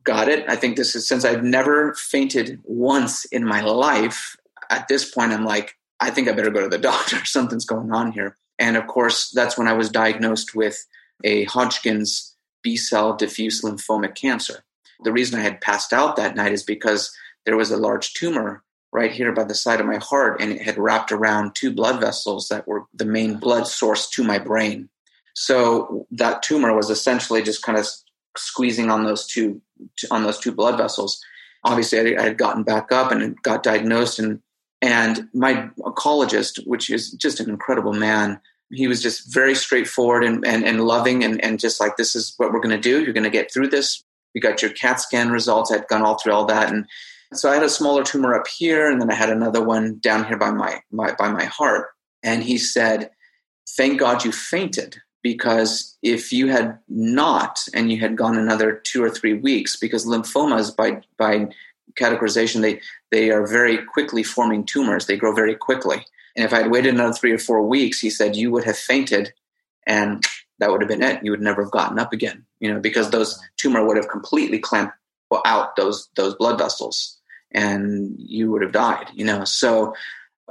"Got 0.04 0.28
it." 0.28 0.46
I 0.50 0.56
think 0.56 0.76
this 0.76 0.96
is 0.96 1.08
since 1.08 1.24
I've 1.24 1.44
never 1.44 1.94
fainted 1.94 2.60
once 2.64 3.26
in 3.26 3.46
my 3.46 3.62
life 3.62 4.36
at 4.70 4.88
this 4.88 5.10
point, 5.10 5.32
I'm 5.32 5.46
like, 5.46 5.76
I 6.00 6.10
think 6.10 6.28
I 6.28 6.34
better 6.34 6.52
go 6.52 6.62
to 6.62 6.70
the 6.70 6.78
doctor. 6.92 7.24
Something's 7.26 7.66
going 7.66 7.92
on 7.92 8.12
here. 8.12 8.38
And 8.60 8.76
of 8.76 8.88
course, 8.88 9.30
that's 9.30 9.58
when 9.58 9.68
I 9.68 9.74
was 9.74 9.90
diagnosed 9.90 10.56
with 10.56 10.86
a 11.24 11.44
Hodgkin's 11.46 12.36
B 12.64 12.76
cell 12.76 13.16
diffuse 13.16 13.64
lymphomic 13.64 14.16
cancer. 14.16 14.64
The 15.04 15.12
reason 15.12 15.40
I 15.40 15.44
had 15.44 15.62
passed 15.62 15.94
out 15.94 16.16
that 16.16 16.36
night 16.36 16.54
is 16.54 16.64
because 16.64 17.16
there 17.46 17.58
was 17.58 17.72
a 17.72 17.78
large 17.78 18.14
tumor 18.14 18.64
right 18.92 19.12
here 19.12 19.32
by 19.32 19.44
the 19.44 19.54
side 19.54 19.80
of 19.80 19.86
my 19.86 19.98
heart, 19.98 20.42
and 20.42 20.52
it 20.52 20.62
had 20.62 20.78
wrapped 20.78 21.12
around 21.12 21.54
two 21.54 21.72
blood 21.72 22.00
vessels 22.00 22.48
that 22.48 22.68
were 22.68 22.86
the 22.94 23.06
main 23.06 23.36
blood 23.36 23.68
source 23.68 24.10
to 24.10 24.24
my 24.24 24.40
brain. 24.40 24.90
So 25.36 26.08
that 26.12 26.42
tumor 26.42 26.76
was 26.76 26.90
essentially 26.90 27.44
just 27.44 27.62
kind 27.62 27.78
of 27.78 27.88
squeezing 28.36 28.90
on 28.90 29.04
those 29.04 29.28
two 29.28 29.62
on 30.10 30.24
those 30.24 30.40
two 30.40 30.52
blood 30.52 30.78
vessels. 30.78 31.22
Obviously, 31.64 32.18
I 32.18 32.24
had 32.24 32.38
gotten 32.38 32.64
back 32.64 32.92
up 32.92 33.12
and 33.12 33.40
got 33.44 33.62
diagnosed, 33.62 34.20
and 34.20 34.42
and 34.82 35.28
my 35.34 35.70
oncologist, 35.80 36.66
which 36.68 36.90
is 36.90 37.12
just 37.12 37.40
an 37.40 37.50
incredible 37.50 37.94
man, 37.94 38.40
he 38.72 38.88
was 38.88 39.02
just 39.02 39.34
very 39.34 39.56
straightforward 39.56 40.24
and, 40.24 40.46
and, 40.46 40.66
and 40.66 40.86
loving 40.86 41.24
and, 41.24 41.44
and 41.44 41.60
just 41.60 41.80
like, 41.80 41.98
this 41.98 42.16
is 42.16 42.34
what 42.38 42.52
we're 42.52 42.60
going 42.60 42.76
to 42.76 42.82
do. 42.82 43.02
You're 43.02 43.14
going 43.14 43.24
to 43.24 43.30
get 43.30 43.52
through 43.52 43.70
this. 43.70 44.04
You 44.34 44.42
got 44.42 44.62
your 44.62 44.72
CAT 44.72 45.00
scan 45.00 45.32
results. 45.32 45.72
I'd 45.72 45.88
gone 45.88 46.04
all 46.04 46.18
through 46.18 46.34
all 46.34 46.46
that. 46.46 46.72
And 46.72 46.86
so 47.34 47.50
I 47.50 47.56
had 47.56 47.64
a 47.64 47.70
smaller 47.70 48.04
tumor 48.04 48.36
up 48.36 48.48
here, 48.48 48.90
and 48.90 49.02
then 49.02 49.12
I 49.12 49.16
had 49.16 49.30
another 49.30 49.64
one 49.64 50.00
down 50.00 50.26
here 50.26 50.38
by 50.38 50.52
my, 50.52 50.82
my 50.92 51.14
by 51.14 51.30
my 51.30 51.46
heart. 51.46 51.88
And 52.24 52.44
he 52.44 52.58
said, 52.58 53.10
Thank 53.76 54.00
God 54.00 54.24
you 54.24 54.32
fainted 54.32 54.98
because 55.24 55.98
if 56.04 56.32
you 56.32 56.48
had 56.48 56.80
not 56.88 57.60
and 57.74 57.92
you 57.92 58.00
had 58.00 58.16
gone 58.16 58.38
another 58.38 58.82
two 58.86 59.04
or 59.04 59.10
three 59.10 59.34
weeks, 59.34 59.76
because 59.76 60.06
lymphomas 60.06 60.74
by 60.76 61.02
by 61.18 61.48
categorization, 61.96 62.62
they, 62.62 62.82
they 63.12 63.32
are 63.32 63.48
very 63.48 63.78
quickly 63.78 64.24
forming 64.24 64.66
tumors. 64.66 65.06
They 65.06 65.18
grow 65.18 65.34
very 65.34 65.56
quickly. 65.56 66.06
And 66.36 66.46
if 66.46 66.54
I 66.54 66.60
had 66.60 66.72
waited 66.72 66.94
another 66.94 67.14
three 67.14 67.32
or 67.32 67.40
four 67.40 67.64
weeks, 67.64 68.00
he 68.00 68.10
said, 68.10 68.36
you 68.36 68.52
would 68.52 68.64
have 68.64 68.78
fainted 68.78 69.34
and 69.88 70.24
that 70.60 70.70
would 70.70 70.82
have 70.82 70.90
been 70.90 71.04
it. 71.04 71.24
You 71.24 71.32
would 71.32 71.42
never 71.42 71.64
have 71.64 71.72
gotten 71.72 72.00
up 72.00 72.14
again, 72.14 72.46
you 72.60 72.72
know, 72.72 72.80
because 72.80 73.10
those 73.10 73.40
tumor 73.58 73.86
would 73.86 73.98
have 73.98 74.10
completely 74.10 74.60
clamped 74.60 74.94
out 75.46 75.76
those, 75.76 76.10
those 76.16 76.36
blood 76.36 76.58
vessels 76.58 77.18
and 77.52 78.16
you 78.18 78.52
would 78.52 78.62
have 78.62 78.72
died, 78.72 79.08
you 79.14 79.26
know. 79.26 79.44
So 79.44 79.96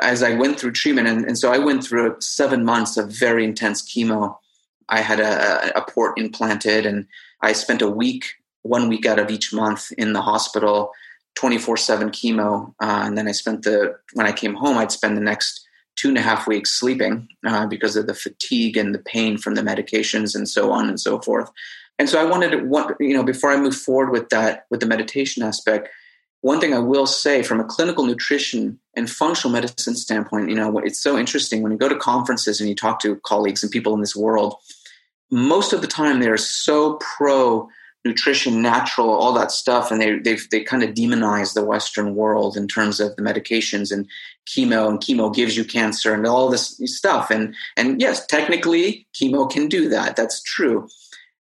as 0.01 0.23
I 0.23 0.35
went 0.35 0.59
through 0.59 0.73
treatment, 0.73 1.09
and, 1.09 1.25
and 1.25 1.39
so 1.39 1.53
I 1.53 1.59
went 1.59 1.85
through 1.85 2.17
seven 2.21 2.65
months 2.65 2.97
of 2.97 3.11
very 3.11 3.45
intense 3.45 3.83
chemo. 3.83 4.37
I 4.89 5.01
had 5.01 5.21
a, 5.21 5.77
a 5.77 5.83
port 5.83 6.19
implanted 6.19 6.87
and 6.87 7.07
I 7.41 7.53
spent 7.53 7.83
a 7.83 7.91
week, 7.91 8.35
one 8.63 8.89
week 8.89 9.07
out 9.07 9.19
of 9.19 9.31
each 9.31 9.53
month 9.53 9.93
in 9.93 10.13
the 10.13 10.23
hospital 10.23 10.93
24 11.37 11.77
7 11.77 12.11
chemo. 12.11 12.75
Uh, 12.81 13.03
and 13.05 13.17
then 13.17 13.29
I 13.29 13.33
spent 13.33 13.63
the, 13.63 13.97
when 14.15 14.27
I 14.27 14.33
came 14.33 14.55
home, 14.55 14.77
I'd 14.77 14.93
spend 14.93 15.17
the 15.17 15.23
next 15.23 15.67
two 15.95 16.09
and 16.09 16.19
a 16.19 16.23
half 16.23 16.47
weeks 16.47 16.71
sleeping 16.71 17.29
uh, 17.47 17.67
because 17.67 17.97
of 17.97 18.07
the 18.07 18.15
fatigue 18.15 18.77
and 18.77 18.95
the 18.95 18.99
pain 18.99 19.39
from 19.39 19.55
the 19.55 19.63
medications 19.63 20.35
and 20.35 20.49
so 20.49 20.71
on 20.71 20.89
and 20.89 21.01
so 21.01 21.21
forth. 21.21 21.51
And 21.99 22.09
so 22.09 22.21
I 22.21 22.25
wanted 22.25 22.51
to, 22.51 22.97
you 23.01 23.15
know, 23.15 23.23
before 23.23 23.51
I 23.51 23.57
move 23.57 23.75
forward 23.75 24.11
with 24.11 24.29
that, 24.29 24.67
with 24.71 24.81
the 24.81 24.87
meditation 24.87 25.43
aspect, 25.43 25.89
one 26.43 26.61
thing 26.61 26.75
I 26.75 26.79
will 26.79 27.07
say 27.07 27.43
from 27.43 27.61
a 27.61 27.65
clinical 27.65 28.05
nutrition 28.05 28.79
and 28.95 29.11
functional 29.11 29.53
medicine 29.53 29.97
standpoint, 29.97 30.51
you 30.51 30.55
know, 30.55 30.79
it's 30.79 31.03
so 31.03 31.17
interesting 31.19 31.63
when 31.63 31.73
you 31.73 31.79
go 31.79 31.89
to 31.89 31.97
conferences 31.97 32.61
and 32.61 32.69
you 32.69 32.75
talk 32.75 33.01
to 33.01 33.17
colleagues 33.25 33.63
and 33.63 33.73
people 33.73 33.95
in 33.95 34.01
this 34.01 34.15
world, 34.15 34.57
most 35.31 35.73
of 35.73 35.81
the 35.81 35.87
time 35.87 36.21
they're 36.21 36.37
so 36.37 36.99
pro 37.01 37.69
nutrition, 38.07 38.63
natural, 38.63 39.11
all 39.11 39.33
that 39.35 39.51
stuff, 39.51 39.91
and 39.91 40.01
they 40.01 40.19
they 40.19 40.37
they 40.51 40.63
kind 40.63 40.83
of 40.83 40.95
demonize 40.95 41.55
the 41.55 41.65
Western 41.65 42.15
world 42.15 42.57
in 42.57 42.69
terms 42.69 43.01
of 43.01 43.15
the 43.17 43.23
medications 43.23 43.93
and 43.93 44.07
chemo, 44.47 44.89
and 44.89 45.01
chemo 45.01 45.35
gives 45.35 45.57
you 45.57 45.65
cancer 45.65 46.15
and 46.15 46.27
all 46.27 46.49
this 46.49 46.81
stuff. 46.85 47.31
And 47.31 47.55
and 47.77 48.01
yes, 48.01 48.27
technically, 48.27 49.07
chemo 49.15 49.51
can 49.51 49.69
do 49.69 49.89
that. 49.89 50.17
That's 50.17 50.43
true. 50.43 50.89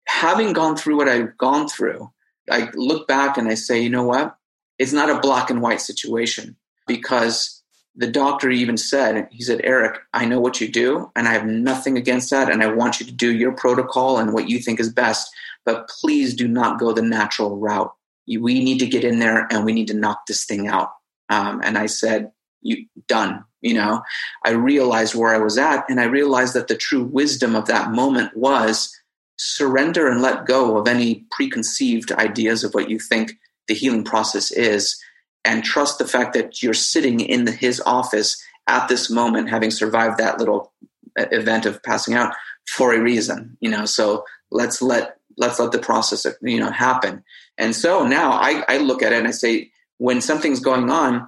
Having 0.07 0.53
gone 0.53 0.75
through 0.75 0.97
what 0.97 1.09
I've 1.09 1.37
gone 1.37 1.67
through, 1.67 2.11
I 2.49 2.69
look 2.73 3.07
back 3.07 3.37
and 3.37 3.47
I 3.49 3.55
say, 3.55 3.79
you 3.79 3.89
know 3.89 4.03
what? 4.03 4.35
It's 4.79 4.93
not 4.93 5.09
a 5.09 5.19
black 5.19 5.49
and 5.49 5.61
white 5.61 5.81
situation. 5.81 6.55
because 6.87 7.61
the 7.95 8.07
doctor 8.07 8.49
even 8.49 8.77
said, 8.77 9.27
he 9.31 9.43
said, 9.43 9.61
Eric, 9.63 9.99
I 10.13 10.25
know 10.25 10.39
what 10.39 10.61
you 10.61 10.67
do, 10.67 11.11
and 11.15 11.27
I 11.27 11.33
have 11.33 11.45
nothing 11.45 11.97
against 11.97 12.29
that, 12.29 12.49
and 12.49 12.63
I 12.63 12.71
want 12.71 12.99
you 12.99 13.05
to 13.05 13.11
do 13.11 13.35
your 13.35 13.51
protocol 13.51 14.17
and 14.17 14.33
what 14.33 14.49
you 14.49 14.59
think 14.59 14.79
is 14.79 14.91
best, 14.91 15.31
but 15.67 15.89
please 15.89 16.33
do 16.33 16.47
not 16.47 16.79
go 16.79 16.93
the 16.93 17.01
natural 17.01 17.57
route. 17.57 17.93
We 18.25 18.63
need 18.63 18.79
to 18.79 18.87
get 18.87 19.03
in 19.03 19.19
there 19.19 19.47
and 19.51 19.65
we 19.65 19.73
need 19.73 19.89
to 19.89 19.93
knock 19.93 20.25
this 20.25 20.45
thing 20.45 20.69
out. 20.69 20.93
Um, 21.27 21.59
and 21.61 21.77
I 21.77 21.87
said, 21.87 22.31
you 22.61 22.85
done. 23.07 23.43
You 23.61 23.73
know, 23.73 24.01
I 24.45 24.51
realized 24.51 25.13
where 25.13 25.35
I 25.35 25.39
was 25.39 25.57
at, 25.57 25.83
and 25.89 25.99
I 25.99 26.05
realized 26.05 26.53
that 26.53 26.67
the 26.67 26.77
true 26.77 27.03
wisdom 27.03 27.55
of 27.55 27.65
that 27.65 27.91
moment 27.91 28.37
was 28.37 28.95
surrender 29.37 30.07
and 30.07 30.21
let 30.21 30.45
go 30.45 30.77
of 30.77 30.87
any 30.87 31.25
preconceived 31.31 32.11
ideas 32.13 32.63
of 32.63 32.73
what 32.73 32.89
you 32.89 32.99
think 32.99 33.33
the 33.67 33.73
healing 33.73 34.03
process 34.03 34.51
is 34.51 34.97
and 35.43 35.63
trust 35.63 35.97
the 35.97 36.07
fact 36.07 36.33
that 36.33 36.63
you're 36.63 36.73
sitting 36.73 37.19
in 37.19 37.45
the, 37.45 37.51
his 37.51 37.81
office 37.85 38.41
at 38.67 38.87
this 38.87 39.09
moment 39.09 39.49
having 39.49 39.71
survived 39.71 40.17
that 40.17 40.39
little 40.39 40.71
event 41.17 41.65
of 41.65 41.81
passing 41.83 42.13
out 42.13 42.33
for 42.67 42.93
a 42.93 43.01
reason 43.01 43.55
you 43.59 43.69
know 43.69 43.85
so 43.85 44.23
let's 44.49 44.81
let 44.81 45.16
let's 45.37 45.59
let 45.59 45.71
the 45.71 45.79
process 45.79 46.25
you 46.41 46.59
know 46.59 46.71
happen. 46.71 47.23
And 47.57 47.75
so 47.75 48.05
now 48.05 48.31
I, 48.31 48.63
I 48.67 48.77
look 48.77 49.01
at 49.01 49.13
it 49.13 49.17
and 49.17 49.27
i 49.27 49.31
say 49.31 49.71
when 49.97 50.21
something's 50.21 50.59
going 50.59 50.89
on 50.89 51.27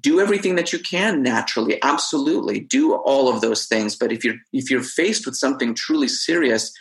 do 0.00 0.18
everything 0.18 0.56
that 0.56 0.72
you 0.72 0.80
can 0.80 1.22
naturally. 1.22 1.80
Absolutely. 1.82 2.58
Do 2.58 2.94
all 2.94 3.28
of 3.28 3.40
those 3.40 3.66
things. 3.66 3.94
But 3.94 4.10
if 4.10 4.24
you're 4.24 4.34
if 4.52 4.70
you're 4.70 4.82
faced 4.82 5.26
with 5.26 5.36
something 5.36 5.74
truly 5.74 6.08
serious 6.08 6.72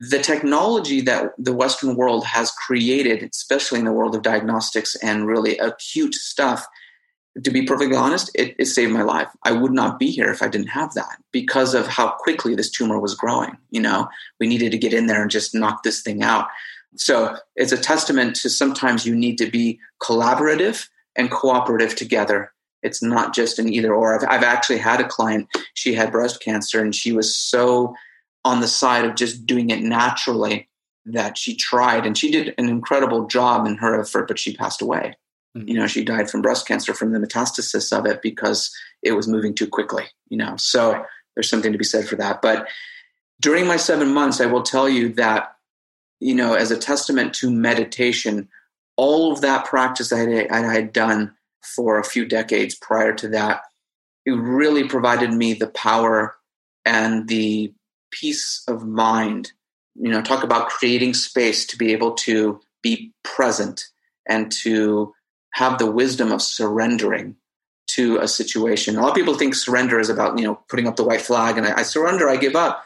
the 0.00 0.18
technology 0.18 1.00
that 1.00 1.32
the 1.38 1.52
Western 1.52 1.96
world 1.96 2.24
has 2.24 2.50
created, 2.52 3.28
especially 3.32 3.80
in 3.80 3.84
the 3.84 3.92
world 3.92 4.14
of 4.14 4.22
diagnostics 4.22 4.94
and 4.96 5.26
really 5.26 5.58
acute 5.58 6.14
stuff, 6.14 6.64
to 7.44 7.50
be 7.50 7.62
perfectly 7.62 7.96
honest, 7.96 8.30
it, 8.34 8.54
it, 8.58 8.66
saved 8.66 8.92
my 8.92 9.02
life. 9.02 9.28
I 9.44 9.52
would 9.52 9.72
not 9.72 9.98
be 9.98 10.10
here 10.10 10.30
if 10.30 10.42
I 10.42 10.48
didn't 10.48 10.68
have 10.68 10.94
that 10.94 11.22
because 11.32 11.74
of 11.74 11.86
how 11.86 12.10
quickly 12.10 12.54
this 12.54 12.70
tumor 12.70 12.98
was 12.98 13.14
growing. 13.14 13.56
You 13.70 13.80
know, 13.80 14.08
we 14.40 14.46
needed 14.46 14.72
to 14.72 14.78
get 14.78 14.94
in 14.94 15.06
there 15.06 15.22
and 15.22 15.30
just 15.30 15.54
knock 15.54 15.82
this 15.82 16.02
thing 16.02 16.22
out. 16.22 16.48
So 16.96 17.36
it's 17.56 17.72
a 17.72 17.78
testament 17.78 18.36
to 18.36 18.50
sometimes 18.50 19.06
you 19.06 19.14
need 19.14 19.38
to 19.38 19.50
be 19.50 19.78
collaborative 20.02 20.88
and 21.16 21.30
cooperative 21.30 21.94
together. 21.94 22.52
It's 22.82 23.02
not 23.02 23.34
just 23.34 23.58
an 23.58 23.72
either 23.72 23.92
or. 23.92 24.14
I've, 24.14 24.28
I've 24.28 24.44
actually 24.44 24.78
had 24.78 25.00
a 25.00 25.08
client, 25.08 25.48
she 25.74 25.94
had 25.94 26.12
breast 26.12 26.40
cancer 26.42 26.80
and 26.80 26.94
she 26.94 27.12
was 27.12 27.36
so 27.36 27.94
on 28.44 28.60
the 28.60 28.68
side 28.68 29.04
of 29.04 29.16
just 29.16 29.46
doing 29.46 29.70
it 29.70 29.80
naturally 29.80 30.68
that 31.04 31.36
she 31.36 31.56
tried 31.56 32.06
and 32.06 32.16
she 32.16 32.30
did 32.30 32.54
an 32.58 32.68
incredible 32.68 33.26
job 33.26 33.66
in 33.66 33.76
her 33.76 34.00
effort 34.00 34.28
but 34.28 34.38
she 34.38 34.54
passed 34.54 34.82
away 34.82 35.14
mm-hmm. 35.56 35.68
you 35.68 35.74
know 35.74 35.86
she 35.86 36.04
died 36.04 36.30
from 36.30 36.42
breast 36.42 36.66
cancer 36.66 36.94
from 36.94 37.12
the 37.12 37.18
metastasis 37.18 37.96
of 37.96 38.06
it 38.06 38.22
because 38.22 38.70
it 39.02 39.12
was 39.12 39.28
moving 39.28 39.54
too 39.54 39.66
quickly 39.66 40.04
you 40.28 40.36
know 40.36 40.54
so 40.56 41.04
there's 41.34 41.48
something 41.48 41.72
to 41.72 41.78
be 41.78 41.84
said 41.84 42.06
for 42.06 42.16
that 42.16 42.42
but 42.42 42.68
during 43.40 43.66
my 43.66 43.76
seven 43.76 44.12
months 44.12 44.40
i 44.40 44.46
will 44.46 44.62
tell 44.62 44.88
you 44.88 45.12
that 45.12 45.56
you 46.20 46.34
know 46.34 46.54
as 46.54 46.70
a 46.70 46.78
testament 46.78 47.34
to 47.34 47.50
meditation 47.50 48.48
all 48.96 49.32
of 49.32 49.40
that 49.40 49.64
practice 49.64 50.12
i 50.12 50.18
had, 50.18 50.48
I 50.50 50.72
had 50.72 50.92
done 50.92 51.34
for 51.62 51.98
a 51.98 52.04
few 52.04 52.24
decades 52.24 52.74
prior 52.74 53.12
to 53.14 53.28
that 53.28 53.62
it 54.28 54.32
really 54.32 54.86
provided 54.86 55.32
me 55.32 55.54
the 55.54 55.68
power 55.68 56.36
and 56.84 57.28
the 57.28 57.72
peace 58.10 58.62
of 58.68 58.86
mind. 58.86 59.52
You 59.94 60.10
know, 60.10 60.22
talk 60.22 60.44
about 60.44 60.68
creating 60.68 61.14
space 61.14 61.66
to 61.66 61.78
be 61.78 61.92
able 61.92 62.12
to 62.14 62.60
be 62.82 63.12
present 63.24 63.86
and 64.28 64.52
to 64.52 65.14
have 65.54 65.78
the 65.78 65.90
wisdom 65.90 66.32
of 66.32 66.42
surrendering 66.42 67.36
to 67.88 68.18
a 68.18 68.28
situation. 68.28 68.96
A 68.96 69.00
lot 69.00 69.10
of 69.10 69.16
people 69.16 69.34
think 69.34 69.54
surrender 69.54 69.98
is 69.98 70.10
about, 70.10 70.38
you 70.38 70.44
know, 70.44 70.60
putting 70.68 70.86
up 70.86 70.96
the 70.96 71.04
white 71.04 71.22
flag 71.22 71.56
and 71.56 71.66
I, 71.66 71.78
I 71.78 71.82
surrender, 71.82 72.28
I 72.28 72.36
give 72.36 72.54
up. 72.54 72.84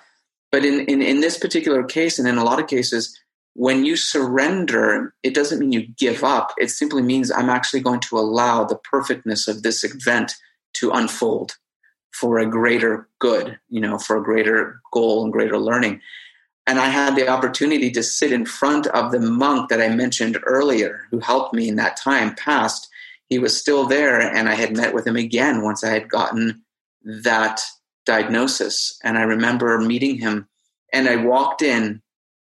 But 0.50 0.64
in, 0.64 0.80
in, 0.86 1.02
in 1.02 1.20
this 1.20 1.38
particular 1.38 1.82
case, 1.82 2.18
and 2.18 2.28
in 2.28 2.38
a 2.38 2.44
lot 2.44 2.60
of 2.60 2.68
cases, 2.68 3.18
when 3.54 3.84
you 3.84 3.96
surrender, 3.96 5.14
it 5.22 5.34
doesn't 5.34 5.58
mean 5.58 5.72
you 5.72 5.86
give 5.98 6.22
up. 6.24 6.52
It 6.58 6.70
simply 6.70 7.02
means 7.02 7.30
I'm 7.30 7.50
actually 7.50 7.80
going 7.80 8.00
to 8.00 8.18
allow 8.18 8.64
the 8.64 8.76
perfectness 8.76 9.48
of 9.48 9.62
this 9.62 9.82
event 9.82 10.32
to 10.74 10.90
unfold 10.90 11.56
for 12.12 12.38
a 12.38 12.46
greater 12.46 13.08
good, 13.18 13.58
you 13.68 13.80
know, 13.80 13.98
for 13.98 14.16
a 14.16 14.22
greater 14.22 14.80
goal 14.92 15.24
and 15.24 15.32
greater 15.32 15.58
learning. 15.58 16.00
And 16.66 16.78
I 16.78 16.86
had 16.86 17.16
the 17.16 17.28
opportunity 17.28 17.90
to 17.90 18.02
sit 18.02 18.32
in 18.32 18.46
front 18.46 18.86
of 18.88 19.10
the 19.10 19.20
monk 19.20 19.68
that 19.68 19.80
I 19.80 19.88
mentioned 19.88 20.38
earlier, 20.44 21.06
who 21.10 21.18
helped 21.18 21.54
me 21.54 21.68
in 21.68 21.76
that 21.76 21.96
time 21.96 22.34
past. 22.36 22.88
He 23.28 23.38
was 23.38 23.58
still 23.58 23.86
there, 23.86 24.20
and 24.20 24.48
I 24.48 24.54
had 24.54 24.76
met 24.76 24.94
with 24.94 25.06
him 25.06 25.16
again 25.16 25.62
once 25.62 25.82
I 25.82 25.90
had 25.90 26.08
gotten 26.08 26.62
that 27.02 27.60
diagnosis. 28.06 28.98
And 29.02 29.18
I 29.18 29.22
remember 29.22 29.78
meeting 29.78 30.18
him, 30.18 30.48
and 30.92 31.08
I 31.08 31.16
walked 31.16 31.62
in 31.62 32.02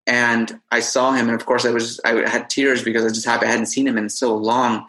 and 0.08 0.60
I 0.72 0.80
saw 0.82 1.14
him, 1.14 1.28
and 1.28 1.40
of 1.40 1.46
course 1.46 1.66
I 1.66 1.72
was 1.72 2.00
I 2.06 2.28
had 2.30 2.50
tears 2.50 2.84
because 2.84 3.02
I 3.02 3.06
was 3.06 3.14
just 3.14 3.26
happy 3.26 3.48
I 3.48 3.50
hadn't 3.50 3.66
seen 3.68 3.88
him 3.88 3.98
in 3.98 4.10
so 4.10 4.36
long. 4.36 4.86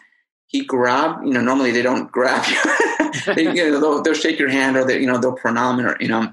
He 0.47 0.65
grabbed, 0.65 1.27
you 1.27 1.33
know, 1.33 1.41
normally 1.41 1.73
they 1.73 1.83
don't 1.83 2.13
grab 2.13 2.45
you. 2.47 3.35
they, 3.35 3.43
you 3.43 3.71
know, 3.71 3.81
they'll, 3.81 4.03
they'll, 4.03 4.15
shake 4.15 4.39
your 4.39 4.49
hand 4.49 4.77
or 4.77 4.85
they, 4.85 5.01
you 5.01 5.07
know, 5.07 5.19
they'll 5.19 5.37
pranam 5.37 5.85
or, 5.85 5.97
you 6.01 6.09
know, 6.09 6.33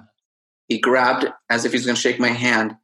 he 0.68 0.78
grabbed 0.78 1.26
as 1.50 1.66
if 1.66 1.72
he's 1.72 1.86
going 1.86 1.96
to 1.96 2.02
shake 2.02 2.20
my 2.20 2.30
hand 2.30 2.76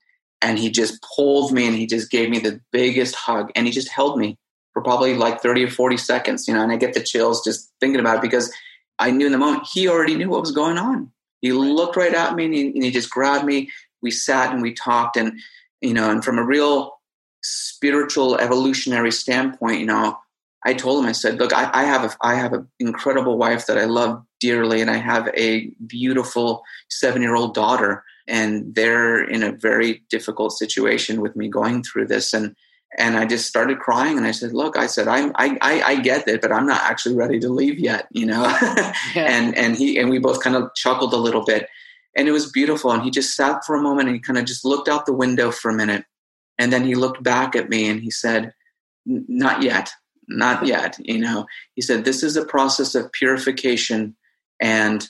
and 0.42 0.58
he 0.58 0.70
just 0.70 1.04
pulled 1.16 1.52
me 1.52 1.68
and 1.68 1.76
he 1.76 1.86
just 1.86 2.10
gave 2.10 2.30
me 2.30 2.40
the 2.40 2.60
biggest 2.72 3.16
hug 3.16 3.52
and 3.56 3.66
he 3.66 3.72
just 3.72 3.90
held 3.90 4.18
me 4.18 4.38
for 4.74 4.82
probably 4.82 5.16
like 5.16 5.42
30 5.42 5.66
or 5.66 5.70
40 5.70 5.98
seconds, 5.98 6.48
you 6.48 6.54
know, 6.54 6.62
and 6.62 6.72
I 6.72 6.78
get 6.78 6.94
the 6.94 7.04
chills 7.04 7.44
just 7.44 7.72
thinking 7.80 8.00
about 8.00 8.18
it 8.18 8.22
because 8.22 8.52
I 9.00 9.12
knew 9.12 9.26
in 9.26 9.32
the 9.32 9.38
moment 9.38 9.68
he 9.72 9.88
already 9.88 10.16
knew 10.16 10.30
what 10.30 10.42
was 10.42 10.52
going 10.52 10.78
on. 10.78 11.12
He 11.42 11.52
looked 11.52 11.96
right 11.96 12.14
at 12.14 12.36
me 12.36 12.46
and 12.46 12.54
he, 12.54 12.68
and 12.68 12.84
he 12.84 12.92
just 12.92 13.10
grabbed 13.10 13.46
me. 13.46 13.70
We 14.02 14.12
sat 14.12 14.54
and 14.54 14.62
we 14.62 14.74
talked 14.74 15.18
and, 15.18 15.40
you 15.82 15.94
know, 15.94 16.10
and 16.10 16.24
from 16.24 16.38
a 16.38 16.46
real 16.46 17.00
spiritual 17.42 18.38
evolutionary 18.38 19.12
standpoint, 19.12 19.80
you 19.80 19.86
know, 19.86 20.18
I 20.66 20.74
told 20.74 21.04
him, 21.04 21.10
I 21.10 21.14
said, 21.14 21.40
look, 21.40 21.54
I, 21.54 21.70
I 21.74 21.84
have 21.84 22.04
a, 22.04 22.18
I 22.22 22.36
have 22.36 22.54
an 22.54 22.68
incredible 22.80 23.38
wife 23.38 23.66
that 23.68 23.78
I 23.78 23.86
love 23.86 24.22
dearly, 24.40 24.82
and 24.82 24.92
I 24.92 24.98
have 24.98 25.30
a 25.36 25.68
beautiful 25.88 26.64
seven 26.90 27.22
year 27.22 27.36
old 27.36 27.54
daughter, 27.54 28.04
and 28.30 28.74
they're 28.74 29.24
in 29.24 29.44
a 29.44 29.52
very 29.52 30.04
difficult 30.10 30.54
situation 30.54 31.22
with 31.22 31.36
me 31.36 31.48
going 31.48 31.84
through 31.84 32.08
this, 32.08 32.34
and 32.34 32.56
and 32.98 33.18
I 33.18 33.26
just 33.26 33.48
started 33.48 33.80
crying, 33.80 34.18
and 34.18 34.26
I 34.26 34.32
said, 34.32 34.54
look, 34.54 34.78
I 34.78 34.88
said, 34.88 35.08
I'm, 35.08 35.32
I, 35.36 35.58
I, 35.62 35.82
I 35.82 35.96
get 36.02 36.28
it, 36.28 36.42
but 36.42 36.52
I'm 36.52 36.66
not 36.66 36.82
actually 36.82 37.16
ready 37.16 37.40
to 37.40 37.50
leave 37.50 37.78
yet, 37.78 38.08
you 38.12 38.26
know, 38.26 38.44
yeah. 39.16 39.28
and 39.28 39.56
and 39.58 39.76
he 39.76 40.00
and 40.00 40.10
we 40.10 40.20
both 40.20 40.42
kind 40.42 40.56
of 40.56 40.74
chuckled 40.76 41.14
a 41.14 41.18
little 41.18 41.46
bit, 41.46 41.68
and 42.16 42.28
it 42.28 42.32
was 42.32 42.52
beautiful, 42.52 42.92
and 42.92 43.04
he 43.04 43.12
just 43.12 43.36
sat 43.36 43.66
for 43.66 43.76
a 43.76 43.82
moment, 43.82 44.08
and 44.08 44.16
he 44.16 44.22
kind 44.22 44.40
of 44.40 44.46
just 44.46 44.66
looked 44.66 44.88
out 44.88 45.06
the 45.06 45.14
window 45.14 45.52
for 45.52 45.70
a 45.70 45.76
minute, 45.76 46.06
and 46.58 46.72
then 46.74 46.84
he 46.84 46.96
looked 46.96 47.22
back 47.24 47.56
at 47.56 47.70
me, 47.70 47.90
and 47.90 48.02
he 48.02 48.12
said, 48.12 48.54
not 49.06 49.62
yet 49.62 49.92
not 50.30 50.66
yet. 50.66 50.96
You 51.00 51.18
know, 51.18 51.46
he 51.76 51.82
said 51.82 52.06
this 52.06 52.24
is 52.24 52.38
a 52.38 52.46
process 52.46 52.96
of 52.96 53.12
purification 53.12 54.16
and 54.62 55.10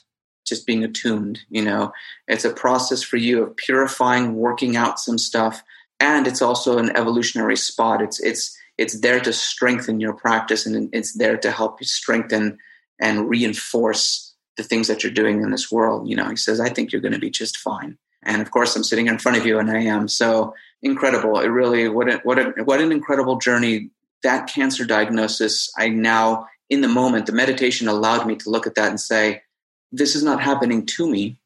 just 0.50 0.66
being 0.66 0.84
attuned. 0.84 1.40
You 1.48 1.62
know, 1.62 1.92
it's 2.28 2.44
a 2.44 2.52
process 2.52 3.02
for 3.02 3.16
you 3.16 3.42
of 3.42 3.56
purifying, 3.56 4.34
working 4.34 4.76
out 4.76 5.00
some 5.00 5.16
stuff, 5.16 5.62
and 5.98 6.26
it's 6.26 6.42
also 6.42 6.76
an 6.76 6.94
evolutionary 6.94 7.56
spot. 7.56 8.02
It's 8.02 8.20
it's 8.20 8.54
it's 8.76 9.00
there 9.00 9.20
to 9.20 9.32
strengthen 9.32 9.98
your 9.98 10.12
practice, 10.12 10.66
and 10.66 10.90
it's 10.92 11.14
there 11.14 11.38
to 11.38 11.50
help 11.50 11.80
you 11.80 11.86
strengthen 11.86 12.58
and 13.00 13.30
reinforce 13.30 14.34
the 14.58 14.62
things 14.62 14.88
that 14.88 15.02
you're 15.02 15.12
doing 15.12 15.40
in 15.42 15.50
this 15.50 15.72
world. 15.72 16.06
You 16.06 16.16
know, 16.16 16.28
he 16.28 16.36
says, 16.36 16.60
I 16.60 16.68
think 16.68 16.92
you're 16.92 17.00
going 17.00 17.14
to 17.14 17.18
be 17.18 17.30
just 17.30 17.56
fine. 17.56 17.96
And 18.22 18.42
of 18.42 18.50
course, 18.50 18.76
I'm 18.76 18.84
sitting 18.84 19.06
in 19.06 19.18
front 19.18 19.38
of 19.38 19.46
you, 19.46 19.58
and 19.58 19.70
I 19.70 19.80
am. 19.84 20.06
So 20.08 20.52
incredible! 20.82 21.40
It 21.40 21.48
really 21.48 21.88
what 21.88 22.10
a, 22.12 22.18
what 22.18 22.38
a, 22.38 22.52
what 22.64 22.82
an 22.82 22.92
incredible 22.92 23.38
journey 23.38 23.90
that 24.22 24.48
cancer 24.48 24.84
diagnosis, 24.84 25.72
I 25.76 25.88
now, 25.88 26.46
in 26.68 26.80
the 26.80 26.88
moment, 26.88 27.26
the 27.26 27.32
meditation 27.32 27.88
allowed 27.88 28.26
me 28.26 28.36
to 28.36 28.50
look 28.50 28.66
at 28.66 28.74
that 28.74 28.90
and 28.90 29.00
say, 29.00 29.42
this 29.92 30.14
is 30.14 30.22
not 30.22 30.40
happening 30.40 30.86
to 30.86 31.08
me. 31.08 31.38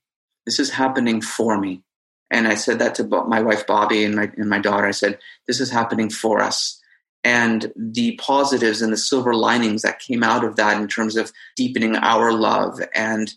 This 0.46 0.58
is 0.58 0.70
happening 0.70 1.20
for 1.20 1.58
me. 1.58 1.82
And 2.30 2.48
I 2.48 2.54
said 2.54 2.78
that 2.80 2.94
to 2.96 3.04
my 3.04 3.40
wife, 3.40 3.66
Bobby, 3.66 4.04
and 4.04 4.16
my, 4.16 4.30
and 4.36 4.48
my 4.48 4.58
daughter. 4.58 4.86
I 4.86 4.92
said, 4.92 5.18
this 5.46 5.60
is 5.60 5.70
happening 5.70 6.10
for 6.10 6.40
us. 6.40 6.80
And 7.22 7.72
the 7.76 8.16
positives 8.16 8.82
and 8.82 8.92
the 8.92 8.98
silver 8.98 9.34
linings 9.34 9.82
that 9.82 9.98
came 9.98 10.22
out 10.22 10.44
of 10.44 10.56
that 10.56 10.80
in 10.80 10.88
terms 10.88 11.16
of 11.16 11.32
deepening 11.56 11.96
our 11.96 12.32
love 12.32 12.80
and 12.94 13.32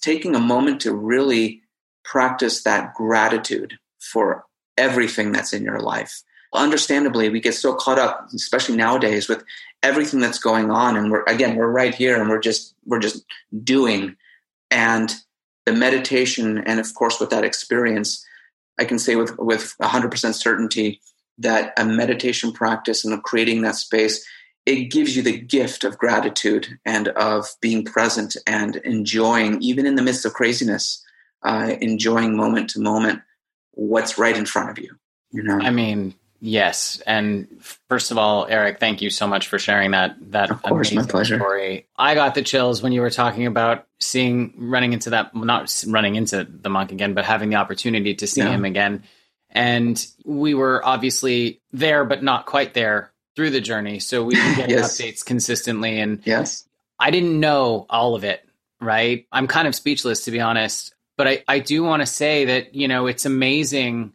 taking 0.00 0.34
a 0.34 0.40
moment 0.40 0.80
to 0.82 0.94
really 0.94 1.62
practice 2.04 2.62
that 2.64 2.94
gratitude 2.94 3.78
for 4.00 4.44
everything 4.76 5.32
that's 5.32 5.52
in 5.52 5.62
your 5.62 5.80
life 5.80 6.22
understandably 6.54 7.28
we 7.28 7.40
get 7.40 7.54
so 7.54 7.74
caught 7.74 7.98
up 7.98 8.28
especially 8.34 8.76
nowadays 8.76 9.28
with 9.28 9.44
everything 9.82 10.20
that's 10.20 10.38
going 10.38 10.70
on 10.70 10.96
and 10.96 11.10
we're 11.10 11.24
again 11.24 11.56
we're 11.56 11.70
right 11.70 11.94
here 11.94 12.20
and 12.20 12.28
we're 12.28 12.40
just 12.40 12.74
we're 12.84 12.98
just 12.98 13.24
doing 13.64 14.16
and 14.72 15.14
the 15.66 15.72
meditation 15.72 16.58
and 16.58 16.80
of 16.80 16.92
course 16.94 17.20
with 17.20 17.30
that 17.30 17.44
experience 17.44 18.24
i 18.80 18.84
can 18.84 18.98
say 18.98 19.14
with 19.14 19.38
with 19.38 19.74
100% 19.80 20.34
certainty 20.34 21.00
that 21.38 21.72
a 21.78 21.84
meditation 21.84 22.52
practice 22.52 23.04
and 23.04 23.14
of 23.14 23.22
creating 23.22 23.62
that 23.62 23.76
space 23.76 24.26
it 24.66 24.90
gives 24.90 25.16
you 25.16 25.22
the 25.22 25.36
gift 25.36 25.84
of 25.84 25.98
gratitude 25.98 26.78
and 26.84 27.08
of 27.08 27.48
being 27.60 27.84
present 27.84 28.36
and 28.46 28.76
enjoying, 28.76 29.60
even 29.60 29.86
in 29.86 29.96
the 29.96 30.02
midst 30.02 30.24
of 30.24 30.34
craziness, 30.34 31.04
uh, 31.42 31.74
enjoying 31.80 32.36
moment 32.36 32.70
to 32.70 32.80
moment 32.80 33.20
what's 33.72 34.18
right 34.18 34.36
in 34.36 34.46
front 34.46 34.70
of 34.70 34.78
you. 34.78 34.94
You 35.32 35.42
know, 35.42 35.58
I 35.58 35.70
mean, 35.70 36.14
yes. 36.42 37.00
And 37.06 37.48
first 37.88 38.10
of 38.10 38.18
all, 38.18 38.46
Eric, 38.46 38.80
thank 38.80 39.00
you 39.00 39.08
so 39.08 39.26
much 39.26 39.48
for 39.48 39.58
sharing 39.58 39.92
that. 39.92 40.16
That 40.32 40.50
of 40.50 40.60
course, 40.60 40.92
my 40.92 41.06
pleasure. 41.06 41.38
Story. 41.38 41.86
I 41.96 42.14
got 42.14 42.34
the 42.34 42.42
chills 42.42 42.82
when 42.82 42.92
you 42.92 43.00
were 43.00 43.10
talking 43.10 43.46
about 43.46 43.86
seeing 44.00 44.52
running 44.58 44.92
into 44.92 45.10
that, 45.10 45.34
not 45.34 45.84
running 45.86 46.16
into 46.16 46.44
the 46.44 46.68
monk 46.68 46.92
again, 46.92 47.14
but 47.14 47.24
having 47.24 47.48
the 47.50 47.56
opportunity 47.56 48.14
to 48.16 48.26
see 48.26 48.42
yeah. 48.42 48.50
him 48.50 48.64
again. 48.64 49.04
And 49.48 50.04
we 50.24 50.54
were 50.54 50.84
obviously 50.84 51.60
there, 51.72 52.04
but 52.04 52.22
not 52.22 52.46
quite 52.46 52.74
there 52.74 53.12
through 53.36 53.50
the 53.50 53.60
journey. 53.60 54.00
So 54.00 54.24
we 54.24 54.34
were 54.42 54.54
getting 54.56 54.76
yes. 54.76 55.00
updates 55.00 55.24
consistently. 55.24 56.00
And 56.00 56.20
yes, 56.24 56.66
I 56.98 57.10
didn't 57.10 57.38
know 57.38 57.86
all 57.88 58.16
of 58.16 58.24
it, 58.24 58.44
right? 58.80 59.26
I'm 59.30 59.46
kind 59.46 59.68
of 59.68 59.74
speechless, 59.74 60.24
to 60.24 60.32
be 60.32 60.40
honest. 60.40 60.94
But 61.16 61.28
I, 61.28 61.44
I 61.46 61.58
do 61.60 61.84
want 61.84 62.00
to 62.00 62.06
say 62.06 62.46
that, 62.46 62.74
you 62.74 62.88
know, 62.88 63.06
it's 63.06 63.26
amazing 63.26 64.12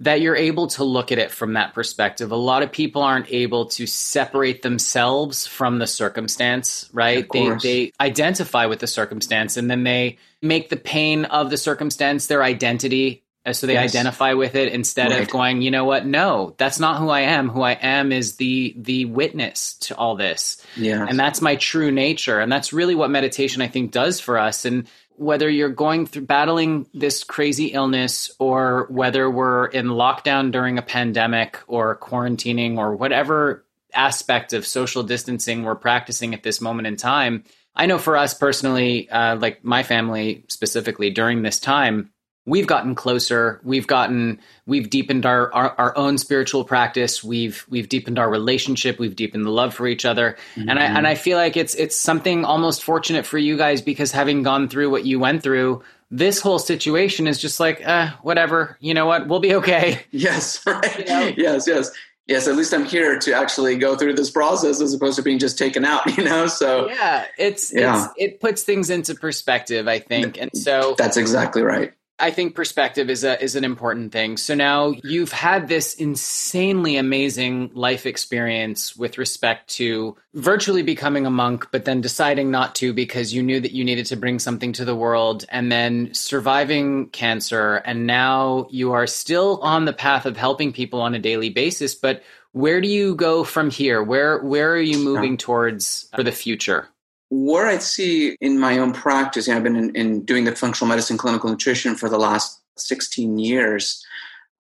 that 0.00 0.20
you're 0.20 0.36
able 0.36 0.66
to 0.66 0.84
look 0.84 1.12
at 1.12 1.18
it 1.18 1.30
from 1.30 1.54
that 1.54 1.74
perspective. 1.74 2.32
A 2.32 2.36
lot 2.36 2.62
of 2.62 2.72
people 2.72 3.02
aren't 3.02 3.32
able 3.32 3.66
to 3.66 3.86
separate 3.86 4.62
themselves 4.62 5.46
from 5.46 5.78
the 5.78 5.86
circumstance, 5.86 6.88
right? 6.92 7.26
They 7.32 7.38
they 7.62 7.92
identify 8.00 8.66
with 8.66 8.80
the 8.80 8.86
circumstance 8.86 9.56
and 9.56 9.70
then 9.70 9.84
they 9.84 10.18
make 10.42 10.68
the 10.68 10.76
pain 10.76 11.24
of 11.26 11.50
the 11.50 11.56
circumstance 11.56 12.26
their 12.26 12.42
identity 12.42 13.23
so 13.52 13.66
they 13.66 13.74
yes. 13.74 13.94
identify 13.94 14.32
with 14.32 14.54
it 14.54 14.72
instead 14.72 15.10
right. 15.10 15.22
of 15.22 15.28
going 15.28 15.62
you 15.62 15.70
know 15.70 15.84
what? 15.84 16.06
No 16.06 16.54
that's 16.56 16.80
not 16.80 16.98
who 16.98 17.08
i 17.08 17.20
am. 17.20 17.48
Who 17.48 17.62
i 17.62 17.72
am 17.72 18.12
is 18.12 18.36
the 18.36 18.74
the 18.76 19.04
witness 19.04 19.74
to 19.74 19.96
all 19.96 20.16
this. 20.16 20.64
Yeah. 20.76 21.04
And 21.08 21.18
that's 21.18 21.40
my 21.40 21.56
true 21.56 21.90
nature. 21.90 22.40
And 22.40 22.50
that's 22.50 22.72
really 22.72 22.94
what 22.94 23.10
meditation 23.10 23.62
i 23.62 23.68
think 23.68 23.90
does 23.90 24.20
for 24.20 24.38
us. 24.38 24.64
And 24.64 24.88
whether 25.16 25.48
you're 25.48 25.68
going 25.68 26.06
through 26.06 26.26
battling 26.26 26.86
this 26.92 27.24
crazy 27.24 27.66
illness 27.66 28.32
or 28.38 28.86
whether 28.90 29.30
we're 29.30 29.66
in 29.66 29.86
lockdown 29.86 30.50
during 30.50 30.78
a 30.78 30.82
pandemic 30.82 31.60
or 31.66 31.96
quarantining 31.96 32.78
or 32.78 32.96
whatever 32.96 33.64
aspect 33.92 34.52
of 34.52 34.66
social 34.66 35.04
distancing 35.04 35.62
we're 35.62 35.76
practicing 35.76 36.34
at 36.34 36.42
this 36.42 36.60
moment 36.60 36.88
in 36.88 36.96
time 36.96 37.44
i 37.76 37.86
know 37.86 37.96
for 37.96 38.16
us 38.16 38.34
personally 38.34 39.08
uh, 39.08 39.36
like 39.36 39.64
my 39.64 39.84
family 39.84 40.44
specifically 40.48 41.10
during 41.10 41.42
this 41.42 41.60
time 41.60 42.10
we've 42.46 42.66
gotten 42.66 42.94
closer. 42.94 43.60
We've 43.64 43.86
gotten 43.86 44.40
we've 44.66 44.90
deepened 44.90 45.26
our, 45.26 45.52
our, 45.52 45.74
our 45.78 45.96
own 45.96 46.18
spiritual 46.18 46.64
practice. 46.64 47.24
We've 47.24 47.64
we've 47.68 47.88
deepened 47.88 48.18
our 48.18 48.30
relationship. 48.30 48.98
We've 48.98 49.16
deepened 49.16 49.46
the 49.46 49.50
love 49.50 49.74
for 49.74 49.86
each 49.86 50.04
other. 50.04 50.36
Mm-hmm. 50.56 50.68
and 50.68 50.78
i 50.78 50.84
and 50.84 51.06
i 51.06 51.14
feel 51.14 51.38
like 51.38 51.56
it's 51.56 51.74
it's 51.74 51.96
something 51.96 52.44
almost 52.44 52.82
fortunate 52.82 53.26
for 53.26 53.38
you 53.38 53.56
guys 53.56 53.80
because 53.82 54.12
having 54.12 54.42
gone 54.42 54.68
through 54.68 54.90
what 54.90 55.04
you 55.04 55.18
went 55.18 55.42
through 55.42 55.82
this 56.10 56.40
whole 56.40 56.58
situation 56.58 57.26
is 57.26 57.40
just 57.40 57.58
like 57.58 57.84
uh, 57.86 58.10
whatever. 58.22 58.76
You 58.78 58.94
know 58.94 59.06
what? 59.06 59.26
We'll 59.26 59.40
be 59.40 59.54
okay. 59.56 60.00
Yes. 60.10 60.64
Right. 60.66 60.98
you 60.98 61.04
know? 61.06 61.32
yes 61.36 61.66
yes. 61.66 61.90
Yes 62.26 62.48
at 62.48 62.56
least 62.56 62.72
i'm 62.72 62.86
here 62.86 63.18
to 63.18 63.34
actually 63.34 63.76
go 63.76 63.96
through 63.96 64.14
this 64.14 64.30
process 64.30 64.80
as 64.80 64.94
opposed 64.94 65.16
to 65.16 65.22
being 65.22 65.38
just 65.38 65.58
taken 65.58 65.84
out 65.84 66.06
you 66.16 66.24
know? 66.24 66.46
So 66.46 66.88
yeah 66.88 67.26
it's 67.36 67.72
yeah. 67.72 68.04
it's 68.04 68.14
it 68.16 68.40
puts 68.40 68.62
things 68.62 68.88
into 68.88 69.14
perspective 69.14 69.88
i 69.88 69.98
think. 69.98 70.40
And 70.40 70.50
so 70.54 70.94
that's 70.96 71.16
exactly 71.16 71.62
right 71.62 71.92
I 72.18 72.30
think 72.30 72.54
perspective 72.54 73.10
is 73.10 73.24
a 73.24 73.42
is 73.42 73.56
an 73.56 73.64
important 73.64 74.12
thing. 74.12 74.36
So 74.36 74.54
now 74.54 74.94
you've 75.02 75.32
had 75.32 75.66
this 75.66 75.94
insanely 75.94 76.96
amazing 76.96 77.72
life 77.74 78.06
experience 78.06 78.96
with 78.96 79.18
respect 79.18 79.68
to 79.76 80.16
virtually 80.32 80.82
becoming 80.82 81.26
a 81.26 81.30
monk, 81.30 81.66
but 81.72 81.84
then 81.84 82.00
deciding 82.00 82.52
not 82.52 82.76
to 82.76 82.92
because 82.92 83.34
you 83.34 83.42
knew 83.42 83.58
that 83.58 83.72
you 83.72 83.84
needed 83.84 84.06
to 84.06 84.16
bring 84.16 84.38
something 84.38 84.72
to 84.74 84.84
the 84.84 84.94
world, 84.94 85.44
and 85.48 85.72
then 85.72 86.14
surviving 86.14 87.08
cancer, 87.08 87.76
and 87.84 88.06
now 88.06 88.68
you 88.70 88.92
are 88.92 89.08
still 89.08 89.58
on 89.62 89.84
the 89.84 89.92
path 89.92 90.24
of 90.24 90.36
helping 90.36 90.72
people 90.72 91.00
on 91.00 91.14
a 91.14 91.18
daily 91.18 91.50
basis. 91.50 91.96
But 91.96 92.22
where 92.52 92.80
do 92.80 92.86
you 92.86 93.16
go 93.16 93.42
from 93.42 93.70
here? 93.70 94.00
Where 94.00 94.38
where 94.38 94.70
are 94.72 94.80
you 94.80 94.98
moving 94.98 95.36
towards 95.36 96.08
for 96.14 96.22
the 96.22 96.30
future? 96.30 96.88
Where 97.34 97.66
I 97.66 97.78
see 97.78 98.36
in 98.40 98.60
my 98.60 98.78
own 98.78 98.92
practice, 98.92 99.48
I've 99.48 99.64
been 99.64 99.76
in, 99.76 99.96
in, 99.96 100.24
doing 100.24 100.44
the 100.44 100.54
functional 100.54 100.88
medicine 100.88 101.18
clinical 101.18 101.50
nutrition 101.50 101.96
for 101.96 102.08
the 102.08 102.18
last 102.18 102.60
16 102.76 103.38
years. 103.38 104.04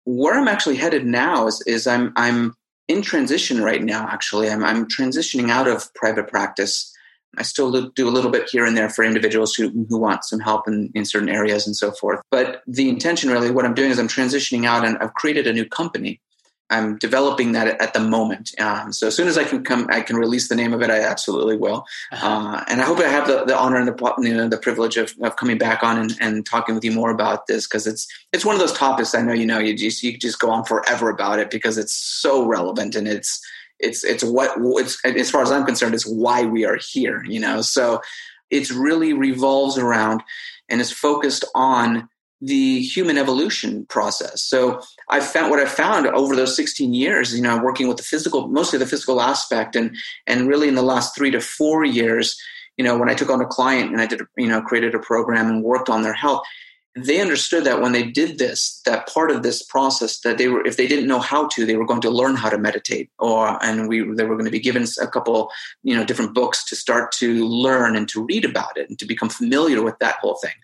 Where 0.04 0.38
I'm 0.38 0.48
actually 0.48 0.76
headed 0.76 1.04
now 1.04 1.46
is, 1.46 1.62
is 1.66 1.86
I'm, 1.86 2.12
I'm 2.16 2.54
in 2.88 3.02
transition 3.02 3.62
right 3.62 3.82
now, 3.82 4.08
actually. 4.08 4.48
I'm, 4.48 4.64
I'm 4.64 4.88
transitioning 4.88 5.50
out 5.50 5.68
of 5.68 5.92
private 5.94 6.28
practice. 6.28 6.90
I 7.36 7.42
still 7.42 7.90
do 7.90 8.08
a 8.08 8.10
little 8.10 8.30
bit 8.30 8.48
here 8.50 8.64
and 8.64 8.76
there 8.76 8.88
for 8.88 9.04
individuals 9.04 9.54
who, 9.54 9.68
who 9.88 9.98
want 9.98 10.24
some 10.24 10.40
help 10.40 10.66
in, 10.66 10.90
in 10.94 11.04
certain 11.04 11.28
areas 11.28 11.66
and 11.66 11.76
so 11.76 11.92
forth. 11.92 12.20
But 12.30 12.62
the 12.66 12.88
intention, 12.88 13.30
really, 13.30 13.50
what 13.50 13.66
I'm 13.66 13.74
doing 13.74 13.90
is 13.90 13.98
I'm 13.98 14.08
transitioning 14.08 14.66
out 14.66 14.84
and 14.84 14.96
I've 14.98 15.14
created 15.14 15.46
a 15.46 15.52
new 15.52 15.66
company 15.66 16.20
I'm 16.72 16.96
developing 16.96 17.52
that 17.52 17.80
at 17.80 17.92
the 17.92 18.00
moment. 18.00 18.58
Um, 18.58 18.92
so 18.92 19.06
as 19.06 19.14
soon 19.14 19.28
as 19.28 19.36
I 19.36 19.44
can 19.44 19.62
come, 19.62 19.86
I 19.90 20.00
can 20.00 20.16
release 20.16 20.48
the 20.48 20.56
name 20.56 20.72
of 20.72 20.80
it. 20.80 20.90
I 20.90 21.00
absolutely 21.00 21.56
will. 21.56 21.84
Uh-huh. 22.10 22.26
Uh, 22.26 22.64
and 22.66 22.80
I 22.80 22.84
hope 22.84 22.98
I 22.98 23.08
have 23.08 23.26
the, 23.26 23.44
the 23.44 23.56
honor 23.56 23.76
and 23.76 23.86
the 23.86 24.14
you 24.18 24.34
know, 24.34 24.48
the 24.48 24.56
privilege 24.56 24.96
of, 24.96 25.14
of 25.22 25.36
coming 25.36 25.58
back 25.58 25.82
on 25.82 25.98
and, 25.98 26.16
and 26.20 26.46
talking 26.46 26.74
with 26.74 26.84
you 26.84 26.92
more 26.92 27.10
about 27.10 27.46
this 27.46 27.66
because 27.66 27.86
it's 27.86 28.08
it's 28.32 28.44
one 28.44 28.54
of 28.54 28.60
those 28.60 28.72
topics 28.72 29.14
I 29.14 29.20
know 29.20 29.34
you 29.34 29.46
know 29.46 29.58
you 29.58 29.76
just 29.76 30.02
you 30.02 30.16
just 30.16 30.40
go 30.40 30.50
on 30.50 30.64
forever 30.64 31.10
about 31.10 31.38
it 31.38 31.50
because 31.50 31.76
it's 31.76 31.92
so 31.92 32.46
relevant 32.46 32.96
and 32.96 33.06
it's 33.06 33.40
it's 33.78 34.02
it's 34.02 34.24
what 34.24 34.52
it's 34.80 35.04
as 35.04 35.30
far 35.30 35.42
as 35.42 35.52
I'm 35.52 35.66
concerned 35.66 35.94
it's 35.94 36.06
why 36.06 36.44
we 36.44 36.64
are 36.64 36.78
here. 36.80 37.22
You 37.24 37.40
know, 37.40 37.60
so 37.60 38.00
it's 38.50 38.70
really 38.70 39.12
revolves 39.12 39.76
around 39.76 40.22
and 40.68 40.80
is 40.80 40.90
focused 40.90 41.44
on 41.54 42.08
the 42.42 42.82
human 42.82 43.16
evolution 43.16 43.86
process. 43.86 44.42
So 44.42 44.82
I 45.08 45.20
found 45.20 45.50
what 45.50 45.60
I 45.60 45.64
found 45.64 46.08
over 46.08 46.34
those 46.34 46.56
16 46.56 46.92
years, 46.92 47.34
you 47.34 47.40
know, 47.40 47.62
working 47.62 47.86
with 47.86 47.98
the 47.98 48.02
physical, 48.02 48.48
mostly 48.48 48.80
the 48.80 48.86
physical 48.86 49.20
aspect, 49.20 49.76
and 49.76 49.96
and 50.26 50.48
really 50.48 50.68
in 50.68 50.74
the 50.74 50.82
last 50.82 51.14
three 51.14 51.30
to 51.30 51.40
four 51.40 51.84
years, 51.84 52.36
you 52.76 52.84
know, 52.84 52.98
when 52.98 53.08
I 53.08 53.14
took 53.14 53.30
on 53.30 53.40
a 53.40 53.46
client 53.46 53.92
and 53.92 54.00
I 54.00 54.06
did, 54.06 54.22
you 54.36 54.48
know, 54.48 54.60
created 54.60 54.94
a 54.94 54.98
program 54.98 55.48
and 55.48 55.62
worked 55.62 55.88
on 55.88 56.02
their 56.02 56.12
health, 56.12 56.42
they 56.96 57.20
understood 57.20 57.62
that 57.64 57.80
when 57.80 57.92
they 57.92 58.02
did 58.02 58.38
this, 58.38 58.82
that 58.86 59.06
part 59.06 59.30
of 59.30 59.44
this 59.44 59.62
process, 59.62 60.18
that 60.20 60.36
they 60.36 60.48
were, 60.48 60.66
if 60.66 60.76
they 60.76 60.88
didn't 60.88 61.06
know 61.06 61.20
how 61.20 61.46
to, 61.48 61.64
they 61.64 61.76
were 61.76 61.86
going 61.86 62.00
to 62.00 62.10
learn 62.10 62.34
how 62.34 62.50
to 62.50 62.58
meditate, 62.58 63.08
or 63.20 63.62
and 63.64 63.86
we 63.86 64.00
they 64.00 64.24
were 64.24 64.34
going 64.34 64.46
to 64.46 64.50
be 64.50 64.58
given 64.58 64.84
a 65.00 65.06
couple, 65.06 65.52
you 65.84 65.94
know, 65.94 66.04
different 66.04 66.34
books 66.34 66.64
to 66.64 66.74
start 66.74 67.12
to 67.12 67.46
learn 67.46 67.94
and 67.94 68.08
to 68.08 68.24
read 68.24 68.44
about 68.44 68.76
it 68.76 68.88
and 68.88 68.98
to 68.98 69.06
become 69.06 69.28
familiar 69.28 69.80
with 69.80 69.96
that 70.00 70.16
whole 70.16 70.38
thing 70.42 70.54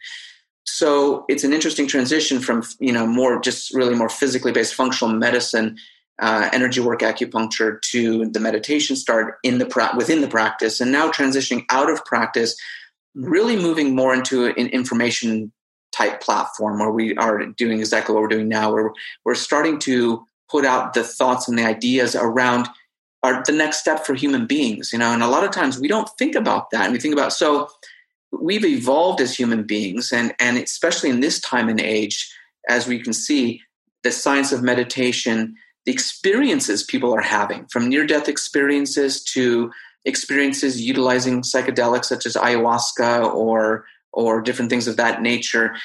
so 0.69 1.25
it's 1.29 1.45
an 1.45 1.53
interesting 1.53 1.87
transition 1.87 2.41
from 2.41 2.63
you 2.79 2.93
know 2.93 3.07
more 3.07 3.41
just 3.41 3.75
really 3.75 3.95
more 3.95 4.09
physically 4.09 4.53
based 4.53 4.75
functional 4.75 5.15
medicine 5.15 5.77
uh, 6.21 6.49
energy 6.53 6.81
work 6.81 7.01
acupuncture 7.01 7.81
to 7.83 8.29
the 8.31 8.41
meditation 8.41 8.97
start 8.97 9.37
in 9.43 9.59
the 9.59 9.67
pra- 9.67 9.95
within 9.97 10.21
the 10.21 10.29
practice 10.29 10.81
and 10.81 10.91
now 10.93 11.11
transitioning 11.11 11.65
out 11.71 11.91
of 11.91 12.05
practice 12.05 12.57
really 13.15 13.57
moving 13.57 13.95
more 13.95 14.15
into 14.15 14.47
an 14.47 14.69
information 14.69 15.53
type 15.93 16.21
platform 16.21 16.79
where 16.79 16.91
we 16.91 17.17
are 17.17 17.47
doing 17.47 17.79
exactly 17.79 18.15
what 18.15 18.23
we're 18.23 18.29
doing 18.29 18.49
now 18.49 18.73
where 18.73 18.93
we're 19.25 19.35
starting 19.35 19.79
to 19.79 20.25
put 20.51 20.65
out 20.65 20.95
the 20.95 21.03
thoughts 21.03 21.49
and 21.49 21.59
the 21.59 21.65
ideas 21.65 22.15
around 22.15 22.69
are 23.23 23.43
the 23.47 23.53
next 23.53 23.79
step 23.79 24.05
for 24.05 24.15
human 24.15 24.47
beings 24.47 24.93
you 24.93 24.99
know 24.99 25.13
and 25.13 25.23
a 25.23 25.29
lot 25.29 25.45
of 25.45 25.51
times 25.51 25.79
we 25.79 25.89
don't 25.89 26.11
think 26.19 26.35
about 26.35 26.71
that 26.71 26.85
and 26.85 26.93
we 26.93 27.01
think 27.01 27.15
about 27.15 27.33
so 27.33 27.69
we've 28.33 28.65
evolved 28.65 29.21
as 29.21 29.35
human 29.35 29.65
beings, 29.65 30.13
and, 30.13 30.35
and 30.39 30.59
especially 30.59 31.11
in 31.11 31.21
this 31.21 31.41
time 31.41 31.69
and 31.69 31.81
age, 31.81 32.31
as 32.69 32.87
we 32.87 33.01
can 33.01 33.13
see, 33.13 33.63
the 34.03 34.11
science 34.11 34.53
of 34.53 34.63
meditation, 34.63 35.55
the 35.87 35.93
experiences 35.93 36.83
people 36.83 37.15
are 37.15 37.23
having, 37.23 37.67
from 37.67 37.89
near 37.89 38.07
death 38.07 38.29
experiences 38.29 39.23
to 39.25 39.71
experiences 40.05 40.81
utilizing 40.81 41.43
psychedelics 41.43 42.07
such 42.07 42.25
as 42.25 42.35
ayahuasca 42.35 43.35
or 43.35 43.85
or 44.13 44.41
different 44.41 44.71
things 44.71 44.89
of 44.89 44.97
that 44.97 45.21
nature. 45.21 45.77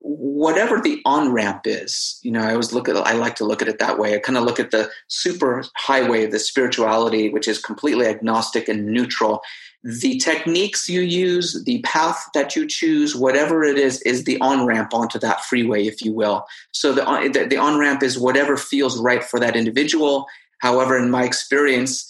Whatever 0.00 0.80
the 0.80 1.02
on 1.04 1.32
ramp 1.32 1.62
is 1.66 2.18
you 2.22 2.30
know 2.30 2.40
i 2.40 2.52
always 2.52 2.72
look 2.72 2.88
at 2.88 2.96
i 2.96 3.12
like 3.12 3.34
to 3.36 3.44
look 3.44 3.60
at 3.60 3.68
it 3.68 3.78
that 3.78 3.98
way. 3.98 4.14
I 4.14 4.18
kind 4.18 4.38
of 4.38 4.44
look 4.44 4.60
at 4.60 4.70
the 4.70 4.90
super 5.08 5.64
highway 5.76 6.24
of 6.24 6.30
the 6.30 6.38
spirituality 6.38 7.28
which 7.28 7.48
is 7.48 7.58
completely 7.58 8.06
agnostic 8.06 8.68
and 8.68 8.86
neutral 8.86 9.42
the 9.88 10.18
techniques 10.18 10.86
you 10.86 11.00
use, 11.00 11.64
the 11.64 11.80
path 11.80 12.28
that 12.34 12.54
you 12.54 12.66
choose, 12.66 13.16
whatever 13.16 13.64
it 13.64 13.78
is, 13.78 14.02
is 14.02 14.24
the 14.24 14.38
on 14.42 14.66
ramp 14.66 14.92
onto 14.92 15.18
that 15.20 15.42
freeway, 15.46 15.86
if 15.86 16.04
you 16.04 16.12
will. 16.12 16.44
So 16.72 16.92
the, 16.92 17.30
the, 17.32 17.46
the 17.46 17.56
on 17.56 17.78
ramp 17.78 18.02
is 18.02 18.18
whatever 18.18 18.58
feels 18.58 19.00
right 19.00 19.24
for 19.24 19.40
that 19.40 19.56
individual. 19.56 20.26
However, 20.58 20.98
in 20.98 21.10
my 21.10 21.24
experience, 21.24 22.06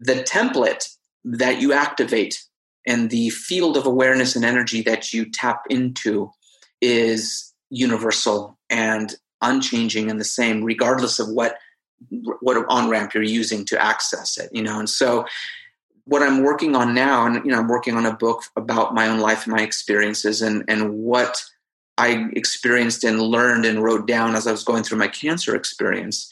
the 0.00 0.14
template 0.14 0.88
that 1.22 1.60
you 1.60 1.72
activate 1.72 2.42
and 2.88 3.08
the 3.10 3.30
field 3.30 3.76
of 3.76 3.86
awareness 3.86 4.34
and 4.34 4.44
energy 4.44 4.82
that 4.82 5.12
you 5.12 5.30
tap 5.30 5.62
into 5.70 6.32
is 6.80 7.52
universal 7.70 8.58
and 8.68 9.14
unchanging 9.42 10.10
and 10.10 10.18
the 10.18 10.24
same, 10.24 10.64
regardless 10.64 11.20
of 11.20 11.28
what 11.28 11.54
what 12.40 12.66
on 12.68 12.90
ramp 12.90 13.14
you're 13.14 13.22
using 13.22 13.64
to 13.66 13.80
access 13.80 14.36
it. 14.36 14.50
You 14.52 14.64
know, 14.64 14.80
and 14.80 14.90
so 14.90 15.24
what 16.04 16.22
I'm 16.22 16.42
working 16.42 16.74
on 16.74 16.94
now, 16.94 17.26
and 17.26 17.44
you 17.44 17.50
know, 17.52 17.58
I'm 17.58 17.68
working 17.68 17.96
on 17.96 18.06
a 18.06 18.16
book 18.16 18.42
about 18.56 18.94
my 18.94 19.08
own 19.08 19.20
life 19.20 19.44
and 19.44 19.54
my 19.54 19.62
experiences, 19.62 20.42
and 20.42 20.64
and 20.68 20.94
what 20.94 21.42
I 21.98 22.28
experienced 22.32 23.04
and 23.04 23.20
learned 23.20 23.64
and 23.64 23.82
wrote 23.82 24.06
down 24.06 24.34
as 24.34 24.46
I 24.46 24.52
was 24.52 24.64
going 24.64 24.82
through 24.82 24.98
my 24.98 25.08
cancer 25.08 25.54
experience 25.54 26.30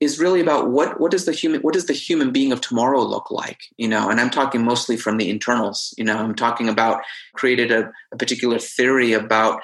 is 0.00 0.18
really 0.18 0.40
about 0.40 0.70
what 0.70 0.98
what 0.98 1.10
does 1.10 1.26
the 1.26 1.32
human 1.32 1.60
what 1.60 1.74
does 1.74 1.86
the 1.86 1.92
human 1.92 2.32
being 2.32 2.52
of 2.52 2.60
tomorrow 2.60 3.02
look 3.02 3.30
like 3.30 3.64
you 3.76 3.86
know? 3.86 4.08
And 4.08 4.20
i'm 4.20 4.30
talking 4.30 4.64
mostly 4.64 4.96
from 4.96 5.18
the 5.18 5.28
internals 5.28 5.94
you 5.98 6.04
know? 6.04 6.16
I'm 6.16 6.34
talking 6.34 6.68
about 6.68 7.02
created 7.34 7.70
a, 7.70 7.92
a 8.12 8.16
particular 8.16 8.58
theory 8.58 9.12
about 9.12 9.60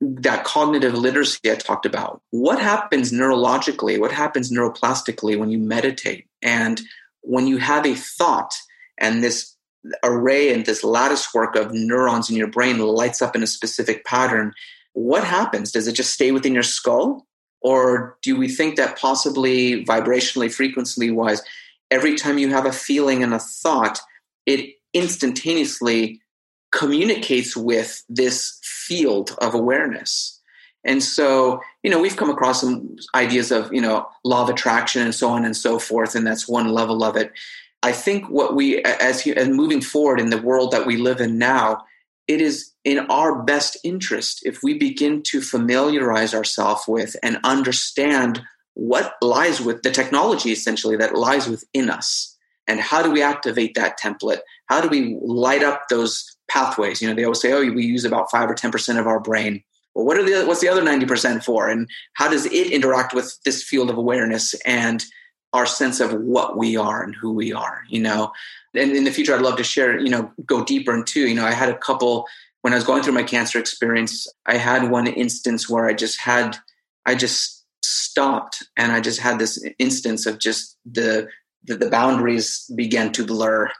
that 0.00 0.44
cognitive 0.44 0.94
literacy 0.94 1.50
i 1.50 1.54
talked 1.56 1.86
about. 1.86 2.22
What 2.30 2.60
happens 2.60 3.12
neurologically 3.12 3.98
what 3.98 4.12
happens 4.12 4.52
neuroplastically 4.52 5.38
when 5.38 5.50
you 5.50 5.58
meditate? 5.58 6.26
And 6.42 6.80
when 7.22 7.48
you 7.48 7.58
have 7.58 7.84
a 7.86 7.94
thought 7.94 8.54
and 8.98 9.22
this 9.22 9.54
array 10.02 10.52
and 10.52 10.66
this 10.66 10.82
lattice 10.82 11.32
work 11.32 11.54
of 11.54 11.72
neurons 11.72 12.28
in 12.28 12.36
your 12.36 12.48
brain 12.48 12.78
lights 12.78 13.22
up 13.22 13.36
in 13.36 13.42
a 13.42 13.46
specific 13.46 14.04
pattern 14.04 14.52
what 14.94 15.22
happens 15.22 15.70
does 15.70 15.86
it 15.86 15.92
just 15.92 16.12
stay 16.12 16.32
within 16.32 16.54
your 16.54 16.62
skull 16.62 17.26
or 17.66 18.16
do 18.22 18.36
we 18.36 18.48
think 18.48 18.76
that 18.76 18.96
possibly 18.96 19.84
vibrationally, 19.84 20.52
frequency 20.52 21.10
wise, 21.10 21.42
every 21.90 22.14
time 22.14 22.38
you 22.38 22.50
have 22.50 22.64
a 22.64 22.72
feeling 22.72 23.24
and 23.24 23.34
a 23.34 23.40
thought, 23.40 23.98
it 24.46 24.76
instantaneously 24.94 26.20
communicates 26.70 27.56
with 27.56 28.04
this 28.08 28.60
field 28.62 29.36
of 29.40 29.52
awareness? 29.52 30.40
And 30.84 31.02
so, 31.02 31.60
you 31.82 31.90
know, 31.90 32.00
we've 32.00 32.16
come 32.16 32.30
across 32.30 32.60
some 32.60 32.94
ideas 33.16 33.50
of, 33.50 33.72
you 33.72 33.80
know, 33.80 34.06
law 34.24 34.44
of 34.44 34.48
attraction 34.48 35.02
and 35.02 35.12
so 35.12 35.28
on 35.30 35.44
and 35.44 35.56
so 35.56 35.80
forth, 35.80 36.14
and 36.14 36.24
that's 36.24 36.46
one 36.46 36.68
level 36.68 37.02
of 37.02 37.16
it. 37.16 37.32
I 37.86 37.92
think 37.92 38.28
what 38.28 38.56
we, 38.56 38.82
as, 38.82 39.24
as 39.28 39.48
moving 39.48 39.80
forward 39.80 40.18
in 40.18 40.30
the 40.30 40.42
world 40.42 40.72
that 40.72 40.86
we 40.86 40.96
live 40.96 41.20
in 41.20 41.38
now, 41.38 41.84
it 42.26 42.40
is 42.40 42.72
in 42.84 42.98
our 43.08 43.44
best 43.44 43.76
interest 43.84 44.40
if 44.44 44.60
we 44.60 44.76
begin 44.76 45.22
to 45.28 45.40
familiarize 45.40 46.34
ourselves 46.34 46.82
with 46.88 47.14
and 47.22 47.38
understand 47.44 48.42
what 48.74 49.14
lies 49.22 49.60
with 49.60 49.84
the 49.84 49.92
technology 49.92 50.50
essentially 50.50 50.96
that 50.96 51.14
lies 51.14 51.48
within 51.48 51.88
us. 51.88 52.36
And 52.66 52.80
how 52.80 53.04
do 53.04 53.10
we 53.12 53.22
activate 53.22 53.76
that 53.76 54.00
template? 54.00 54.40
How 54.66 54.80
do 54.80 54.88
we 54.88 55.16
light 55.22 55.62
up 55.62 55.82
those 55.88 56.36
pathways? 56.50 57.00
You 57.00 57.06
know 57.06 57.14
they 57.14 57.22
always 57.22 57.40
say 57.40 57.52
oh 57.52 57.60
we 57.60 57.84
use 57.84 58.04
about 58.04 58.32
5 58.32 58.50
or 58.50 58.56
10% 58.56 58.98
of 58.98 59.06
our 59.06 59.20
brain. 59.20 59.62
Well 59.94 60.06
what 60.06 60.18
are 60.18 60.24
the 60.24 60.44
what's 60.44 60.60
the 60.60 60.68
other 60.68 60.82
90% 60.82 61.44
for? 61.44 61.68
And 61.68 61.88
how 62.14 62.28
does 62.28 62.46
it 62.46 62.72
interact 62.72 63.14
with 63.14 63.38
this 63.44 63.62
field 63.62 63.90
of 63.90 63.96
awareness 63.96 64.54
and 64.66 65.04
our 65.56 65.66
sense 65.66 66.00
of 66.00 66.12
what 66.14 66.56
we 66.56 66.76
are 66.76 67.02
and 67.02 67.14
who 67.14 67.32
we 67.32 67.52
are 67.52 67.82
you 67.88 68.00
know? 68.00 68.32
And 68.74 68.92
in 68.92 69.04
the 69.04 69.10
future 69.10 69.34
i'd 69.34 69.42
love 69.42 69.56
to 69.56 69.64
share 69.64 69.98
you 69.98 70.10
know 70.10 70.30
go 70.44 70.64
deeper 70.64 70.94
into 70.94 71.26
you 71.26 71.34
know 71.34 71.46
i 71.46 71.52
had 71.52 71.70
a 71.70 71.78
couple 71.78 72.26
when 72.62 72.72
i 72.72 72.76
was 72.76 72.84
going 72.84 73.02
through 73.02 73.14
my 73.14 73.22
cancer 73.22 73.58
experience 73.58 74.26
i 74.44 74.56
had 74.56 74.90
one 74.90 75.06
instance 75.06 75.68
where 75.68 75.86
i 75.86 75.94
just 75.94 76.20
had 76.20 76.58
i 77.06 77.14
just 77.14 77.64
stopped 77.82 78.64
and 78.76 78.92
i 78.92 79.00
just 79.00 79.20
had 79.20 79.38
this 79.38 79.64
instance 79.78 80.26
of 80.26 80.38
just 80.38 80.76
the 80.84 81.28
the, 81.64 81.76
the 81.76 81.90
boundaries 81.90 82.70
began 82.76 83.12
to 83.12 83.24
blur 83.24 83.70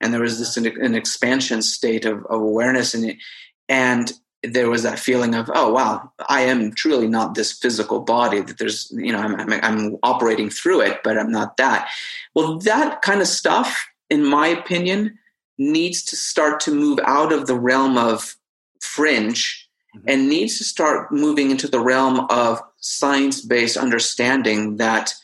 and 0.00 0.12
there 0.12 0.20
was 0.20 0.38
this 0.38 0.56
an, 0.56 0.66
an 0.82 0.94
expansion 0.94 1.62
state 1.62 2.04
of, 2.04 2.24
of 2.26 2.40
awareness 2.40 2.94
and 2.94 3.14
and 3.68 4.12
there 4.42 4.70
was 4.70 4.82
that 4.82 4.98
feeling 4.98 5.34
of 5.34 5.50
oh 5.54 5.72
wow 5.72 6.12
i 6.28 6.42
am 6.42 6.72
truly 6.72 7.08
not 7.08 7.34
this 7.34 7.52
physical 7.52 8.00
body 8.00 8.40
that 8.40 8.58
there's 8.58 8.90
you 8.92 9.10
know 9.10 9.18
I'm, 9.18 9.34
I'm, 9.40 9.52
I'm 9.64 9.96
operating 10.02 10.50
through 10.50 10.82
it 10.82 11.00
but 11.02 11.18
i'm 11.18 11.32
not 11.32 11.56
that 11.56 11.88
well 12.34 12.58
that 12.58 13.02
kind 13.02 13.20
of 13.20 13.26
stuff 13.26 13.88
in 14.10 14.24
my 14.24 14.48
opinion, 14.48 15.18
needs 15.58 16.04
to 16.04 16.16
start 16.16 16.60
to 16.60 16.70
move 16.70 16.98
out 17.04 17.32
of 17.32 17.46
the 17.46 17.58
realm 17.58 17.96
of 17.96 18.36
fringe 18.80 19.68
mm-hmm. 19.96 20.08
and 20.08 20.28
needs 20.28 20.58
to 20.58 20.64
start 20.64 21.10
moving 21.10 21.50
into 21.50 21.66
the 21.66 21.80
realm 21.80 22.26
of 22.30 22.60
science 22.80 23.40
based 23.40 23.76
understanding 23.76 24.76
that 24.76 25.14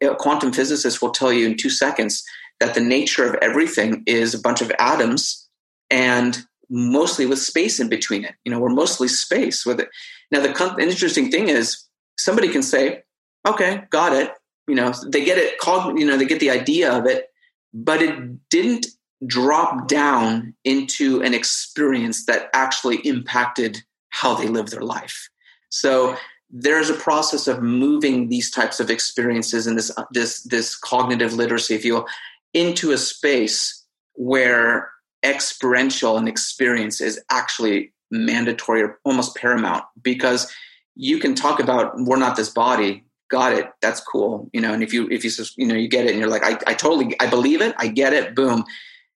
a 0.00 0.14
quantum 0.14 0.52
physicist 0.52 1.02
will 1.02 1.10
tell 1.10 1.32
you 1.32 1.46
in 1.46 1.56
two 1.56 1.68
seconds 1.68 2.24
that 2.60 2.74
the 2.74 2.80
nature 2.80 3.26
of 3.26 3.34
everything 3.42 4.02
is 4.06 4.32
a 4.32 4.40
bunch 4.40 4.62
of 4.62 4.72
atoms 4.78 5.48
and 5.90 6.46
mostly 6.70 7.26
with 7.26 7.38
space 7.38 7.80
in 7.80 7.88
between 7.88 8.24
it. 8.24 8.34
You 8.44 8.52
know, 8.52 8.60
we're 8.60 8.70
mostly 8.70 9.08
space 9.08 9.66
with 9.66 9.80
it. 9.80 9.88
Now, 10.30 10.40
the, 10.40 10.76
interesting 10.80 11.30
thing 11.30 11.48
is 11.48 11.84
somebody 12.16 12.48
can 12.48 12.62
say, 12.62 13.02
okay, 13.46 13.82
got 13.90 14.12
it. 14.12 14.32
You 14.68 14.76
know, 14.76 14.92
they 15.08 15.24
get 15.24 15.36
it, 15.36 15.58
called, 15.58 15.98
you 15.98 16.06
know, 16.06 16.16
they 16.16 16.26
get 16.26 16.40
the 16.40 16.50
idea 16.50 16.92
of 16.92 17.06
it, 17.06 17.26
but 17.74 18.00
it 18.00 18.48
didn't 18.50 18.86
drop 19.26 19.88
down 19.88 20.54
into 20.64 21.20
an 21.22 21.34
experience 21.34 22.26
that 22.26 22.48
actually 22.54 22.96
impacted 22.98 23.82
how 24.10 24.34
they 24.34 24.46
live 24.46 24.70
their 24.70 24.82
life. 24.82 25.28
So 25.70 26.16
there's 26.50 26.90
a 26.90 26.94
process 26.94 27.46
of 27.46 27.62
moving 27.62 28.28
these 28.28 28.50
types 28.50 28.80
of 28.80 28.90
experiences 28.90 29.66
and 29.66 29.78
this 29.78 29.96
uh, 29.96 30.04
this 30.10 30.42
this 30.44 30.76
cognitive 30.76 31.32
literacy, 31.32 31.74
if 31.74 31.84
you 31.84 31.94
will, 31.94 32.06
into 32.54 32.90
a 32.92 32.98
space 32.98 33.84
where 34.14 34.90
experiential 35.24 36.16
and 36.16 36.28
experience 36.28 37.00
is 37.00 37.20
actually 37.30 37.92
mandatory 38.10 38.82
or 38.82 38.98
almost 39.04 39.36
paramount 39.36 39.84
because 40.02 40.52
you 40.96 41.18
can 41.18 41.34
talk 41.34 41.60
about 41.60 41.92
we're 41.96 42.16
not 42.16 42.36
this 42.36 42.50
body. 42.50 43.04
Got 43.30 43.52
it. 43.52 43.66
That's 43.80 44.00
cool. 44.00 44.50
You 44.52 44.60
know 44.60 44.72
and 44.72 44.82
if 44.82 44.92
you 44.92 45.08
if 45.10 45.24
you 45.24 45.30
you 45.56 45.66
know 45.66 45.74
you 45.74 45.88
get 45.88 46.06
it 46.06 46.10
and 46.10 46.18
you're 46.18 46.28
like 46.28 46.44
I, 46.44 46.58
I 46.66 46.74
totally 46.74 47.14
i 47.20 47.26
believe 47.26 47.60
it. 47.60 47.74
I 47.78 47.88
get 47.88 48.12
it. 48.12 48.34
Boom. 48.34 48.64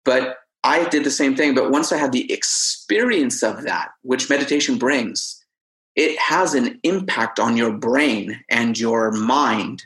But 0.05 0.39
i 0.65 0.89
did 0.89 1.05
the 1.05 1.11
same 1.11 1.37
thing 1.37 1.55
but 1.55 1.71
once 1.71 1.93
i 1.93 1.97
had 1.97 2.11
the 2.11 2.33
experience 2.33 3.43
of 3.43 3.63
that 3.63 3.91
which 4.03 4.29
meditation 4.29 4.79
brings 4.79 5.45
it 5.95 6.19
has 6.19 6.55
an 6.55 6.81
impact 6.83 7.39
on 7.39 7.57
your 7.57 7.73
brain 7.73 8.41
and 8.51 8.79
your 8.79 9.13
mind 9.13 9.85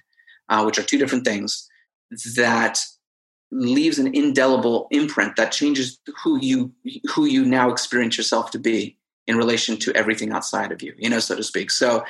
uh, 0.48 0.62
which 0.62 0.78
are 0.78 0.82
two 0.82 0.96
different 0.96 1.24
things 1.24 1.68
that 2.36 2.78
leaves 3.51 3.99
an 3.99 4.14
indelible 4.14 4.88
imprint 4.90 5.36
that 5.36 5.53
changes 5.53 5.99
who 6.22 6.38
you 6.40 6.72
who 7.14 7.24
you 7.24 7.44
now 7.44 7.70
experience 7.70 8.16
yourself 8.16 8.51
to 8.51 8.59
be 8.59 8.96
in 9.26 9.36
relation 9.36 9.76
to 9.76 9.92
everything 9.94 10.32
outside 10.32 10.70
of 10.70 10.82
you 10.82 10.92
you 10.99 11.09
know 11.09 11.18
so 11.18 11.34
to 11.34 11.42
speak 11.42 11.70
so 11.70 12.05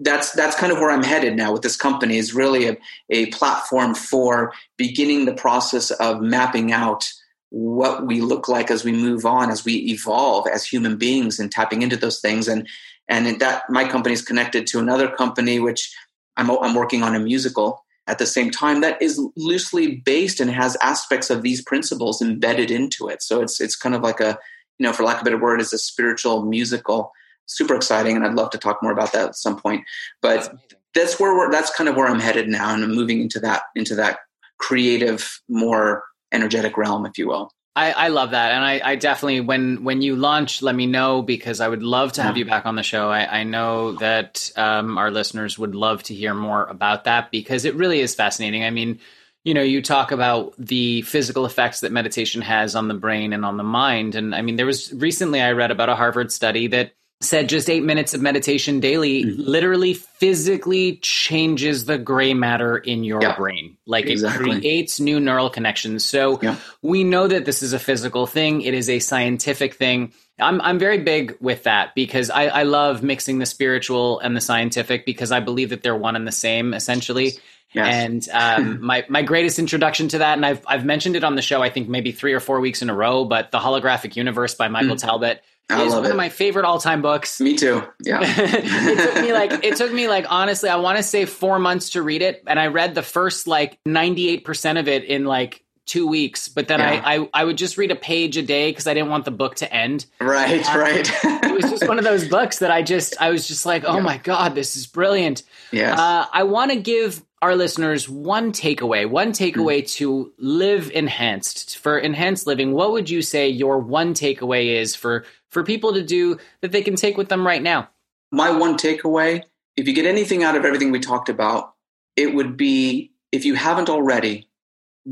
that's 0.00 0.32
that's 0.32 0.56
kind 0.56 0.72
of 0.72 0.78
where 0.78 0.90
I'm 0.90 1.02
headed 1.02 1.36
now 1.36 1.52
with 1.52 1.62
this 1.62 1.76
company 1.76 2.18
is 2.18 2.34
really 2.34 2.68
a, 2.68 2.76
a 3.10 3.26
platform 3.26 3.94
for 3.94 4.52
beginning 4.76 5.24
the 5.24 5.34
process 5.34 5.90
of 5.92 6.20
mapping 6.20 6.72
out 6.72 7.10
what 7.50 8.06
we 8.06 8.20
look 8.20 8.48
like 8.48 8.70
as 8.70 8.84
we 8.84 8.92
move 8.92 9.24
on, 9.24 9.50
as 9.50 9.64
we 9.64 9.74
evolve 9.90 10.46
as 10.52 10.64
human 10.64 10.96
beings, 10.96 11.40
and 11.40 11.50
tapping 11.50 11.82
into 11.82 11.96
those 11.96 12.20
things. 12.20 12.46
And 12.46 12.68
and 13.08 13.40
that 13.40 13.68
my 13.70 13.88
company 13.88 14.12
is 14.12 14.22
connected 14.22 14.66
to 14.68 14.78
another 14.78 15.08
company, 15.08 15.58
which 15.58 15.92
I'm 16.36 16.50
I'm 16.50 16.74
working 16.74 17.02
on 17.02 17.14
a 17.14 17.20
musical 17.20 17.84
at 18.08 18.18
the 18.18 18.26
same 18.26 18.50
time 18.50 18.80
that 18.80 19.00
is 19.00 19.20
loosely 19.36 19.96
based 19.96 20.40
and 20.40 20.50
has 20.50 20.76
aspects 20.82 21.30
of 21.30 21.42
these 21.42 21.62
principles 21.62 22.20
embedded 22.22 22.70
into 22.70 23.08
it. 23.08 23.22
So 23.22 23.40
it's 23.42 23.60
it's 23.60 23.76
kind 23.76 23.94
of 23.94 24.02
like 24.02 24.20
a 24.20 24.38
you 24.78 24.86
know, 24.86 24.92
for 24.92 25.02
lack 25.02 25.16
of 25.16 25.22
a 25.22 25.24
better 25.24 25.38
word, 25.38 25.60
is 25.60 25.72
a 25.72 25.78
spiritual 25.78 26.44
musical 26.44 27.12
super 27.46 27.74
exciting, 27.74 28.14
and 28.14 28.24
I'd 28.24 28.34
love 28.34 28.50
to 28.50 28.58
talk 28.58 28.82
more 28.82 28.92
about 28.92 29.12
that 29.12 29.28
at 29.28 29.36
some 29.36 29.58
point. 29.58 29.84
But 30.22 30.36
that's, 30.36 30.50
that's 30.94 31.20
where 31.20 31.36
we're, 31.36 31.50
that's 31.50 31.74
kind 31.74 31.88
of 31.88 31.96
where 31.96 32.06
I'm 32.06 32.20
headed 32.20 32.48
now, 32.48 32.72
and 32.72 32.84
I'm 32.84 32.94
moving 32.94 33.20
into 33.20 33.40
that 33.40 33.62
into 33.74 33.94
that 33.96 34.20
creative, 34.58 35.40
more 35.48 36.04
energetic 36.32 36.76
realm, 36.76 37.06
if 37.06 37.18
you 37.18 37.26
will. 37.26 37.50
I, 37.78 37.90
I 37.92 38.08
love 38.08 38.32
that, 38.32 38.50
and 38.50 38.64
I, 38.64 38.80
I, 38.84 38.96
definitely 38.96 39.38
when 39.40 39.84
when 39.84 40.02
you 40.02 40.16
launch, 40.16 40.62
let 40.62 40.74
me 40.74 40.86
know 40.86 41.22
because 41.22 41.60
I 41.60 41.68
would 41.68 41.84
love 41.84 42.12
to 42.14 42.22
have 42.24 42.36
you 42.36 42.44
back 42.44 42.66
on 42.66 42.74
the 42.74 42.82
show. 42.82 43.08
I, 43.08 43.40
I 43.40 43.44
know 43.44 43.92
that 43.92 44.50
um, 44.56 44.98
our 44.98 45.12
listeners 45.12 45.56
would 45.60 45.76
love 45.76 46.02
to 46.04 46.14
hear 46.14 46.34
more 46.34 46.66
about 46.66 47.04
that 47.04 47.30
because 47.30 47.64
it 47.64 47.76
really 47.76 48.00
is 48.00 48.16
fascinating. 48.16 48.64
I 48.64 48.70
mean, 48.70 48.98
you 49.44 49.54
know, 49.54 49.62
you 49.62 49.80
talk 49.80 50.10
about 50.10 50.54
the 50.58 51.02
physical 51.02 51.46
effects 51.46 51.78
that 51.80 51.92
meditation 51.92 52.42
has 52.42 52.74
on 52.74 52.88
the 52.88 52.94
brain 52.94 53.32
and 53.32 53.44
on 53.44 53.58
the 53.58 53.62
mind, 53.62 54.16
and 54.16 54.34
I 54.34 54.42
mean, 54.42 54.56
there 54.56 54.66
was 54.66 54.92
recently 54.92 55.40
I 55.40 55.52
read 55.52 55.70
about 55.70 55.88
a 55.88 55.94
Harvard 55.94 56.32
study 56.32 56.66
that 56.66 56.94
said 57.20 57.48
just 57.48 57.68
eight 57.68 57.82
minutes 57.82 58.14
of 58.14 58.22
meditation 58.22 58.78
daily 58.78 59.24
mm-hmm. 59.24 59.42
literally 59.42 59.94
physically 59.94 60.96
changes 60.98 61.84
the 61.84 61.98
gray 61.98 62.32
matter 62.32 62.76
in 62.76 63.02
your 63.02 63.20
yeah, 63.20 63.34
brain. 63.36 63.76
Like 63.86 64.06
exactly. 64.06 64.50
it 64.50 64.60
creates 64.60 65.00
new 65.00 65.18
neural 65.18 65.50
connections. 65.50 66.04
So 66.04 66.38
yeah. 66.40 66.56
we 66.80 67.02
know 67.02 67.26
that 67.26 67.44
this 67.44 67.62
is 67.62 67.72
a 67.72 67.78
physical 67.78 68.26
thing, 68.26 68.62
it 68.62 68.72
is 68.72 68.88
a 68.88 69.00
scientific 69.00 69.74
thing. 69.74 70.12
I'm 70.38 70.60
I'm 70.60 70.78
very 70.78 70.98
big 70.98 71.36
with 71.40 71.64
that 71.64 71.96
because 71.96 72.30
I, 72.30 72.46
I 72.46 72.62
love 72.62 73.02
mixing 73.02 73.40
the 73.40 73.46
spiritual 73.46 74.20
and 74.20 74.36
the 74.36 74.40
scientific 74.40 75.04
because 75.04 75.32
I 75.32 75.40
believe 75.40 75.70
that 75.70 75.82
they're 75.82 75.96
one 75.96 76.14
and 76.14 76.26
the 76.26 76.32
same 76.32 76.72
essentially. 76.72 77.32
Yes. 77.72 77.94
And 77.94 78.28
um, 78.32 78.80
my 78.86 79.04
my 79.08 79.22
greatest 79.22 79.58
introduction 79.58 80.06
to 80.08 80.18
that, 80.18 80.36
and 80.36 80.46
I've 80.46 80.62
I've 80.68 80.84
mentioned 80.84 81.16
it 81.16 81.24
on 81.24 81.34
the 81.34 81.42
show, 81.42 81.62
I 81.62 81.70
think 81.70 81.88
maybe 81.88 82.12
three 82.12 82.32
or 82.32 82.40
four 82.40 82.60
weeks 82.60 82.80
in 82.80 82.90
a 82.90 82.94
row, 82.94 83.24
but 83.24 83.50
the 83.50 83.58
holographic 83.58 84.14
universe 84.14 84.54
by 84.54 84.68
Michael 84.68 84.94
mm. 84.94 85.00
Talbot 85.00 85.42
I 85.70 85.82
is 85.84 85.92
one 85.94 86.04
it. 86.06 86.10
of 86.10 86.16
my 86.16 86.28
favorite 86.30 86.64
all 86.64 86.78
time 86.78 87.02
books. 87.02 87.40
Me 87.40 87.56
too. 87.56 87.82
Yeah. 88.02 88.20
it 88.22 89.12
took 89.12 89.22
me 89.22 89.32
like 89.32 89.64
it 89.64 89.76
took 89.76 89.92
me 89.92 90.08
like 90.08 90.26
honestly, 90.30 90.68
I 90.70 90.76
want 90.76 90.96
to 90.96 91.02
say 91.02 91.24
four 91.26 91.58
months 91.58 91.90
to 91.90 92.02
read 92.02 92.22
it, 92.22 92.42
and 92.46 92.58
I 92.58 92.68
read 92.68 92.94
the 92.94 93.02
first 93.02 93.46
like 93.46 93.78
ninety 93.84 94.28
eight 94.30 94.44
percent 94.44 94.78
of 94.78 94.88
it 94.88 95.04
in 95.04 95.24
like 95.24 95.62
two 95.86 96.06
weeks, 96.06 96.48
but 96.48 96.68
then 96.68 96.80
Yeah. 96.80 97.02
I, 97.04 97.16
I 97.22 97.28
I 97.32 97.44
would 97.44 97.56
just 97.56 97.78
read 97.78 97.90
a 97.90 97.96
page 97.96 98.36
a 98.36 98.42
day 98.42 98.70
because 98.70 98.86
I 98.86 98.92
didn't 98.94 99.08
want 99.10 99.24
the 99.24 99.30
book 99.30 99.56
to 99.56 99.72
end. 99.72 100.04
Right, 100.20 100.66
right. 100.74 101.10
It 101.24 101.54
was 101.62 101.70
just 101.70 101.88
one 101.88 101.98
of 101.98 102.04
those 102.04 102.28
books 102.28 102.58
that 102.58 102.70
I 102.70 102.82
just 102.82 103.16
I 103.20 103.30
was 103.30 103.48
just 103.48 103.64
like, 103.66 103.84
oh 103.86 103.96
Yeah. 103.96 104.02
my 104.02 104.18
god, 104.18 104.54
this 104.54 104.76
is 104.76 104.86
brilliant. 104.86 105.42
Yeah. 105.72 105.94
Uh, 105.98 106.26
I 106.32 106.42
want 106.44 106.70
to 106.72 106.76
give 106.78 107.22
our 107.40 107.54
listeners 107.56 108.08
one 108.08 108.52
takeaway, 108.52 109.08
one 109.08 109.32
takeaway 109.32 109.80
Hmm. 109.80 109.86
to 109.86 110.32
live 110.38 110.90
enhanced. 110.90 111.78
For 111.78 111.96
enhanced 111.98 112.46
living, 112.46 112.72
what 112.72 112.92
would 112.92 113.08
you 113.08 113.22
say 113.22 113.48
your 113.48 113.78
one 113.78 114.12
takeaway 114.12 114.78
is 114.80 114.94
for 114.96 115.24
for 115.50 115.64
people 115.64 115.92
to 115.94 116.02
do 116.02 116.38
that 116.60 116.72
they 116.72 116.82
can 116.82 116.96
take 116.96 117.16
with 117.16 117.28
them 117.28 117.46
right 117.46 117.62
now? 117.62 117.88
My 118.30 118.50
one 118.50 118.76
takeaway, 118.76 119.42
if 119.76 119.88
you 119.88 119.94
get 119.94 120.06
anything 120.06 120.42
out 120.42 120.56
of 120.56 120.64
everything 120.64 120.90
we 120.90 121.00
talked 121.00 121.28
about, 121.28 121.74
it 122.16 122.34
would 122.34 122.56
be 122.56 123.12
if 123.32 123.44
you 123.44 123.54
haven't 123.54 123.88
already, 123.88 124.48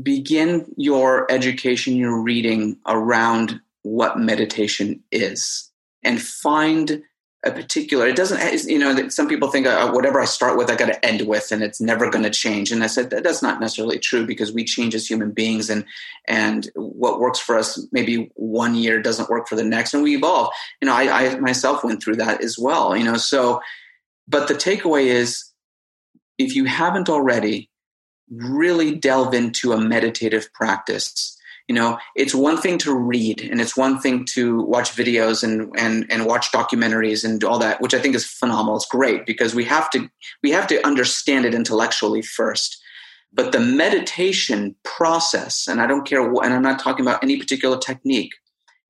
begin 0.01 0.71
your 0.77 1.31
education, 1.31 1.95
your 1.95 2.21
reading 2.21 2.77
around 2.85 3.61
what 3.83 4.19
meditation 4.19 5.01
is 5.11 5.71
and 6.03 6.21
find 6.21 7.01
a 7.47 7.51
particular 7.51 8.07
it 8.07 8.15
doesn't 8.15 8.69
you 8.69 8.77
know 8.77 9.07
some 9.09 9.27
people 9.27 9.49
think 9.49 9.65
uh, 9.65 9.89
whatever 9.91 10.19
i 10.19 10.25
start 10.25 10.57
with 10.57 10.69
i 10.69 10.75
got 10.75 10.87
to 10.87 11.05
end 11.05 11.21
with 11.21 11.51
and 11.51 11.63
it's 11.63 11.79
never 11.79 12.09
going 12.09 12.23
to 12.23 12.29
change. 12.29 12.71
And 12.71 12.83
i 12.83 12.87
said 12.87 13.09
that, 13.09 13.23
that's 13.23 13.41
not 13.41 13.59
necessarily 13.59 13.97
true 13.97 14.25
because 14.25 14.51
we 14.51 14.63
change 14.63 14.93
as 14.93 15.07
human 15.07 15.31
beings 15.31 15.69
and 15.69 15.85
and 16.27 16.69
what 16.75 17.19
works 17.19 17.39
for 17.39 17.57
us 17.57 17.85
maybe 17.91 18.29
one 18.35 18.75
year 18.75 19.01
doesn't 19.01 19.29
work 19.29 19.47
for 19.47 19.55
the 19.55 19.63
next 19.63 19.93
and 19.93 20.03
we 20.03 20.15
evolve. 20.15 20.49
You 20.81 20.87
know 20.87 20.93
i, 20.93 21.25
I 21.25 21.39
myself 21.39 21.83
went 21.83 22.03
through 22.03 22.17
that 22.17 22.43
as 22.43 22.57
well 22.59 22.95
you 22.95 23.03
know 23.03 23.17
so 23.17 23.61
but 24.27 24.47
the 24.47 24.53
takeaway 24.53 25.05
is 25.05 25.45
if 26.37 26.55
you 26.55 26.65
haven't 26.65 27.09
already 27.09 27.69
really 28.29 28.95
delve 28.95 29.33
into 29.33 29.71
a 29.71 29.79
meditative 29.79 30.51
practice 30.53 31.36
you 31.67 31.75
know 31.75 31.97
it's 32.15 32.33
one 32.33 32.57
thing 32.57 32.77
to 32.79 32.95
read 32.95 33.41
and 33.41 33.59
it's 33.59 33.75
one 33.77 33.99
thing 33.99 34.25
to 34.25 34.61
watch 34.63 34.91
videos 34.91 35.43
and 35.43 35.69
and 35.77 36.05
and 36.09 36.25
watch 36.25 36.51
documentaries 36.51 37.23
and 37.23 37.43
all 37.43 37.59
that 37.59 37.81
which 37.81 37.93
i 37.93 37.99
think 37.99 38.15
is 38.15 38.25
phenomenal. 38.25 38.77
It's 38.77 38.85
great 38.85 39.25
because 39.25 39.53
we 39.53 39.65
have 39.65 39.89
to 39.91 40.09
we 40.43 40.51
have 40.51 40.67
to 40.67 40.85
understand 40.85 41.45
it 41.45 41.53
intellectually 41.53 42.21
first. 42.21 42.81
But 43.33 43.51
the 43.51 43.59
meditation 43.59 44.75
process 44.83 45.67
and 45.67 45.81
i 45.81 45.87
don't 45.87 46.07
care 46.07 46.21
and 46.21 46.53
i'm 46.53 46.61
not 46.61 46.79
talking 46.79 47.05
about 47.05 47.23
any 47.23 47.37
particular 47.37 47.77
technique 47.77 48.33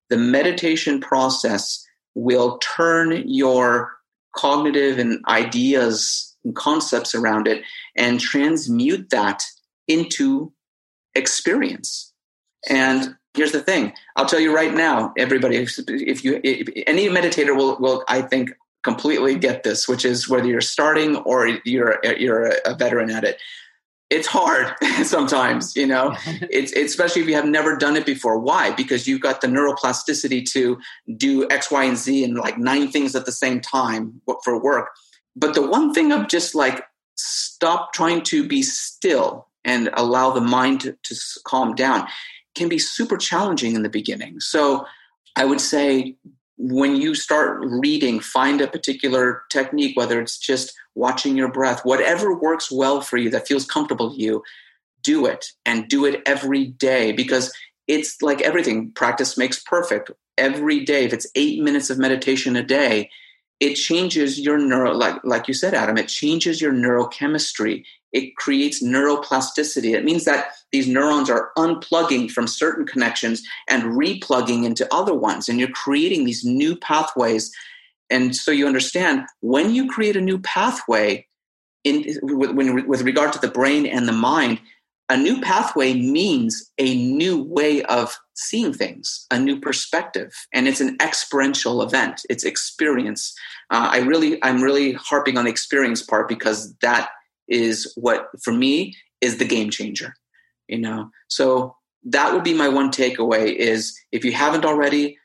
the 0.09 0.17
meditation 0.17 1.01
process 1.01 1.85
will 2.15 2.57
turn 2.59 3.23
your 3.27 3.97
cognitive 4.35 4.99
and 4.99 5.23
ideas 5.27 6.35
and 6.45 6.55
concepts 6.55 7.13
around 7.13 7.47
it 7.47 7.63
and 7.95 8.19
transmute 8.19 9.09
that 9.09 9.43
into 9.87 10.51
experience 11.15 12.06
and 12.67 13.15
here's 13.33 13.51
the 13.51 13.61
thing. 13.61 13.93
I'll 14.15 14.25
tell 14.25 14.39
you 14.39 14.53
right 14.53 14.73
now 14.73 15.13
everybody 15.17 15.57
if, 15.57 16.23
you 16.23 16.41
if 16.43 16.69
any 16.87 17.07
meditator 17.07 17.55
will 17.55 17.77
will 17.79 18.03
i 18.07 18.21
think 18.21 18.51
completely 18.83 19.35
get 19.35 19.63
this 19.63 19.87
which 19.87 20.05
is 20.05 20.29
whether 20.29 20.47
you're 20.47 20.61
starting 20.61 21.17
or 21.17 21.47
you're 21.65 21.99
you're 22.17 22.53
a 22.65 22.75
veteran 22.75 23.09
at 23.09 23.23
it. 23.23 23.39
It's 24.09 24.27
hard 24.27 24.73
sometimes 25.03 25.75
you 25.75 25.85
know? 25.85 26.15
It's, 26.25 26.71
it's 26.71 26.91
especially 26.91 27.21
if 27.21 27.27
you 27.27 27.35
have 27.35 27.45
never 27.45 27.75
done 27.75 27.95
it 27.95 28.05
before. 28.05 28.39
Why? 28.39 28.71
Because 28.71 29.07
you've 29.07 29.21
got 29.21 29.41
the 29.41 29.47
neuroplasticity 29.47 30.49
to 30.51 30.79
do 31.15 31.47
x 31.49 31.71
y 31.71 31.83
and 31.83 31.97
z 31.97 32.23
and 32.23 32.35
like 32.35 32.57
nine 32.57 32.89
things 32.91 33.15
at 33.15 33.25
the 33.25 33.31
same 33.31 33.61
time 33.61 34.21
for 34.43 34.61
work. 34.61 34.89
But 35.35 35.53
the 35.53 35.67
one 35.67 35.93
thing 35.93 36.11
of 36.11 36.27
just 36.27 36.55
like 36.55 36.83
stop 37.15 37.93
trying 37.93 38.21
to 38.21 38.47
be 38.47 38.61
still 38.61 39.47
and 39.65 39.89
allow 39.93 40.31
the 40.31 40.41
mind 40.41 40.81
to, 40.81 40.97
to 41.03 41.15
calm 41.43 41.75
down 41.75 42.07
can 42.57 42.67
be 42.67 42.79
super 42.79 43.17
challenging 43.17 43.75
in 43.75 43.83
the 43.83 43.89
beginning. 43.89 44.39
So 44.39 44.85
I 45.35 45.45
would 45.45 45.61
say 45.61 46.17
when 46.57 46.95
you 46.95 47.13
start 47.13 47.59
reading, 47.61 48.19
find 48.19 48.61
a 48.61 48.67
particular 48.67 49.43
technique, 49.49 49.95
whether 49.95 50.19
it's 50.19 50.37
just 50.37 50.73
watching 50.95 51.37
your 51.37 51.51
breath, 51.51 51.85
whatever 51.85 52.37
works 52.37 52.71
well 52.71 53.01
for 53.01 53.17
you, 53.17 53.29
that 53.29 53.47
feels 53.47 53.65
comfortable 53.65 54.11
to 54.11 54.19
you, 54.19 54.43
do 55.03 55.25
it 55.25 55.51
and 55.65 55.87
do 55.87 56.05
it 56.05 56.21
every 56.25 56.65
day 56.65 57.11
because 57.11 57.53
it's 57.87 58.21
like 58.21 58.41
everything 58.41 58.91
practice 58.91 59.37
makes 59.37 59.59
perfect. 59.59 60.11
Every 60.37 60.83
day, 60.83 61.05
if 61.05 61.13
it's 61.13 61.27
eight 61.35 61.61
minutes 61.61 61.89
of 61.89 61.97
meditation 61.97 62.55
a 62.55 62.63
day, 62.63 63.09
it 63.59 63.75
changes 63.75 64.39
your 64.39 64.57
neuro, 64.57 64.93
like, 64.93 65.15
like 65.23 65.47
you 65.47 65.53
said, 65.53 65.73
Adam, 65.73 65.97
it 65.97 66.07
changes 66.07 66.61
your 66.61 66.73
neurochemistry 66.73 67.83
it 68.13 68.35
creates 68.37 68.83
neuroplasticity. 68.83 69.93
It 69.93 70.05
means 70.05 70.25
that 70.25 70.47
these 70.71 70.87
neurons 70.87 71.29
are 71.29 71.51
unplugging 71.57 72.31
from 72.31 72.47
certain 72.47 72.85
connections 72.85 73.43
and 73.69 73.83
replugging 73.83 74.65
into 74.65 74.87
other 74.93 75.13
ones, 75.13 75.49
and 75.49 75.59
you're 75.59 75.69
creating 75.69 76.25
these 76.25 76.43
new 76.43 76.75
pathways. 76.75 77.51
And 78.09 78.35
so 78.35 78.51
you 78.51 78.67
understand 78.67 79.25
when 79.41 79.73
you 79.73 79.89
create 79.89 80.15
a 80.15 80.21
new 80.21 80.39
pathway, 80.39 81.27
in 81.83 82.05
with, 82.21 82.51
when, 82.51 82.87
with 82.87 83.01
regard 83.01 83.33
to 83.33 83.39
the 83.39 83.49
brain 83.49 83.85
and 83.85 84.07
the 84.07 84.13
mind, 84.13 84.59
a 85.09 85.15
new 85.15 85.39
pathway 85.39 85.93
means 85.93 86.69
a 86.77 86.95
new 86.95 87.41
way 87.41 87.81
of 87.83 88.17
seeing 88.33 88.73
things, 88.73 89.25
a 89.31 89.39
new 89.39 89.59
perspective, 89.59 90.33
and 90.53 90.67
it's 90.67 90.81
an 90.81 90.97
experiential 91.01 91.81
event. 91.81 92.21
It's 92.29 92.43
experience. 92.43 93.33
Uh, 93.69 93.89
I 93.91 93.99
really, 93.99 94.43
I'm 94.43 94.61
really 94.61 94.93
harping 94.93 95.37
on 95.37 95.45
the 95.45 95.51
experience 95.51 96.01
part 96.01 96.27
because 96.27 96.75
that 96.81 97.09
is 97.47 97.91
what 97.95 98.27
for 98.43 98.51
me 98.51 98.95
is 99.21 99.37
the 99.37 99.45
game 99.45 99.69
changer 99.69 100.13
you 100.67 100.77
know? 100.77 101.09
So 101.27 101.75
that 102.03 102.33
would 102.33 102.43
be 102.43 102.53
my 102.53 102.69
one 102.69 102.91
takeaway 102.91 103.53
is 103.53 103.97
if 104.11 104.23
you 104.23 104.31
haven't 104.31 104.65
already 104.65 105.17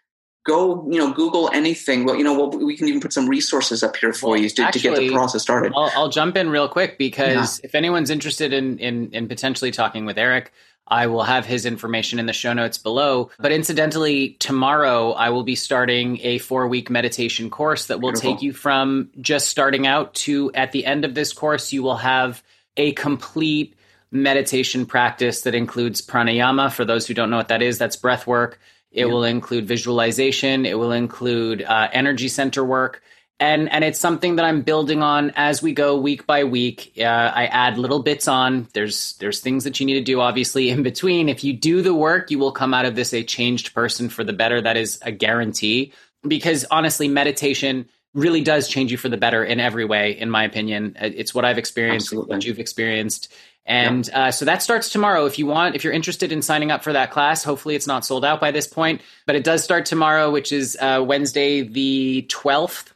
go 0.44 0.88
you 0.90 0.98
know 0.98 1.12
google 1.12 1.50
anything. 1.52 2.04
Well 2.04 2.16
you 2.16 2.24
know 2.24 2.34
well, 2.34 2.50
we 2.50 2.76
can 2.76 2.88
even 2.88 3.00
put 3.00 3.12
some 3.12 3.28
resources 3.28 3.82
up 3.82 3.96
here 3.96 4.12
for 4.12 4.30
Well, 4.30 4.40
you 4.40 4.48
to, 4.48 4.70
to 4.70 4.78
get 4.78 4.96
the 4.96 5.10
process 5.10 5.42
started. 5.42 5.72
I'll, 5.76 5.92
I'll 5.94 6.08
jump 6.08 6.36
in 6.36 6.50
real 6.50 6.68
quick 6.68 6.98
because 6.98 7.60
if 7.62 7.74
anyone's 7.74 8.10
interested 8.10 8.52
in, 8.52 8.78
in 8.78 9.10
in 9.12 9.28
potentially 9.28 9.70
talking 9.70 10.04
with 10.04 10.18
Eric, 10.18 10.52
I 10.86 11.06
will 11.06 11.22
have 11.22 11.46
his 11.46 11.64
information 11.64 12.18
in 12.18 12.26
the 12.26 12.32
show 12.32 12.52
notes 12.52 12.76
below. 12.76 13.30
But 13.38 13.52
incidentally, 13.52 14.30
tomorrow 14.40 15.12
I 15.12 15.30
will 15.30 15.44
be 15.44 15.54
starting 15.54 16.20
a 16.22 16.38
four 16.38 16.66
week 16.68 16.90
meditation 16.90 17.50
course 17.50 17.86
that 17.86 18.00
will 18.00 18.12
Beautiful. 18.12 18.32
take 18.32 18.42
you 18.42 18.52
from 18.52 19.10
just 19.20 19.48
starting 19.48 19.86
out 19.86 20.14
to 20.14 20.50
at 20.54 20.72
the 20.72 20.84
end 20.84 21.04
of 21.04 21.14
this 21.14 21.32
course, 21.32 21.72
you 21.72 21.82
will 21.82 21.96
have 21.96 22.42
a 22.76 22.92
complete 22.92 23.74
meditation 24.10 24.84
practice 24.84 25.42
that 25.42 25.54
includes 25.54 26.02
pranayama. 26.02 26.70
For 26.70 26.84
those 26.84 27.06
who 27.06 27.14
don't 27.14 27.30
know 27.30 27.38
what 27.38 27.48
that 27.48 27.62
is, 27.62 27.78
that's 27.78 27.96
breath 27.96 28.26
work. 28.26 28.60
It 28.90 29.06
will 29.06 29.24
include 29.24 29.66
visualization. 29.66 30.66
It 30.66 30.78
will 30.78 30.92
include 30.92 31.62
uh, 31.62 31.88
energy 31.92 32.28
center 32.28 32.62
work. 32.62 33.02
And, 33.40 33.68
and 33.72 33.82
it's 33.82 33.98
something 33.98 34.36
that 34.36 34.44
I'm 34.44 34.62
building 34.62 35.02
on 35.02 35.32
as 35.34 35.60
we 35.62 35.72
go 35.72 35.96
week 35.98 36.26
by 36.28 36.44
week. 36.44 36.92
Uh, 36.96 37.02
I 37.02 37.46
add 37.46 37.76
little 37.76 38.00
bits 38.00 38.28
on. 38.28 38.68
There's 38.72 39.14
there's 39.14 39.40
things 39.40 39.64
that 39.64 39.80
you 39.80 39.86
need 39.86 39.94
to 39.94 40.04
do 40.04 40.20
obviously 40.20 40.70
in 40.70 40.84
between. 40.84 41.28
If 41.28 41.42
you 41.42 41.52
do 41.52 41.82
the 41.82 41.92
work, 41.94 42.30
you 42.30 42.38
will 42.38 42.52
come 42.52 42.72
out 42.72 42.84
of 42.84 42.94
this 42.94 43.12
a 43.12 43.24
changed 43.24 43.74
person 43.74 44.08
for 44.08 44.22
the 44.22 44.32
better. 44.32 44.60
That 44.60 44.76
is 44.76 45.00
a 45.02 45.10
guarantee. 45.10 45.92
Because 46.26 46.64
honestly, 46.70 47.08
meditation 47.08 47.88
really 48.14 48.42
does 48.42 48.68
change 48.68 48.92
you 48.92 48.96
for 48.98 49.08
the 49.08 49.16
better 49.16 49.42
in 49.42 49.58
every 49.58 49.84
way. 49.84 50.16
In 50.16 50.30
my 50.30 50.44
opinion, 50.44 50.96
Uh, 51.00 51.10
it's 51.12 51.34
what 51.34 51.44
I've 51.44 51.58
experienced, 51.58 52.08
Absolutely. 52.08 52.36
what 52.36 52.44
you've 52.44 52.60
experienced. 52.60 53.32
And 53.64 54.08
uh, 54.12 54.30
so 54.30 54.44
that 54.44 54.62
starts 54.62 54.90
tomorrow. 54.90 55.24
If 55.26 55.38
you 55.38 55.46
want, 55.46 55.74
if 55.74 55.82
you're 55.82 55.92
interested 55.92 56.30
in 56.30 56.42
signing 56.42 56.70
up 56.70 56.84
for 56.84 56.92
that 56.92 57.10
class, 57.10 57.42
hopefully 57.42 57.74
it's 57.74 57.86
not 57.86 58.04
sold 58.04 58.24
out 58.24 58.40
by 58.40 58.50
this 58.50 58.66
point, 58.66 59.00
but 59.26 59.34
it 59.34 59.44
does 59.44 59.64
start 59.64 59.86
tomorrow, 59.86 60.30
which 60.30 60.52
is 60.52 60.76
uh, 60.80 61.02
Wednesday, 61.04 61.62
the 61.62 62.26
12th 62.28 62.91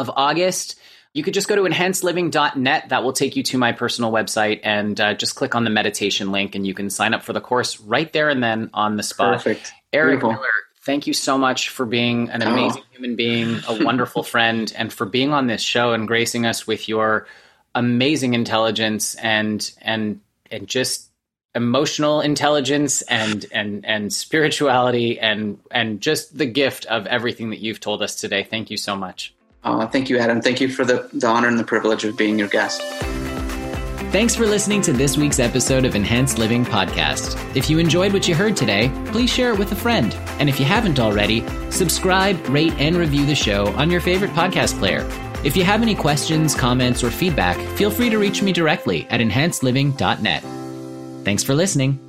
of 0.00 0.10
August. 0.14 0.76
You 1.14 1.22
could 1.22 1.34
just 1.34 1.48
go 1.48 1.56
to 1.56 1.62
enhancedliving.net. 1.62 2.90
That 2.90 3.02
will 3.02 3.12
take 3.12 3.36
you 3.36 3.42
to 3.44 3.58
my 3.58 3.72
personal 3.72 4.12
website 4.12 4.60
and 4.62 5.00
uh, 5.00 5.14
just 5.14 5.34
click 5.34 5.54
on 5.54 5.64
the 5.64 5.70
meditation 5.70 6.30
link 6.30 6.54
and 6.54 6.66
you 6.66 6.74
can 6.74 6.90
sign 6.90 7.14
up 7.14 7.22
for 7.22 7.32
the 7.32 7.40
course 7.40 7.80
right 7.80 8.12
there 8.12 8.28
and 8.28 8.42
then 8.42 8.70
on 8.74 8.96
the 8.96 9.02
spot. 9.02 9.34
perfect 9.38 9.72
Eric 9.92 10.20
Beautiful. 10.20 10.32
Miller, 10.32 10.50
thank 10.82 11.06
you 11.06 11.14
so 11.14 11.38
much 11.38 11.70
for 11.70 11.86
being 11.86 12.28
an 12.30 12.42
Oh. 12.42 12.52
amazing 12.52 12.82
human 12.92 13.16
being, 13.16 13.60
a 13.66 13.82
wonderful 13.84 14.22
friend, 14.34 14.72
and 14.76 14.92
for 14.92 15.06
being 15.06 15.32
on 15.32 15.46
this 15.46 15.62
show 15.62 15.92
and 15.94 16.06
gracing 16.06 16.44
us 16.44 16.66
with 16.66 16.88
your 16.88 17.26
amazing 17.74 18.34
intelligence 18.34 19.14
and 19.16 19.70
and 19.80 20.20
and 20.50 20.66
just 20.68 21.08
emotional 21.54 22.20
intelligence 22.20 23.00
and 23.02 23.46
and 23.52 23.86
and 23.86 24.12
spirituality 24.12 25.18
and 25.18 25.58
and 25.70 26.02
just 26.02 26.36
the 26.36 26.44
gift 26.46 26.84
of 26.86 27.06
everything 27.06 27.50
that 27.50 27.58
you've 27.60 27.80
told 27.80 28.02
us 28.02 28.14
today. 28.16 28.42
Thank 28.44 28.70
you 28.70 28.76
so 28.76 28.94
much. 28.96 29.32
Uh, 29.66 29.86
thank 29.86 30.08
you 30.08 30.18
adam 30.18 30.40
thank 30.40 30.60
you 30.60 30.68
for 30.68 30.84
the, 30.84 31.08
the 31.12 31.26
honor 31.26 31.48
and 31.48 31.58
the 31.58 31.64
privilege 31.64 32.04
of 32.04 32.16
being 32.16 32.38
your 32.38 32.48
guest 32.48 32.82
Thanks 34.12 34.36
for 34.36 34.46
listening 34.46 34.80
to 34.82 34.92
this 34.92 35.18
week's 35.18 35.40
episode 35.40 35.84
of 35.84 35.94
Enhanced 35.94 36.38
Living 36.38 36.64
Podcast. 36.64 37.36
If 37.54 37.68
you 37.68 37.78
enjoyed 37.78 38.12
what 38.14 38.26
you 38.26 38.34
heard 38.34 38.56
today, 38.56 38.90
please 39.06 39.28
share 39.30 39.52
it 39.52 39.58
with 39.58 39.72
a 39.72 39.76
friend. 39.76 40.14
And 40.38 40.48
if 40.48 40.58
you 40.58 40.64
haven't 40.64 41.00
already, 41.00 41.44
subscribe, 41.70 42.38
rate, 42.48 42.72
and 42.78 42.96
review 42.96 43.26
the 43.26 43.34
show 43.34 43.66
on 43.74 43.90
your 43.90 44.00
favorite 44.00 44.30
podcast 44.30 44.78
player. 44.78 45.06
If 45.44 45.56
you 45.56 45.64
have 45.64 45.82
any 45.82 45.94
questions, 45.94 46.54
comments, 46.54 47.04
or 47.04 47.10
feedback, 47.10 47.58
feel 47.76 47.90
free 47.90 48.08
to 48.08 48.16
reach 48.16 48.42
me 48.42 48.52
directly 48.52 49.06
at 49.10 49.20
enhancedliving.net. 49.20 50.42
Thanks 51.24 51.42
for 51.42 51.54
listening. 51.54 52.05